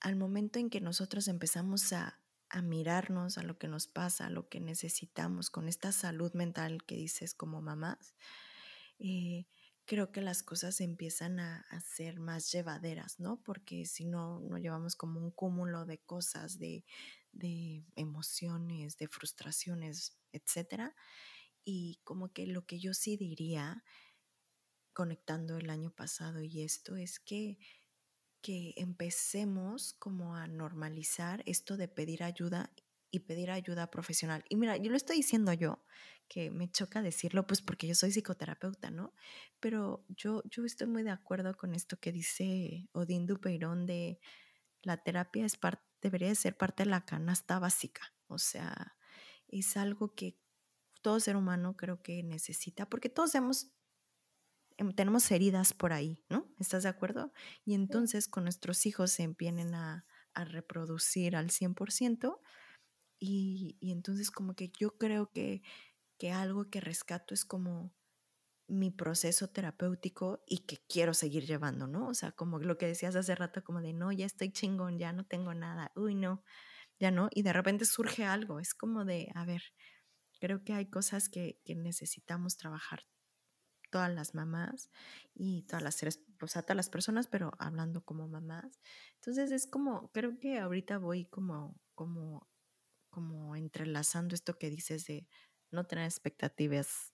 al 0.00 0.16
momento 0.16 0.58
en 0.58 0.68
que 0.68 0.80
nosotros 0.80 1.28
empezamos 1.28 1.92
a, 1.92 2.20
mirarnos 2.62 3.36
a 3.36 3.42
lo 3.42 3.58
que 3.58 3.66
nos 3.66 3.88
pasa, 3.88 4.26
a 4.26 4.30
lo 4.30 4.48
que 4.48 4.60
necesitamos 4.60 5.50
con 5.50 5.66
esta 5.66 5.90
salud 5.90 6.32
mental 6.34 6.84
que 6.84 6.94
dices 6.94 7.34
como 7.34 7.60
mamás, 7.60 8.14
eh, 9.00 9.46
creo 9.86 10.12
que 10.12 10.20
las 10.20 10.44
cosas 10.44 10.80
empiezan 10.80 11.40
a, 11.40 11.66
ser 11.80 12.20
más 12.20 12.52
llevaderas, 12.52 13.18
¿no? 13.18 13.42
Porque 13.42 13.86
si 13.86 14.04
no, 14.04 14.38
no 14.38 14.58
llevamos 14.58 14.94
como 14.94 15.18
un 15.18 15.32
cúmulo 15.32 15.84
de 15.84 15.98
cosas, 15.98 16.60
de, 16.60 16.84
de 17.32 17.84
emociones, 17.96 18.98
de 18.98 19.08
frustraciones, 19.08 20.16
etcétera. 20.30 20.94
Y 21.64 21.98
como 22.04 22.32
que 22.32 22.46
lo 22.46 22.66
que 22.66 22.78
yo 22.78 22.94
sí 22.94 23.16
diría 23.16 23.82
conectando 24.94 25.58
el 25.58 25.68
año 25.68 25.90
pasado 25.90 26.42
y 26.42 26.62
esto 26.62 26.96
es 26.96 27.20
que, 27.20 27.58
que 28.40 28.72
empecemos 28.76 29.92
como 29.94 30.36
a 30.36 30.46
normalizar 30.46 31.42
esto 31.46 31.76
de 31.76 31.88
pedir 31.88 32.22
ayuda 32.22 32.70
y 33.10 33.20
pedir 33.20 33.50
ayuda 33.50 33.90
profesional. 33.90 34.44
Y 34.48 34.56
mira, 34.56 34.76
yo 34.76 34.90
lo 34.90 34.96
estoy 34.96 35.16
diciendo 35.16 35.52
yo, 35.52 35.84
que 36.26 36.50
me 36.50 36.70
choca 36.70 37.02
decirlo, 37.02 37.46
pues 37.46 37.60
porque 37.60 37.86
yo 37.86 37.94
soy 37.94 38.10
psicoterapeuta, 38.10 38.90
¿no? 38.90 39.14
Pero 39.60 40.04
yo, 40.08 40.42
yo 40.46 40.64
estoy 40.64 40.86
muy 40.86 41.02
de 41.02 41.10
acuerdo 41.10 41.56
con 41.56 41.74
esto 41.74 42.00
que 42.00 42.12
dice 42.12 42.88
Odín 42.92 43.26
Dupeirón 43.26 43.86
de 43.86 44.18
la 44.82 44.96
terapia 44.96 45.44
es 45.44 45.56
parte, 45.56 45.84
debería 46.00 46.34
ser 46.34 46.56
parte 46.56 46.84
de 46.84 46.90
la 46.90 47.04
canasta 47.04 47.58
básica. 47.58 48.14
O 48.26 48.38
sea, 48.38 48.96
es 49.48 49.76
algo 49.76 50.14
que 50.14 50.38
todo 51.02 51.20
ser 51.20 51.36
humano 51.36 51.76
creo 51.76 52.02
que 52.02 52.22
necesita, 52.22 52.88
porque 52.88 53.10
todos 53.10 53.34
hemos 53.34 53.68
Em, 53.68 53.83
tenemos 54.96 55.30
heridas 55.30 55.72
por 55.72 55.92
ahí, 55.92 56.24
¿no? 56.28 56.48
¿Estás 56.58 56.82
de 56.82 56.88
acuerdo? 56.88 57.32
Y 57.64 57.74
entonces 57.74 58.28
con 58.28 58.44
nuestros 58.44 58.86
hijos 58.86 59.12
se 59.12 59.22
empiezan 59.22 59.74
a, 59.74 60.06
reproducir 60.36 61.36
al 61.36 61.50
100% 61.50 62.40
y, 63.20 63.76
y, 63.80 63.92
entonces 63.92 64.32
como 64.32 64.56
que 64.56 64.72
yo 64.76 64.98
creo 64.98 65.30
que, 65.30 65.62
que 66.18 66.32
algo 66.32 66.70
que 66.70 66.80
rescato 66.80 67.34
es 67.34 67.44
como 67.44 67.94
mi 68.66 68.90
proceso 68.90 69.48
terapéutico 69.48 70.42
y 70.48 70.66
que 70.66 70.78
quiero 70.88 71.14
seguir 71.14 71.46
llevando, 71.46 71.86
¿no? 71.86 72.08
O 72.08 72.14
sea, 72.14 72.32
como 72.32 72.58
lo 72.58 72.76
que 72.78 72.86
decías 72.86 73.14
hace 73.14 73.36
rato, 73.36 73.62
como 73.62 73.80
de, 73.80 73.92
no, 73.92 74.10
ya 74.10 74.26
estoy 74.26 74.50
chingón, 74.50 74.98
ya 74.98 75.12
no 75.12 75.24
tengo 75.24 75.54
nada, 75.54 75.92
uy, 75.94 76.16
no, 76.16 76.42
ya 76.98 77.12
no, 77.12 77.28
y 77.30 77.42
de 77.42 77.52
repente 77.52 77.84
surge 77.84 78.24
algo, 78.24 78.58
es 78.58 78.74
como 78.74 79.04
de, 79.04 79.30
a 79.36 79.44
ver, 79.44 79.62
creo 80.40 80.64
que 80.64 80.72
hay 80.72 80.90
cosas 80.90 81.28
que, 81.28 81.60
que 81.64 81.76
necesitamos 81.76 82.56
trabajar 82.56 83.04
todas 83.94 84.12
las 84.12 84.34
mamás 84.34 84.90
y 85.36 85.62
todas 85.68 85.80
las 85.84 85.94
seres, 85.94 86.20
o 86.42 86.48
sea, 86.48 86.62
todas 86.62 86.74
las 86.74 86.90
personas, 86.90 87.28
pero 87.28 87.52
hablando 87.60 88.04
como 88.04 88.26
mamás. 88.26 88.80
Entonces 89.20 89.52
es 89.52 89.68
como, 89.68 90.10
creo 90.10 90.36
que 90.40 90.58
ahorita 90.58 90.98
voy 90.98 91.26
como, 91.26 91.80
como, 91.94 92.50
como 93.08 93.54
entrelazando 93.54 94.34
esto 94.34 94.58
que 94.58 94.68
dices 94.68 95.06
de 95.06 95.28
no 95.70 95.86
tener 95.86 96.06
expectativas 96.06 97.12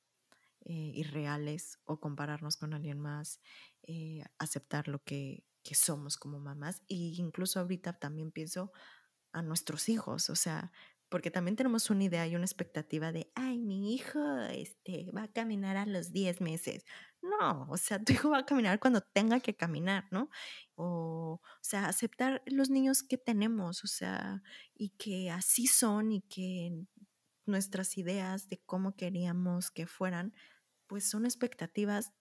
eh, 0.63 0.93
irreales 0.95 1.79
o 1.85 2.01
compararnos 2.01 2.57
con 2.57 2.73
alguien 2.73 2.99
más, 2.99 3.43
eh, 3.83 4.25
aceptar 4.39 4.89
lo 4.89 5.05
que, 5.05 5.45
que 5.63 5.75
somos 5.75 6.17
como 6.17 6.41
mamás. 6.41 6.81
E 6.89 6.95
incluso 6.95 7.61
ahorita 7.61 7.99
también 7.99 8.33
pienso 8.33 8.73
a 9.33 9.43
nuestros 9.43 9.91
hijos, 9.91 10.31
o 10.31 10.35
sea, 10.35 10.73
porque 11.11 11.31
también 11.31 11.57
tenemos 11.57 11.91
una 11.91 12.05
idea 12.05 12.27
y 12.27 12.37
una 12.37 12.45
expectativa 12.45 13.13
de, 13.13 13.31
ay, 13.35 13.59
mi 13.59 13.95
hijo 13.95 14.21
este, 14.51 15.11
va 15.13 15.25
a 15.25 15.33
caminar 15.33 15.77
a 15.77 15.87
los 15.87 16.13
10 16.13 16.41
meses. 16.41 16.85
No, 17.21 17.67
o 17.69 17.77
sea, 17.77 17.99
tu 18.03 18.13
hijo 18.13 18.31
va 18.31 18.39
a 18.39 18.47
caminar 18.47 18.81
cuando 18.81 19.03
tenga 19.03 19.41
que 19.41 19.55
caminar, 19.57 20.07
¿no? 20.11 20.31
O, 20.77 21.41
o 21.43 21.63
sea, 21.63 21.87
aceptar 21.87 22.43
los 22.47 22.71
niños 22.71 23.03
que 23.03 23.19
tenemos, 23.19 23.85
o 23.85 23.89
sea, 23.89 24.43
y 24.75 24.91
que 24.91 25.31
así 25.31 25.67
son 25.67 26.13
y 26.13 26.23
que 26.23 26.73
nuestras 27.45 27.99
ideas 27.99 28.49
de 28.49 28.63
cómo 28.65 28.97
queríamos 28.97 29.71
que 29.71 29.87
fueran, 29.87 30.33
pues 30.87 31.11
son 31.11 31.27
expectativas 31.27 32.13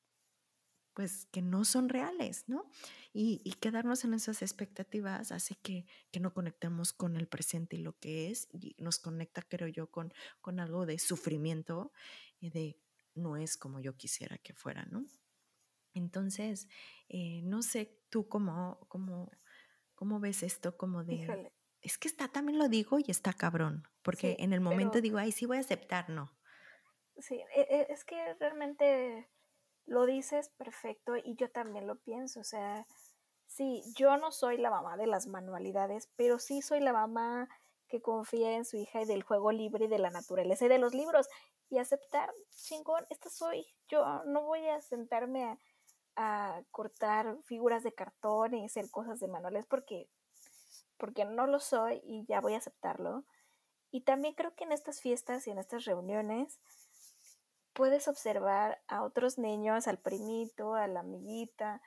pues 0.99 1.27
que 1.27 1.41
no 1.41 1.63
son 1.63 1.87
reales, 1.87 2.43
¿no? 2.47 2.69
Y, 3.13 3.53
quedarnos 3.61 4.03
en 4.03 4.13
esas 4.13 4.41
expectativas 4.41 5.31
hace 5.31 5.55
que, 5.55 5.85
no 6.19 6.33
conectemos 6.33 6.91
con 6.91 7.15
el 7.15 7.25
presente 7.25 7.77
y 7.77 7.79
lo 7.79 7.97
que 7.99 8.29
es, 8.29 8.49
y 8.51 8.75
nos 8.79 8.99
conecta, 8.99 9.41
creo 9.41 9.69
yo, 9.69 9.89
con, 9.89 10.11
con 10.41 10.59
algo 10.59 10.85
de 10.85 10.99
sufrimiento 10.99 11.93
y 12.41 12.49
de 12.49 12.81
no 13.15 13.37
es 13.37 13.55
como 13.55 13.79
yo 13.79 13.95
quisiera 13.95 14.39
que 14.39 14.51
fuera, 14.51 14.83
¿no? 14.91 15.05
Entonces, 15.93 16.67
eh, 17.07 17.43
no 17.43 17.61
sé 17.61 17.97
tú 18.09 18.27
cómo, 18.27 18.85
cómo, 18.89 19.31
cómo 19.95 20.19
ves 20.19 20.43
esto 20.43 20.75
como 20.75 21.05
de... 21.05 21.49
es 21.79 21.97
que 21.97 22.09
está, 22.09 22.27
también 22.27 22.59
lo 22.59 22.67
digo 22.67 22.99
y 22.99 23.09
está 23.09 23.31
cabrón, 23.31 23.87
porque 24.01 24.35
en 24.39 24.51
el 24.51 24.59
momento 24.59 24.99
digo, 24.99 25.17
ay, 25.17 25.31
sí 25.31 25.45
voy 25.45 25.55
a 25.55 25.61
aceptar, 25.61 26.09
no. 26.09 26.37
Sí, 27.19 27.35
e, 27.55 27.61
e, 27.61 27.87
es 27.89 28.03
que 28.03 28.33
realmente 28.33 29.29
lo 29.89 30.05
dices 30.05 30.49
perfecto 30.49 31.17
y 31.17 31.35
yo 31.35 31.49
también 31.49 31.87
lo 31.87 31.97
pienso, 31.97 32.39
o 32.39 32.43
sea, 32.43 32.85
sí, 33.47 33.81
yo 33.95 34.17
no 34.17 34.31
soy 34.31 34.57
la 34.57 34.69
mamá 34.69 34.97
de 34.97 35.07
las 35.07 35.27
manualidades, 35.27 36.09
pero 36.15 36.39
sí 36.39 36.61
soy 36.61 36.79
la 36.79 36.93
mamá 36.93 37.49
que 37.87 38.01
confía 38.01 38.55
en 38.55 38.65
su 38.65 38.77
hija 38.77 39.01
y 39.01 39.05
del 39.05 39.23
juego 39.23 39.51
libre 39.51 39.85
y 39.85 39.87
de 39.87 39.97
la 39.97 40.11
naturaleza 40.11 40.65
y 40.65 40.69
de 40.69 40.77
los 40.77 40.93
libros 40.93 41.27
y 41.69 41.79
aceptar, 41.79 42.31
chingón, 42.51 43.05
esta 43.09 43.29
soy, 43.29 43.65
yo 43.87 44.23
no 44.25 44.43
voy 44.43 44.67
a 44.67 44.79
sentarme 44.81 45.43
a, 45.43 45.57
a 46.15 46.61
cortar 46.71 47.37
figuras 47.45 47.83
de 47.83 47.93
cartón 47.93 48.53
y 48.53 48.65
hacer 48.65 48.91
cosas 48.91 49.19
de 49.19 49.27
manuales 49.27 49.65
porque 49.65 50.07
porque 50.97 51.25
no 51.25 51.47
lo 51.47 51.59
soy 51.59 52.01
y 52.03 52.25
ya 52.27 52.41
voy 52.41 52.53
a 52.53 52.57
aceptarlo. 52.57 53.23
Y 53.89 54.01
también 54.01 54.35
creo 54.35 54.53
que 54.53 54.65
en 54.65 54.73
estas 54.73 55.01
fiestas 55.01 55.47
y 55.47 55.51
en 55.51 55.57
estas 55.57 55.85
reuniones 55.85 56.59
puedes 57.79 58.09
observar 58.09 58.77
a 58.89 59.03
otros 59.03 59.37
niños, 59.37 59.87
al 59.87 59.99
primito, 59.99 60.75
a 60.75 60.85
la 60.87 60.99
amiguita, 60.99 61.81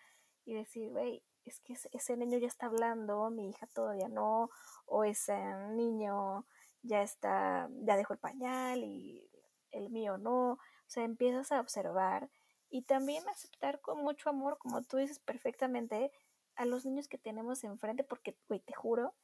y 0.47 0.55
decir, 0.55 0.89
güey, 0.89 1.23
es 1.45 1.61
que 1.61 1.75
ese 1.93 2.17
niño 2.17 2.39
ya 2.39 2.47
está 2.47 2.65
hablando, 2.65 3.29
mi 3.29 3.51
hija 3.51 3.67
todavía 3.67 4.09
no, 4.09 4.49
o 4.87 5.05
ese 5.05 5.37
niño 5.77 6.47
ya 6.81 7.03
está, 7.03 7.69
ya 7.83 7.99
dejó 7.99 8.15
el 8.15 8.19
pañal 8.19 8.83
y 8.83 9.29
el 9.71 9.91
mío 9.91 10.17
no. 10.17 10.53
O 10.53 10.59
sea, 10.87 11.05
empiezas 11.05 11.53
a 11.53 11.61
observar 11.61 12.31
y 12.71 12.85
también 12.85 13.29
aceptar 13.29 13.83
con 13.83 13.99
mucho 13.99 14.31
amor, 14.31 14.57
como 14.57 14.83
tú 14.85 14.97
dices 14.97 15.19
perfectamente, 15.19 16.11
a 16.55 16.65
los 16.65 16.87
niños 16.87 17.07
que 17.07 17.19
tenemos 17.19 17.65
enfrente, 17.65 18.03
porque, 18.03 18.35
güey, 18.49 18.61
te 18.61 18.73
juro, 18.73 19.15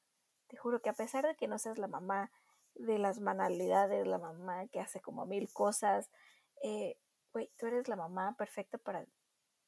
te 0.49 0.59
juro 0.59 0.83
que 0.83 0.91
a 0.91 0.93
pesar 0.93 1.27
de 1.27 1.35
que 1.35 1.49
no 1.49 1.59
seas 1.59 1.79
la 1.79 1.89
mamá 1.89 2.31
de 2.75 2.99
las 2.99 3.21
manualidades, 3.21 4.07
la 4.07 4.19
mamá 4.19 4.67
que 4.67 4.81
hace 4.81 5.01
como 5.01 5.25
mil 5.25 5.51
cosas, 5.51 6.11
eh, 6.63 6.99
güey, 7.33 7.51
tú 7.59 7.67
eres 7.67 7.89
la 7.89 7.97
mamá 7.97 8.35
perfecta 8.37 8.79
para 8.79 9.07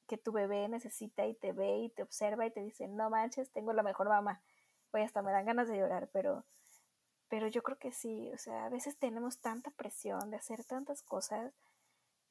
que 0.07 0.18
tu 0.18 0.32
bebé 0.32 0.68
necesita 0.68 1.26
y 1.26 1.34
te 1.34 1.53
ve 1.53 1.78
y 1.78 1.91
te 1.91 2.03
observa 2.03 2.47
y 2.47 2.51
te 2.51 2.61
dice, 2.61 2.88
no 2.88 3.11
manches, 3.11 3.53
tengo 3.53 3.72
la 3.72 3.82
mejor 3.82 4.09
mamá. 4.09 4.43
Güey, 4.91 5.05
hasta 5.05 5.22
me 5.22 5.30
dan 5.32 5.47
ganas 5.47 5.68
de 5.68 5.78
llorar, 5.78 6.11
pero, 6.12 6.45
pero 7.28 7.47
yo 7.47 7.62
creo 7.62 7.78
que 7.78 7.93
sí, 7.93 8.30
o 8.32 8.38
sea, 8.38 8.64
a 8.64 8.68
veces 8.70 8.99
tenemos 8.99 9.41
tanta 9.41 9.70
presión 9.70 10.30
de 10.30 10.36
hacer 10.36 10.64
tantas 10.64 11.03
cosas 11.03 11.55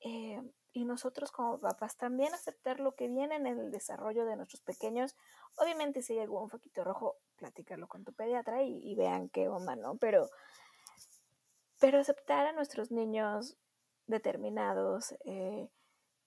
eh, 0.01 0.41
y 0.72 0.86
nosotros 0.86 1.32
como 1.32 1.60
papás 1.60 1.97
también 1.97 2.34
aceptar 2.34 2.80
lo 2.80 2.95
que 2.95 3.07
viene 3.07 3.36
en 3.36 3.47
el 3.47 3.72
desarrollo 3.72 4.26
de 4.26 4.36
nuestros 4.36 4.62
pequeños. 4.62 5.16
Obviamente 5.57 6.01
si 6.01 6.14
hay 6.14 6.20
algún 6.20 6.49
foquito 6.49 6.84
rojo, 6.84 7.18
platícalo 7.38 7.88
con 7.88 8.03
tu 8.03 8.14
pediatra 8.14 8.64
y, 8.64 8.95
vean 8.95 9.30
qué 9.30 9.47
onda, 9.47 9.76
¿no? 9.76 9.97
Pero, 9.97 10.30
pero 11.80 11.99
aceptar 11.99 12.45
a 12.47 12.53
nuestros 12.53 12.91
niños 12.91 13.57
determinados, 14.10 15.14
eh, 15.26 15.70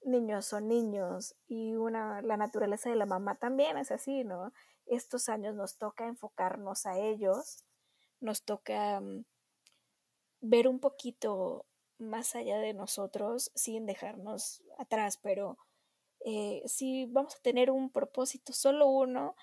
niños 0.04 0.46
son 0.46 0.68
niños 0.68 1.34
y 1.46 1.74
una, 1.74 2.22
la 2.22 2.36
naturaleza 2.36 2.90
de 2.90 2.96
la 2.96 3.06
mamá 3.06 3.36
también 3.36 3.76
es 3.76 3.90
así, 3.90 4.24
¿no? 4.24 4.52
Estos 4.86 5.28
años 5.28 5.54
nos 5.54 5.78
toca 5.78 6.06
enfocarnos 6.06 6.86
a 6.86 6.98
ellos, 6.98 7.64
nos 8.20 8.44
toca 8.44 9.00
mm, 9.00 9.24
ver 10.40 10.68
un 10.68 10.80
poquito 10.80 11.66
más 11.98 12.34
allá 12.34 12.58
de 12.58 12.74
nosotros 12.74 13.52
sin 13.54 13.86
dejarnos 13.86 14.62
atrás, 14.78 15.18
pero 15.22 15.58
eh, 16.24 16.62
si 16.66 17.06
vamos 17.06 17.36
a 17.36 17.40
tener 17.40 17.70
un 17.70 17.90
propósito, 17.90 18.52
solo 18.52 18.86
uno, 18.88 19.36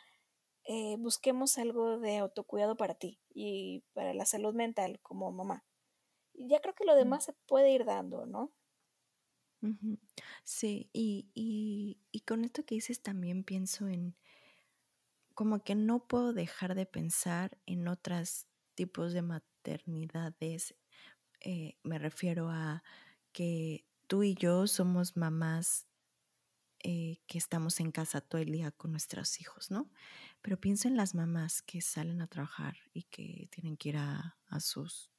eh, 0.65 0.97
busquemos 0.99 1.57
algo 1.57 1.99
de 1.99 2.17
autocuidado 2.17 2.75
para 2.75 2.95
ti 2.95 3.19
y 3.33 3.83
para 3.93 4.13
la 4.13 4.25
salud 4.25 4.53
mental 4.53 4.99
como 5.01 5.31
mamá. 5.31 5.65
Ya 6.39 6.59
creo 6.59 6.73
que 6.73 6.85
lo 6.85 6.95
demás 6.95 7.23
se 7.25 7.33
puede 7.33 7.69
ir 7.71 7.85
dando, 7.85 8.25
¿no? 8.25 8.51
Sí, 10.43 10.89
y, 10.93 11.29
y, 11.33 11.99
y 12.11 12.21
con 12.21 12.43
esto 12.45 12.65
que 12.65 12.75
dices 12.75 13.01
también 13.01 13.43
pienso 13.43 13.87
en 13.87 14.15
como 15.35 15.63
que 15.63 15.75
no 15.75 16.07
puedo 16.07 16.33
dejar 16.33 16.75
de 16.75 16.85
pensar 16.85 17.57
en 17.65 17.87
otros 17.87 18.47
tipos 18.75 19.13
de 19.13 19.21
maternidades 19.21 20.75
eh, 21.41 21.77
me 21.83 21.99
refiero 21.99 22.49
a 22.49 22.83
que 23.33 23.87
tú 24.07 24.23
y 24.23 24.35
yo 24.35 24.67
somos 24.67 25.17
mamás 25.17 25.87
eh, 26.83 27.19
que 27.27 27.37
estamos 27.37 27.79
en 27.81 27.91
casa 27.91 28.21
todo 28.21 28.41
el 28.41 28.51
día 28.51 28.71
con 28.71 28.91
nuestros 28.91 29.41
hijos, 29.41 29.71
¿no? 29.71 29.91
Pero 30.41 30.59
pienso 30.59 30.87
en 30.87 30.97
las 30.97 31.15
mamás 31.15 31.61
que 31.61 31.81
salen 31.81 32.21
a 32.21 32.27
trabajar 32.27 32.77
y 32.93 33.03
que 33.03 33.49
tienen 33.51 33.77
que 33.77 33.89
ir 33.89 33.97
a, 33.97 34.39
a 34.47 34.59
sus 34.61 35.11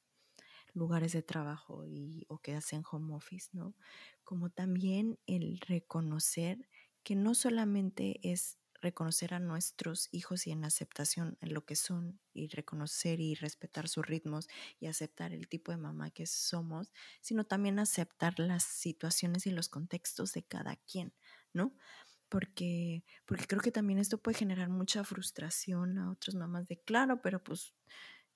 lugares 0.73 1.13
de 1.13 1.23
trabajo 1.23 1.85
y, 1.85 2.25
o 2.29 2.39
que 2.39 2.53
hacen 2.55 2.83
home 2.89 3.13
office, 3.15 3.49
¿no? 3.53 3.75
Como 4.23 4.49
también 4.49 5.19
el 5.27 5.59
reconocer 5.59 6.69
que 7.03 7.15
no 7.15 7.33
solamente 7.35 8.19
es 8.23 8.59
reconocer 8.81 9.33
a 9.35 9.39
nuestros 9.39 10.09
hijos 10.11 10.47
y 10.47 10.51
en 10.51 10.65
aceptación 10.65 11.37
en 11.41 11.53
lo 11.53 11.65
que 11.65 11.75
son 11.75 12.19
y 12.33 12.47
reconocer 12.47 13.19
y 13.19 13.35
respetar 13.35 13.87
sus 13.87 14.05
ritmos 14.05 14.47
y 14.79 14.87
aceptar 14.87 15.33
el 15.33 15.47
tipo 15.47 15.71
de 15.71 15.77
mamá 15.77 16.09
que 16.09 16.25
somos, 16.25 16.91
sino 17.21 17.45
también 17.45 17.77
aceptar 17.79 18.39
las 18.39 18.63
situaciones 18.63 19.45
y 19.45 19.51
los 19.51 19.69
contextos 19.69 20.33
de 20.33 20.43
cada 20.43 20.75
quien, 20.77 21.13
¿no? 21.53 21.75
Porque, 22.29 23.03
porque 23.25 23.45
creo 23.45 23.61
que 23.61 23.71
también 23.71 23.99
esto 23.99 24.17
puede 24.21 24.37
generar 24.37 24.69
mucha 24.69 25.03
frustración 25.03 25.97
a 25.99 26.09
otras 26.11 26.35
mamás 26.35 26.67
de, 26.67 26.79
claro, 26.81 27.21
pero 27.21 27.43
pues 27.43 27.75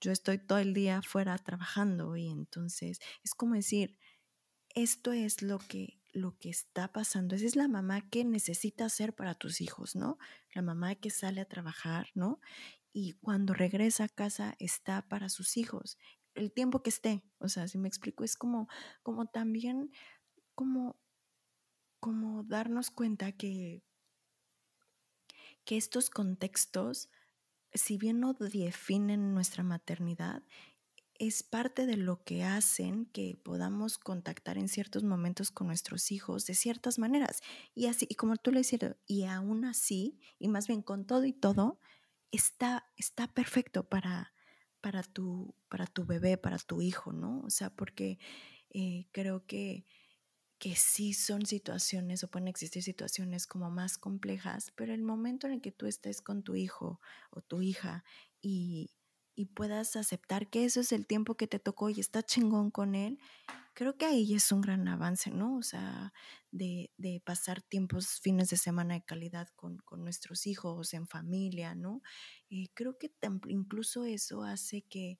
yo 0.02 0.12
estoy 0.12 0.38
todo 0.38 0.60
el 0.60 0.74
día 0.74 1.02
fuera 1.02 1.38
trabajando 1.38 2.16
y 2.16 2.28
entonces 2.30 3.00
es 3.24 3.34
como 3.34 3.56
decir, 3.56 3.98
esto 4.76 5.14
es 5.14 5.41
lo 5.41 5.60
que 5.60 6.00
lo 6.16 6.38
que 6.38 6.50
está 6.50 6.91
pasando. 6.93 7.36
Esa 7.36 7.46
es 7.46 7.56
la 7.56 7.68
mamá 7.68 8.10
que 8.10 8.24
necesita 8.24 8.88
ser 8.89 9.14
para 9.14 9.36
tus 9.36 9.60
hijos, 9.60 9.96
¿no? 9.96 10.18
La 10.54 10.62
mamá 10.62 10.96
que 10.96 11.10
sale 11.10 11.41
a 11.41 11.46
trabajar, 11.46 12.08
¿no? 12.16 12.39
Y 12.93 13.14
cuando 13.14 13.54
regresa 13.54 14.06
a 14.06 14.10
casa 14.10 14.56
está 14.60 15.08
para 15.10 15.28
sus 15.28 15.58
hijos, 15.58 15.98
el 16.34 16.54
tiempo 16.54 16.82
que 16.82 16.89
esté. 16.89 17.24
O 17.39 17.50
sea, 17.50 17.68
si 17.68 17.78
me 17.78 17.89
explico, 17.89 18.24
es 18.24 18.38
como, 18.38 18.70
como 19.04 19.26
también, 19.26 19.91
como, 20.56 20.98
como 22.00 22.43
darnos 22.43 22.91
cuenta 22.91 23.34
que, 23.34 23.84
que 25.66 25.76
estos 25.76 26.10
contextos, 26.10 27.10
si 27.76 27.97
bien 27.97 28.19
no 28.19 28.34
definen 28.34 29.34
nuestra 29.34 29.63
maternidad, 29.63 30.43
es 31.17 31.43
parte 31.43 31.86
de 31.86 31.95
lo 31.95 32.23
que 32.23 32.43
hacen 32.43 33.05
que 33.05 33.38
podamos 33.41 33.97
contactar 33.97 34.57
en 34.57 34.67
ciertos 34.67 35.03
momentos 35.03 35.49
con 35.51 35.67
nuestros 35.67 36.11
hijos 36.11 36.45
de 36.45 36.55
ciertas 36.55 36.99
maneras. 36.99 37.41
Y 37.73 37.88
así, 37.88 38.05
y 38.09 38.15
como 38.15 38.36
tú 38.36 38.51
lo 38.51 38.57
dices, 38.57 38.80
y 39.05 39.23
aún 39.23 39.65
así, 39.65 40.19
y 40.39 40.49
más 40.49 40.67
bien 40.67 40.82
con 40.82 41.05
todo 41.05 41.26
y 41.26 41.34
todo, 41.34 41.80
está, 42.32 42.91
está 42.97 43.34
perfecto 43.34 43.88
para, 43.88 44.34
para, 44.82 45.03
tu, 45.03 45.55
para 45.69 45.88
tu 45.88 46.05
bebé, 46.05 46.38
para 46.38 46.57
tu 46.57 46.82
hijo, 46.82 47.13
¿no? 47.13 47.41
O 47.45 47.49
sea, 47.49 47.69
porque 47.69 48.19
eh, 48.71 49.07
creo 49.11 49.45
que, 49.45 49.86
que 50.66 50.76
sí 50.76 51.13
son 51.13 51.45
situaciones 51.45 52.24
o 52.24 52.28
pueden 52.28 52.47
existir 52.47 52.82
situaciones 52.82 53.45
como 53.45 53.70
más 53.70 53.99
complejas, 53.99 54.72
pero 54.76 54.95
el 54.95 55.03
momento 55.03 55.45
en 55.45 55.53
el 55.53 55.61
que 55.61 55.72
tú 55.72 55.86
estés 55.86 56.24
con 56.24 56.41
tu 56.41 56.55
hijo 56.55 56.99
o 57.30 57.41
tu 57.41 57.61
hija 57.61 58.03
y 58.41 58.89
y 59.36 59.47
puedas 59.47 59.97
aceptar 59.97 60.49
que 60.49 60.63
eso 60.63 60.80
es 60.80 60.93
el 60.93 61.05
tiempo 61.05 61.36
que 61.36 61.45
te 61.45 61.59
tocó 61.59 61.89
y 61.89 61.99
está 61.99 62.24
chingón 62.24 62.72
con 62.72 62.95
él, 62.95 63.20
creo 63.74 63.97
que 63.97 64.05
ahí 64.05 64.34
es 64.34 64.49
un 64.53 64.61
gran 64.61 64.88
avance, 64.88 65.30
¿no? 65.30 65.57
O 65.57 65.61
sea, 65.61 66.13
de, 66.51 66.89
de 66.97 67.22
pasar 67.24 67.61
tiempos, 67.61 68.22
fines 68.22 68.49
de 68.49 68.55
semana 68.55 68.93
de 68.93 69.03
calidad 69.03 69.49
con, 69.57 69.80
con 69.80 70.03
nuestros 70.03 70.47
hijos, 70.47 70.93
en 70.93 71.05
familia, 71.05 71.76
¿no? 71.76 72.01
Y 72.47 72.70
creo 72.70 72.97
que 72.97 73.11
incluso 73.47 74.05
eso 74.05 74.43
hace 74.43 74.84
que, 74.84 75.20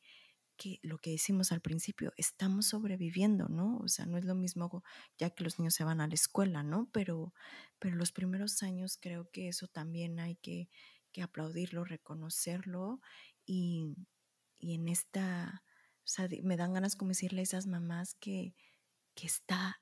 que 0.58 0.80
lo 0.84 0.98
que 0.98 1.12
decimos 1.12 1.52
al 1.52 1.62
principio, 1.62 2.14
estamos 2.18 2.68
sobreviviendo, 2.68 3.48
¿no? 3.48 3.78
O 3.78 3.88
sea, 3.88 4.06
no 4.06 4.18
es 4.18 4.26
lo 4.26 4.36
mismo 4.36 4.84
ya 5.18 5.30
que 5.30 5.44
los 5.44 5.60
niños 5.60 5.76
se 5.76 5.84
van 5.84 6.02
a 6.02 6.08
la 6.08 6.14
escuela, 6.14 6.64
¿no? 6.64 6.90
Pero, 6.92 7.34
pero 7.80 7.96
los 7.96 8.12
primeros 8.12 8.64
años 8.64 8.98
creo 9.02 9.30
que 9.32 9.50
eso 9.50 9.68
también 9.68 10.20
hay 10.20 10.36
que, 10.38 10.70
que 11.16 11.22
aplaudirlo, 11.22 11.86
reconocerlo 11.86 13.00
y, 13.46 13.96
en 14.60 14.90
esta, 14.90 15.64
o 16.04 16.08
sea, 16.08 16.28
me 16.44 16.58
dan 16.58 16.74
ganas 16.74 16.96
como 16.98 17.10
decirle 17.10 17.40
a 17.40 17.44
esas 17.44 17.68
mamás 17.68 18.16
que, 18.16 18.54
que 19.14 19.28
está, 19.28 19.82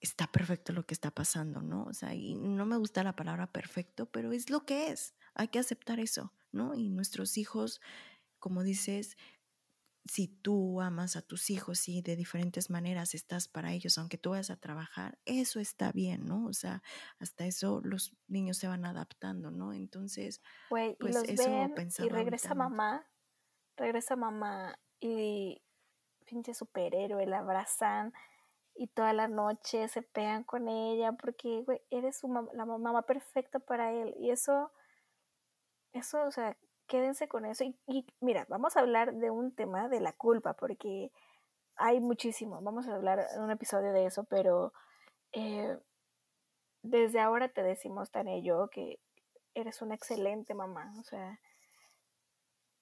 está 0.00 0.30
perfecto 0.32 0.72
lo 0.72 0.86
que 0.86 0.94
está 0.94 1.10
pasando, 1.10 1.60
¿no? 1.60 1.84
O 1.84 1.92
sea, 1.92 2.14
y 2.14 2.34
no 2.34 2.64
me 2.64 2.78
gusta 2.78 3.04
la 3.04 3.16
palabra 3.16 3.52
perfecto, 3.52 4.10
pero 4.10 4.32
es 4.32 4.48
lo 4.48 4.64
que 4.64 4.90
es, 4.90 5.14
hay 5.34 5.48
que 5.48 5.58
aceptar 5.58 6.00
eso, 6.00 6.32
¿no? 6.52 6.74
Y 6.74 6.88
nuestros 6.88 7.36
hijos, 7.36 7.80
como 8.38 8.62
dices, 8.62 9.16
si 10.04 10.28
tú 10.28 10.80
amas 10.80 11.16
a 11.16 11.22
tus 11.22 11.50
hijos 11.50 11.88
y 11.88 12.02
de 12.02 12.16
diferentes 12.16 12.70
maneras 12.70 13.14
estás 13.14 13.48
para 13.48 13.72
ellos, 13.72 13.98
aunque 13.98 14.18
tú 14.18 14.30
vayas 14.30 14.50
a 14.50 14.56
trabajar, 14.56 15.18
eso 15.24 15.60
está 15.60 15.92
bien, 15.92 16.26
¿no? 16.26 16.46
O 16.46 16.52
sea, 16.52 16.82
hasta 17.18 17.46
eso 17.46 17.80
los 17.84 18.16
niños 18.26 18.56
se 18.56 18.68
van 18.68 18.84
adaptando, 18.84 19.50
¿no? 19.50 19.72
Entonces, 19.72 20.42
pues 20.68 20.96
y 20.98 21.04
los 21.04 21.24
eso 21.24 21.50
ven 21.50 21.74
y 21.98 22.08
regresa 22.08 22.54
mamá, 22.54 23.06
regresa 23.76 24.16
mamá 24.16 24.78
y 25.00 25.62
pinche 26.26 26.54
superhéroe, 26.54 27.26
la 27.26 27.38
abrazan 27.38 28.12
y 28.74 28.88
toda 28.88 29.12
la 29.12 29.28
noche 29.28 29.86
se 29.88 30.02
pegan 30.02 30.44
con 30.44 30.68
ella 30.68 31.12
porque, 31.12 31.62
güey, 31.62 31.80
eres 31.90 32.18
su 32.18 32.28
la 32.54 32.64
mamá 32.64 33.02
perfecta 33.02 33.58
para 33.58 33.92
él. 33.92 34.14
Y 34.18 34.30
eso, 34.30 34.72
eso, 35.92 36.24
o 36.26 36.30
sea, 36.30 36.56
quédense 36.92 37.26
con 37.26 37.46
eso. 37.46 37.64
Y, 37.86 38.06
mira, 38.20 38.44
vamos 38.50 38.76
a 38.76 38.80
hablar 38.80 39.14
de 39.14 39.30
un 39.30 39.54
tema 39.54 39.88
de 39.88 39.98
la 40.00 40.12
culpa 40.12 40.52
porque 40.52 41.10
hay 41.74 42.00
muchísimo. 42.00 42.60
Vamos 42.60 42.86
a 42.86 42.94
hablar 42.94 43.26
en 43.34 43.40
un 43.42 43.50
episodio 43.50 43.94
de 43.94 44.04
eso, 44.04 44.24
pero 44.24 44.74
eh, 45.32 45.78
desde 46.82 47.18
ahora 47.18 47.48
te 47.48 47.62
decimos, 47.62 48.10
Tania 48.10 48.36
y 48.36 48.42
yo, 48.42 48.68
que 48.68 49.00
eres 49.54 49.80
una 49.80 49.94
excelente 49.94 50.52
mamá. 50.52 50.92
O 51.00 51.04
sea, 51.04 51.40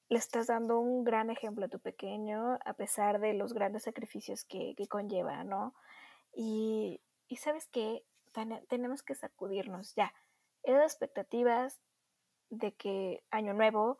le 0.09 0.19
estás 0.19 0.49
dando 0.49 0.81
un 0.81 1.05
gran 1.05 1.31
ejemplo 1.31 1.67
a 1.67 1.69
tu 1.69 1.79
pequeño 1.79 2.59
a 2.65 2.73
pesar 2.75 3.21
de 3.21 3.33
los 3.35 3.55
grandes 3.55 3.85
sacrificios 3.85 4.45
que, 4.45 4.75
conlleva, 4.89 5.45
¿no? 5.45 5.73
Y, 6.35 7.01
sabes 7.37 7.69
qué, 7.69 8.05
tenemos 8.69 9.05
que 9.05 9.15
sacudirnos 9.15 9.95
ya. 9.95 10.13
Esas 10.65 10.95
expectativas 10.95 11.81
de 12.51 12.75
que 12.75 13.25
año 13.31 13.55
nuevo, 13.55 13.99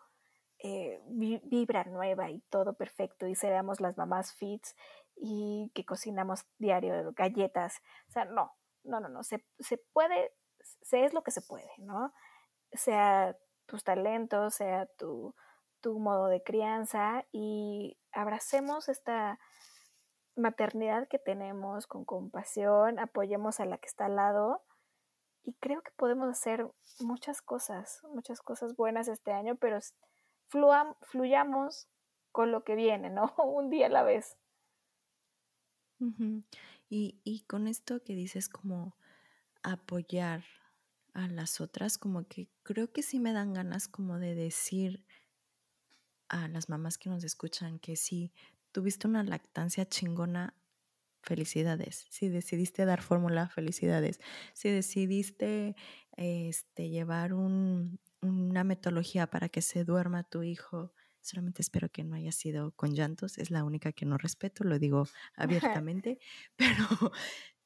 eh, 0.63 1.01
vibra 1.07 1.85
nueva 1.85 2.31
y 2.31 2.41
todo 2.51 2.75
perfecto 2.75 3.27
y 3.27 3.35
seamos 3.35 3.81
las 3.81 3.97
mamás 3.97 4.35
fits 4.35 4.77
y 5.17 5.71
que 5.75 5.85
cocinamos 5.85 6.45
diario 6.59 7.13
galletas. 7.15 7.81
O 8.09 8.13
sea, 8.13 8.27
no, 8.27 8.53
no, 8.85 9.01
no, 9.01 9.09
no, 9.09 9.23
se, 9.23 9.47
se 9.59 9.79
puede, 9.79 10.35
se 10.83 11.05
es 11.05 11.15
lo 11.15 11.23
que 11.23 11.31
se 11.31 11.43
puede, 11.43 11.71
¿no? 11.79 12.13
Sea 12.73 13.37
tus 13.67 13.85
talentos, 13.85 14.55
sea 14.55 14.87
tu, 14.99 15.35
tu 15.81 15.99
modo 15.99 16.27
de 16.27 16.43
crianza 16.43 17.25
y 17.33 17.99
abracemos 18.13 18.89
esta 18.89 19.39
maternidad 20.37 21.09
que 21.09 21.19
tenemos 21.19 21.87
con 21.87 22.05
compasión, 22.05 22.99
apoyemos 22.99 23.61
a 23.61 23.67
la 23.67 23.79
que 23.79 23.87
está 23.87 24.07
al 24.07 24.17
lado 24.17 24.63
y 25.45 25.55
creo 25.55 25.83
que 25.83 25.91
podemos 25.97 26.29
hacer 26.29 26.67
muchas 27.01 27.43
cosas, 27.43 28.03
muchas 28.13 28.41
cosas 28.41 28.77
buenas 28.77 29.09
este 29.09 29.33
año, 29.33 29.57
pero 29.57 29.79
fluyamos 30.49 31.89
con 32.33 32.53
lo 32.53 32.65
que 32.65 32.75
viene, 32.75 33.11
¿no? 33.11 33.35
Un 33.45 33.71
día 33.71 33.87
a 33.87 33.91
la 33.91 34.03
vez. 34.03 34.37
y, 36.89 37.21
y 37.25 37.41
con 37.43 37.67
esto 37.67 38.03
que 38.03 38.15
dices 38.15 38.49
como 38.49 38.97
apoyar 39.63 40.45
a 41.13 41.29
las 41.29 41.61
otras, 41.61 41.99
como 41.99 42.27
que 42.27 42.49
creo 42.63 42.93
que 42.93 43.03
sí 43.03 43.19
me 43.19 43.33
dan 43.33 43.53
ganas 43.53 43.89
como 43.89 44.19
de 44.19 44.35
decir 44.35 45.05
a 46.29 46.49
las 46.49 46.69
mamás 46.69 46.97
que 46.97 47.11
nos 47.11 47.25
escuchan 47.25 47.79
que 47.79 47.97
si 47.97 48.33
tuviste 48.73 49.09
una 49.09 49.25
lactancia 49.25 49.89
chingona, 49.89 50.55
felicidades. 51.23 52.07
Si 52.11 52.29
decidiste 52.29 52.85
dar 52.85 53.03
fórmula, 53.03 53.49
felicidades. 53.49 54.21
Si 54.53 54.71
decidiste 54.71 55.77
este, 56.17 56.89
llevar 56.89 57.33
una 57.33 58.65
metodología 58.65 59.29
para 59.29 59.49
que 59.49 59.63
se 59.63 59.85
duerma 59.85 60.25
tu 60.25 60.43
hijo, 60.43 60.93
solamente 61.21 61.63
espero 61.63 61.91
que 61.91 62.05
no 62.05 62.15
haya 62.15 62.33
sido 62.33 62.73
con 62.73 62.95
llantos, 62.95 63.39
es 63.39 63.51
la 63.51 63.65
única 63.65 63.93
que 63.93 64.07
no 64.07 64.19
respeto, 64.19 64.65
lo 64.65 64.79
digo 64.79 65.07
abiertamente, 65.85 66.19
pero 66.57 67.13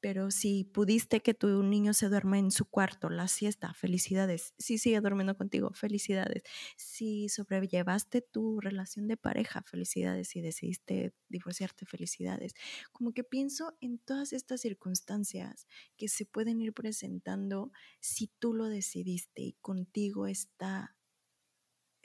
pero 0.05 0.29
si 0.29 0.65
pudiste 0.65 1.21
que 1.23 1.33
tu 1.33 1.63
niño 1.63 1.91
se 1.95 2.09
duerma 2.09 2.37
en 2.37 2.51
su 2.51 2.65
cuarto, 2.65 3.09
la 3.09 3.27
siesta, 3.27 3.73
felicidades. 3.73 4.53
Si 4.59 4.77
sigue 4.77 5.01
durmiendo 5.01 5.35
contigo, 5.35 5.71
felicidades. 5.73 6.43
Si 6.77 7.27
sobrellevaste 7.27 8.21
tu 8.21 8.61
relación 8.61 9.07
de 9.07 9.17
pareja, 9.17 9.63
felicidades. 9.63 10.27
Si 10.27 10.41
decidiste 10.41 11.15
divorciarte, 11.27 11.87
felicidades. 11.87 12.53
Como 12.91 13.13
que 13.13 13.23
pienso 13.23 13.75
en 13.81 13.97
todas 13.97 14.31
estas 14.31 14.61
circunstancias 14.61 15.65
que 15.97 16.07
se 16.07 16.27
pueden 16.27 16.61
ir 16.61 16.71
presentando 16.71 17.71
si 17.99 18.27
tú 18.27 18.53
lo 18.53 18.65
decidiste 18.65 19.41
y 19.41 19.53
contigo 19.53 20.27
está, 20.27 20.95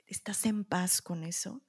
estás 0.07 0.47
en 0.47 0.65
paz 0.65 1.03
con 1.03 1.23
eso. 1.23 1.61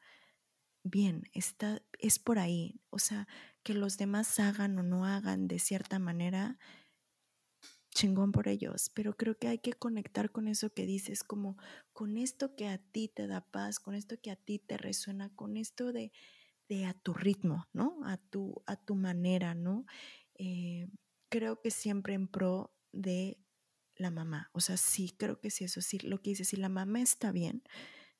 Bien, 0.85 1.25
está, 1.33 1.83
es 1.99 2.19
por 2.19 2.39
ahí. 2.39 2.81
O 2.91 2.99
sea, 2.99 3.29
que 3.63 3.75
los 3.75 3.99
demás 3.99 4.39
hagan 4.41 4.79
o 4.79 4.83
no 4.83 5.05
hagan 5.07 5.47
de 5.49 5.59
cierta 5.59 5.99
manera, 5.99 6.59
chingón 7.91 8.33
por 8.33 8.49
ellos, 8.49 8.91
pero 8.95 9.17
creo 9.17 9.37
que 9.39 9.49
hay 9.49 9.59
que 9.59 9.75
conectar 9.75 10.31
con 10.33 10.49
eso 10.49 10.73
que 10.73 10.87
dices, 10.87 11.23
como 11.23 11.57
con 11.93 12.17
esto 12.17 12.55
que 12.57 12.69
a 12.69 12.79
ti 12.79 13.09
te 13.09 13.27
da 13.27 13.43
paz, 13.43 13.81
con 13.81 13.95
esto 13.95 14.17
que 14.21 14.31
a 14.31 14.37
ti 14.37 14.59
te 14.59 14.79
resuena, 14.79 15.29
con 15.35 15.57
esto 15.59 15.93
de, 15.93 16.11
de 16.69 16.87
a 16.87 16.95
tu 16.95 17.13
ritmo, 17.15 17.67
¿no? 17.73 18.01
A 18.07 18.17
tu, 18.19 18.63
a 18.67 18.77
tu 18.77 18.95
manera, 18.95 19.55
¿no? 19.55 19.85
Eh, 20.37 20.89
creo 21.31 21.61
que 21.61 21.71
siempre 21.71 22.15
en 22.15 22.29
pro 22.29 22.75
de 22.93 23.39
la 23.97 24.11
mamá, 24.11 24.51
o 24.55 24.61
sea, 24.61 24.77
sí, 24.79 25.15
creo 25.19 25.41
que 25.41 25.51
sí, 25.51 25.65
eso 25.65 25.83
sí, 25.83 25.99
lo 26.01 26.23
que 26.23 26.31
dices, 26.31 26.49
si 26.49 26.57
la 26.57 26.69
mamá 26.71 27.03
está 27.03 27.31
bien, 27.33 27.63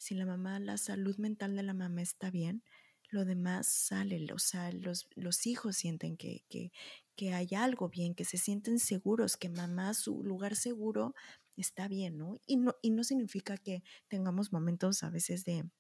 si 0.03 0.17
la 0.17 0.27
mamá, 0.27 0.59
la 0.59 0.79
salud 0.79 1.17
mental 1.19 1.55
de 1.55 1.63
la 1.63 1.75
mamá 1.75 2.03
está 2.03 2.29
bien, 2.29 2.65
lo 3.09 3.25
demás 3.25 3.69
sale, 3.69 4.27
o 4.33 4.39
sea, 4.41 4.73
los, 4.73 5.07
los 5.15 5.47
hijos 5.47 5.77
sienten 5.77 6.17
que, 6.17 6.45
que, 6.49 6.73
que 7.15 7.33
hay 7.33 7.47
algo 7.55 7.89
bien, 7.89 8.17
que 8.17 8.25
se 8.25 8.37
sienten 8.37 8.81
seguros, 8.81 9.37
que 9.37 9.49
mamá, 9.49 9.95
su 9.95 10.25
lugar 10.25 10.57
seguro 10.57 11.15
está 11.57 11.87
bien, 11.87 12.19
¿no? 12.19 12.41
Y 12.47 12.57
no, 12.57 12.75
y 12.83 12.91
no 12.91 13.05
significa 13.05 13.57
que 13.57 13.85
tengamos 14.09 14.53
momentos 14.53 15.05
a 15.05 15.11
veces 15.11 15.45
de, 15.45 15.71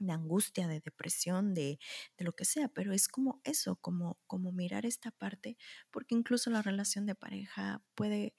de 0.00 0.12
angustia, 0.12 0.66
de 0.66 0.80
depresión, 0.80 1.54
de, 1.54 1.78
de, 2.18 2.24
lo 2.24 2.32
que 2.32 2.44
sea, 2.44 2.66
pero 2.66 2.92
es 2.92 3.06
como 3.06 3.40
eso, 3.44 3.76
como, 3.76 4.18
como 4.26 4.50
mirar 4.50 4.84
esta 4.84 5.12
parte, 5.12 5.56
porque 5.92 6.16
incluso 6.16 6.50
la 6.50 6.62
relación 6.62 7.06
de 7.06 7.14
pareja 7.14 7.84
puede, 7.94 8.34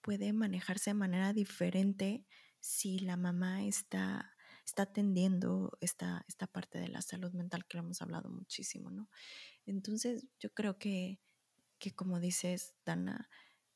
puede 0.00 0.32
manejarse 0.32 0.90
de 0.90 0.94
manera 0.94 1.32
diferente 1.32 2.26
si 2.58 2.98
la 2.98 3.16
mamá 3.16 3.64
está 3.64 4.34
está 4.68 4.82
atendiendo 4.82 5.78
esta, 5.80 6.24
esta 6.28 6.46
parte 6.46 6.78
de 6.78 6.88
la 6.88 7.00
salud 7.00 7.32
mental 7.32 7.64
que 7.66 7.78
hemos 7.78 8.02
hablado 8.02 8.28
muchísimo, 8.28 8.90
¿no? 8.90 9.08
Entonces 9.64 10.26
yo 10.38 10.52
creo 10.52 10.78
que, 10.78 11.20
que 11.78 11.94
como 11.94 12.20
dices, 12.20 12.74
Dana, 12.84 13.30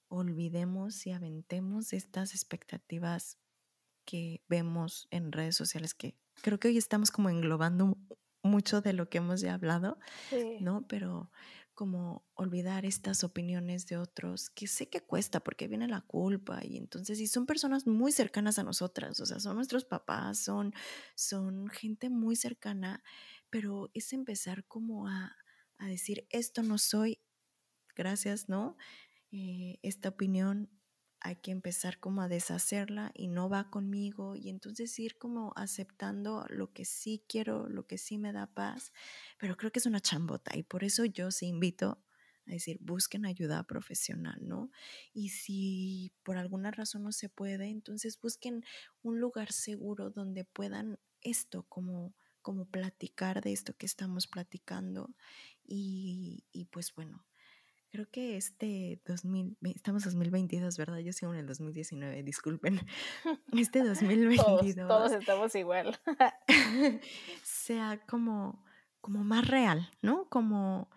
olvidemos 0.08 1.06
y 1.06 1.12
aventemos 1.12 1.94
estas 1.94 2.34
expectativas 2.34 3.38
que 4.04 4.44
vemos 4.48 5.08
en 5.10 5.32
redes 5.32 5.56
sociales, 5.56 5.94
que 5.94 6.14
creo 6.42 6.60
que 6.60 6.68
hoy 6.68 6.76
estamos 6.76 7.10
como 7.10 7.30
englobando 7.30 7.96
mucho 8.42 8.82
de 8.82 8.92
lo 8.92 9.08
que 9.08 9.18
hemos 9.18 9.40
ya 9.40 9.54
hablado, 9.54 9.98
¿no? 10.60 10.86
Pero 10.88 11.30
como 11.82 12.24
olvidar 12.34 12.84
estas 12.84 13.24
opiniones 13.24 13.88
de 13.88 13.96
otros, 13.96 14.50
que 14.50 14.68
sé 14.68 14.88
que 14.88 15.00
cuesta 15.00 15.40
porque 15.40 15.66
viene 15.66 15.88
la 15.88 16.02
culpa 16.02 16.64
y 16.64 16.76
entonces 16.76 17.18
y 17.18 17.26
son 17.26 17.44
personas 17.44 17.88
muy 17.88 18.12
cercanas 18.12 18.60
a 18.60 18.62
nosotras, 18.62 19.18
o 19.18 19.26
sea, 19.26 19.40
son 19.40 19.56
nuestros 19.56 19.84
papás, 19.84 20.38
son, 20.38 20.72
son 21.16 21.66
gente 21.66 22.08
muy 22.08 22.36
cercana, 22.36 23.02
pero 23.50 23.90
es 23.94 24.12
empezar 24.12 24.64
como 24.66 25.08
a, 25.08 25.34
a 25.78 25.86
decir, 25.88 26.24
esto 26.30 26.62
no 26.62 26.78
soy, 26.78 27.18
gracias, 27.96 28.48
¿no? 28.48 28.76
Eh, 29.32 29.80
esta 29.82 30.10
opinión 30.10 30.70
hay 31.24 31.36
que 31.36 31.52
empezar 31.52 32.00
como 32.00 32.20
a 32.22 32.28
deshacerla 32.28 33.12
y 33.14 33.28
no 33.28 33.48
va 33.48 33.70
conmigo 33.70 34.34
y 34.36 34.48
entonces 34.48 34.98
ir 34.98 35.18
como 35.18 35.52
aceptando 35.56 36.44
lo 36.48 36.72
que 36.72 36.84
sí 36.84 37.24
quiero, 37.28 37.68
lo 37.68 37.86
que 37.86 37.96
sí 37.96 38.18
me 38.18 38.32
da 38.32 38.46
paz, 38.48 38.92
pero 39.38 39.56
creo 39.56 39.70
que 39.70 39.78
es 39.78 39.86
una 39.86 40.00
chambota 40.00 40.56
y 40.56 40.64
por 40.64 40.84
eso 40.84 41.04
yo 41.04 41.30
sí 41.30 41.46
invito 41.46 42.02
a 42.46 42.50
decir, 42.50 42.78
busquen 42.80 43.24
ayuda 43.24 43.62
profesional, 43.64 44.38
¿no? 44.42 44.70
Y 45.12 45.28
si 45.28 46.12
por 46.24 46.36
alguna 46.38 46.72
razón 46.72 47.04
no 47.04 47.12
se 47.12 47.28
puede, 47.28 47.68
entonces 47.68 48.20
busquen 48.20 48.64
un 49.02 49.20
lugar 49.20 49.52
seguro 49.52 50.10
donde 50.10 50.44
puedan 50.44 50.98
esto, 51.20 51.64
como, 51.68 52.14
como 52.42 52.66
platicar 52.66 53.42
de 53.42 53.52
esto 53.52 53.76
que 53.76 53.86
estamos 53.86 54.26
platicando 54.26 55.14
y, 55.62 56.44
y 56.50 56.64
pues 56.64 56.92
bueno, 56.94 57.24
Creo 57.92 58.08
que 58.10 58.38
este 58.38 59.02
2000, 59.04 59.58
estamos 59.64 60.04
2022, 60.04 60.78
¿verdad? 60.78 61.00
Yo 61.00 61.12
sigo 61.12 61.34
en 61.34 61.40
el 61.40 61.46
2019, 61.46 62.22
disculpen. 62.22 62.80
Este 63.52 63.84
2022. 63.84 64.88
todos, 64.88 65.12
estamos 65.12 65.54
igual. 65.56 66.00
sea 67.44 68.02
como, 68.08 68.64
como 69.02 69.24
más 69.24 69.46
real, 69.46 69.90
¿no? 70.00 70.26
Como, 70.30 70.88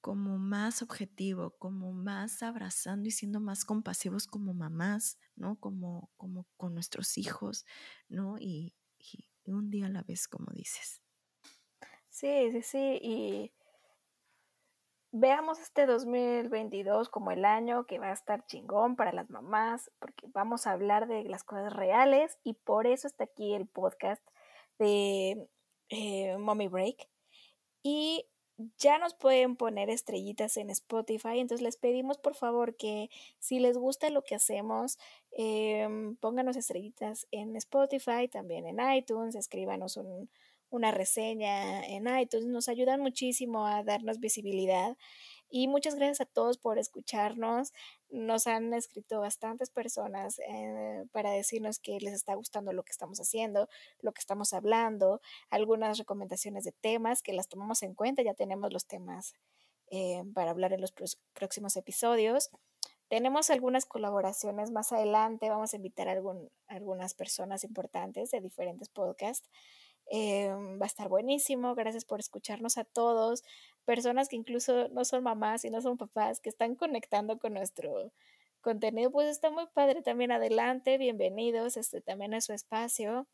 como 0.00 0.38
más 0.38 0.82
objetivo, 0.82 1.56
como 1.58 1.92
más 1.92 2.44
abrazando 2.44 3.08
y 3.08 3.10
siendo 3.10 3.40
más 3.40 3.64
compasivos 3.64 4.28
como 4.28 4.54
mamás, 4.54 5.18
¿no? 5.34 5.58
Como, 5.58 6.12
como 6.16 6.46
con 6.56 6.74
nuestros 6.74 7.18
hijos, 7.18 7.66
¿no? 8.08 8.38
Y, 8.38 8.72
y 9.00 9.26
un 9.46 9.68
día 9.68 9.86
a 9.86 9.90
la 9.90 10.04
vez, 10.04 10.28
como 10.28 10.52
dices. 10.52 11.02
Sí, 12.08 12.52
sí, 12.52 12.62
sí. 12.62 13.00
Y 13.02 13.52
veamos 15.18 15.58
este 15.58 15.86
2022 15.86 17.08
como 17.08 17.30
el 17.30 17.44
año 17.44 17.86
que 17.86 17.98
va 17.98 18.08
a 18.08 18.12
estar 18.12 18.44
chingón 18.46 18.96
para 18.96 19.12
las 19.12 19.30
mamás, 19.30 19.90
porque 19.98 20.26
vamos 20.32 20.66
a 20.66 20.72
hablar 20.72 21.08
de 21.08 21.24
las 21.24 21.42
cosas 21.42 21.72
reales 21.72 22.38
y 22.44 22.54
por 22.54 22.86
eso 22.86 23.06
está 23.06 23.24
aquí 23.24 23.54
el 23.54 23.66
podcast 23.66 24.22
de 24.78 25.48
eh, 25.88 26.36
Mommy 26.38 26.68
Break. 26.68 27.08
Y 27.82 28.26
ya 28.78 28.98
nos 28.98 29.14
pueden 29.14 29.56
poner 29.56 29.90
estrellitas 29.90 30.56
en 30.56 30.70
Spotify, 30.70 31.38
entonces 31.38 31.62
les 31.62 31.76
pedimos 31.76 32.18
por 32.18 32.34
favor 32.34 32.76
que 32.76 33.10
si 33.38 33.58
les 33.58 33.76
gusta 33.78 34.10
lo 34.10 34.22
que 34.22 34.34
hacemos, 34.34 34.98
em, 35.32 36.16
pónganos 36.16 36.56
estrellitas 36.56 37.26
en 37.30 37.56
Spotify, 37.56 38.28
también 38.30 38.66
en 38.66 38.80
iTunes, 38.94 39.34
escríbanos 39.34 39.98
una 40.70 40.90
reseña 40.90 41.84
en 41.86 42.06
iTunes, 42.18 42.46
nos 42.46 42.68
ayudan 42.68 43.00
muchísimo 43.00 43.66
a 43.66 43.82
darnos 43.82 44.18
visibilidad 44.20 44.96
y 45.48 45.68
muchas 45.68 45.94
gracias 45.94 46.20
a 46.20 46.24
todos 46.24 46.58
por 46.58 46.78
escucharnos. 46.78 47.72
Nos 48.10 48.46
han 48.46 48.74
escrito 48.74 49.20
bastantes 49.20 49.70
personas 49.70 50.40
eh, 50.40 51.04
para 51.12 51.30
decirnos 51.30 51.78
que 51.78 51.98
les 52.00 52.14
está 52.14 52.34
gustando 52.34 52.72
lo 52.72 52.82
que 52.82 52.92
estamos 52.92 53.20
haciendo, 53.20 53.68
lo 54.00 54.12
que 54.12 54.20
estamos 54.20 54.52
hablando, 54.52 55.20
algunas 55.50 55.98
recomendaciones 55.98 56.64
de 56.64 56.72
temas 56.72 57.22
que 57.22 57.32
las 57.32 57.48
tomamos 57.48 57.82
en 57.82 57.94
cuenta. 57.94 58.22
Ya 58.22 58.34
tenemos 58.34 58.72
los 58.72 58.86
temas 58.86 59.34
eh, 59.90 60.24
para 60.34 60.50
hablar 60.50 60.72
en 60.72 60.80
los 60.80 60.92
próximos 61.32 61.76
episodios. 61.76 62.50
Tenemos 63.08 63.50
algunas 63.50 63.86
colaboraciones 63.86 64.72
más 64.72 64.92
adelante. 64.92 65.48
Vamos 65.48 65.72
a 65.72 65.76
invitar 65.76 66.08
a 66.08 66.20
algunas 66.66 67.14
personas 67.14 67.62
importantes 67.62 68.32
de 68.32 68.40
diferentes 68.40 68.88
podcasts. 68.88 69.48
Em, 70.08 70.80
va 70.80 70.84
a 70.84 70.86
estar 70.86 71.08
buenísimo. 71.08 71.74
Gracias 71.74 72.04
por 72.04 72.20
escucharnos 72.20 72.78
a 72.78 72.84
todos. 72.84 73.42
Personas 73.84 74.28
que 74.28 74.36
incluso 74.36 74.88
no 74.88 75.04
son 75.04 75.24
mamás 75.24 75.64
y 75.64 75.70
no 75.70 75.80
son 75.82 75.96
papás, 75.96 76.40
que 76.40 76.48
están 76.48 76.76
conectando 76.76 77.38
con 77.38 77.54
nuestro 77.54 78.12
contenido, 78.60 79.10
pues 79.10 79.28
está 79.28 79.50
muy 79.50 79.66
padre 79.74 80.02
también. 80.02 80.32
Adelante, 80.32 80.98
bienvenidos. 80.98 81.76
Este 81.76 82.00
también 82.00 82.34
es 82.34 82.44
su 82.46 82.52
espacio. 82.52 83.26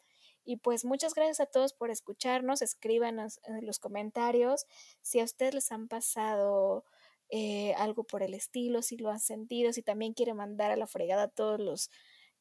Y 0.45 0.57
pues 0.57 0.85
muchas 0.85 1.15
gracias 1.15 1.41
a 1.41 1.47
todos 1.47 1.73
por 1.73 1.91
escucharnos. 1.91 2.63
Escríbanos 2.63 3.41
en 3.45 3.65
los 3.67 3.79
comentarios 3.79 4.67
si 5.03 5.21
a 5.21 5.25
ustedes 5.25 5.55
les 5.55 5.73
han 5.73 5.89
pasado 5.89 6.85
eh, 7.31 7.75
algo 7.75 8.05
por 8.05 8.23
el 8.23 8.35
estilo, 8.35 8.83
si 8.83 8.97
lo 8.97 9.11
han 9.11 9.21
sentido, 9.21 9.73
si 9.73 9.83
también 9.83 10.15
quieren 10.15 10.37
mandar 10.37 10.71
a 10.71 10.77
la 10.77 10.87
fregada 10.87 11.29
todos 11.29 11.61
los 11.61 11.91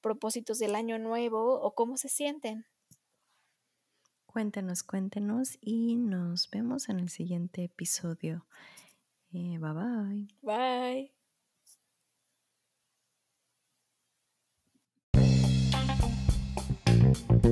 propósitos 0.01 0.59
del 0.59 0.75
año 0.75 0.99
nuevo 0.99 1.61
o 1.61 1.73
cómo 1.75 1.97
se 1.97 2.09
sienten. 2.09 2.65
Cuéntenos, 4.31 4.83
cuéntenos 4.83 5.57
y 5.59 5.97
nos 5.97 6.49
vemos 6.49 6.87
en 6.87 7.01
el 7.01 7.09
siguiente 7.09 7.65
episodio. 7.65 8.45
Eh, 9.33 9.57
bye 9.59 9.73
bye. 9.73 11.11
Bye. 17.41 17.51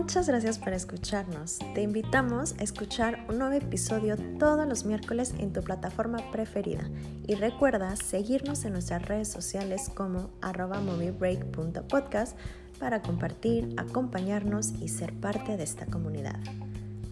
Muchas 0.00 0.28
gracias 0.28 0.58
por 0.58 0.72
escucharnos. 0.72 1.58
Te 1.74 1.82
invitamos 1.82 2.54
a 2.58 2.62
escuchar 2.62 3.26
un 3.28 3.38
nuevo 3.38 3.52
episodio 3.54 4.16
todos 4.38 4.66
los 4.66 4.86
miércoles 4.86 5.34
en 5.38 5.52
tu 5.52 5.60
plataforma 5.60 6.18
preferida. 6.32 6.88
Y 7.26 7.34
recuerda 7.34 7.94
seguirnos 7.96 8.64
en 8.64 8.72
nuestras 8.72 9.06
redes 9.06 9.28
sociales 9.28 9.90
como 9.94 10.30
arroba 10.40 10.80
moviebreak.podcast 10.80 12.34
para 12.78 13.02
compartir, 13.02 13.74
acompañarnos 13.76 14.72
y 14.80 14.88
ser 14.88 15.12
parte 15.12 15.58
de 15.58 15.64
esta 15.64 15.84
comunidad. 15.84 16.40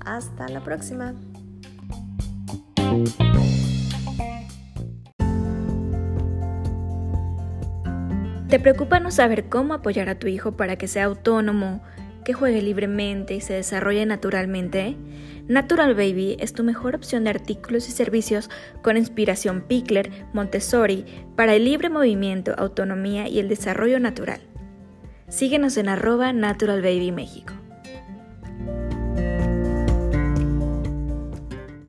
Hasta 0.01 0.49
la 0.49 0.65
próxima. 0.65 1.15
¿Te 8.49 8.59
preocupa 8.59 8.99
no 8.99 9.11
saber 9.11 9.51
cómo 9.51 9.75
apoyar 9.75 10.09
a 10.09 10.19
tu 10.19 10.27
hijo 10.27 10.53
para 10.53 10.77
que 10.77 10.89
sea 10.89 11.05
autónomo? 11.05 11.83
Que 12.29 12.35
juegue 12.35 12.61
libremente 12.61 13.37
y 13.37 13.41
se 13.41 13.55
desarrolle 13.55 14.05
naturalmente, 14.05 14.97
Natural 15.47 15.95
Baby 15.95 16.37
es 16.39 16.53
tu 16.53 16.63
mejor 16.63 16.95
opción 16.95 17.25
de 17.25 17.31
artículos 17.31 17.89
y 17.89 17.93
servicios 17.93 18.51
con 18.83 18.99
inspiración 18.99 19.63
Pickler, 19.63 20.11
Montessori, 20.35 21.07
para 21.37 21.55
el 21.55 21.65
libre 21.65 21.89
movimiento, 21.89 22.55
autonomía 22.59 23.29
y 23.29 23.39
el 23.39 23.49
desarrollo 23.49 23.99
natural. 23.99 24.43
Síguenos 25.29 25.79
en 25.79 25.89
arroba 25.89 26.35
Natural 26.35 26.83
Baby 26.83 27.13
México. 27.13 27.55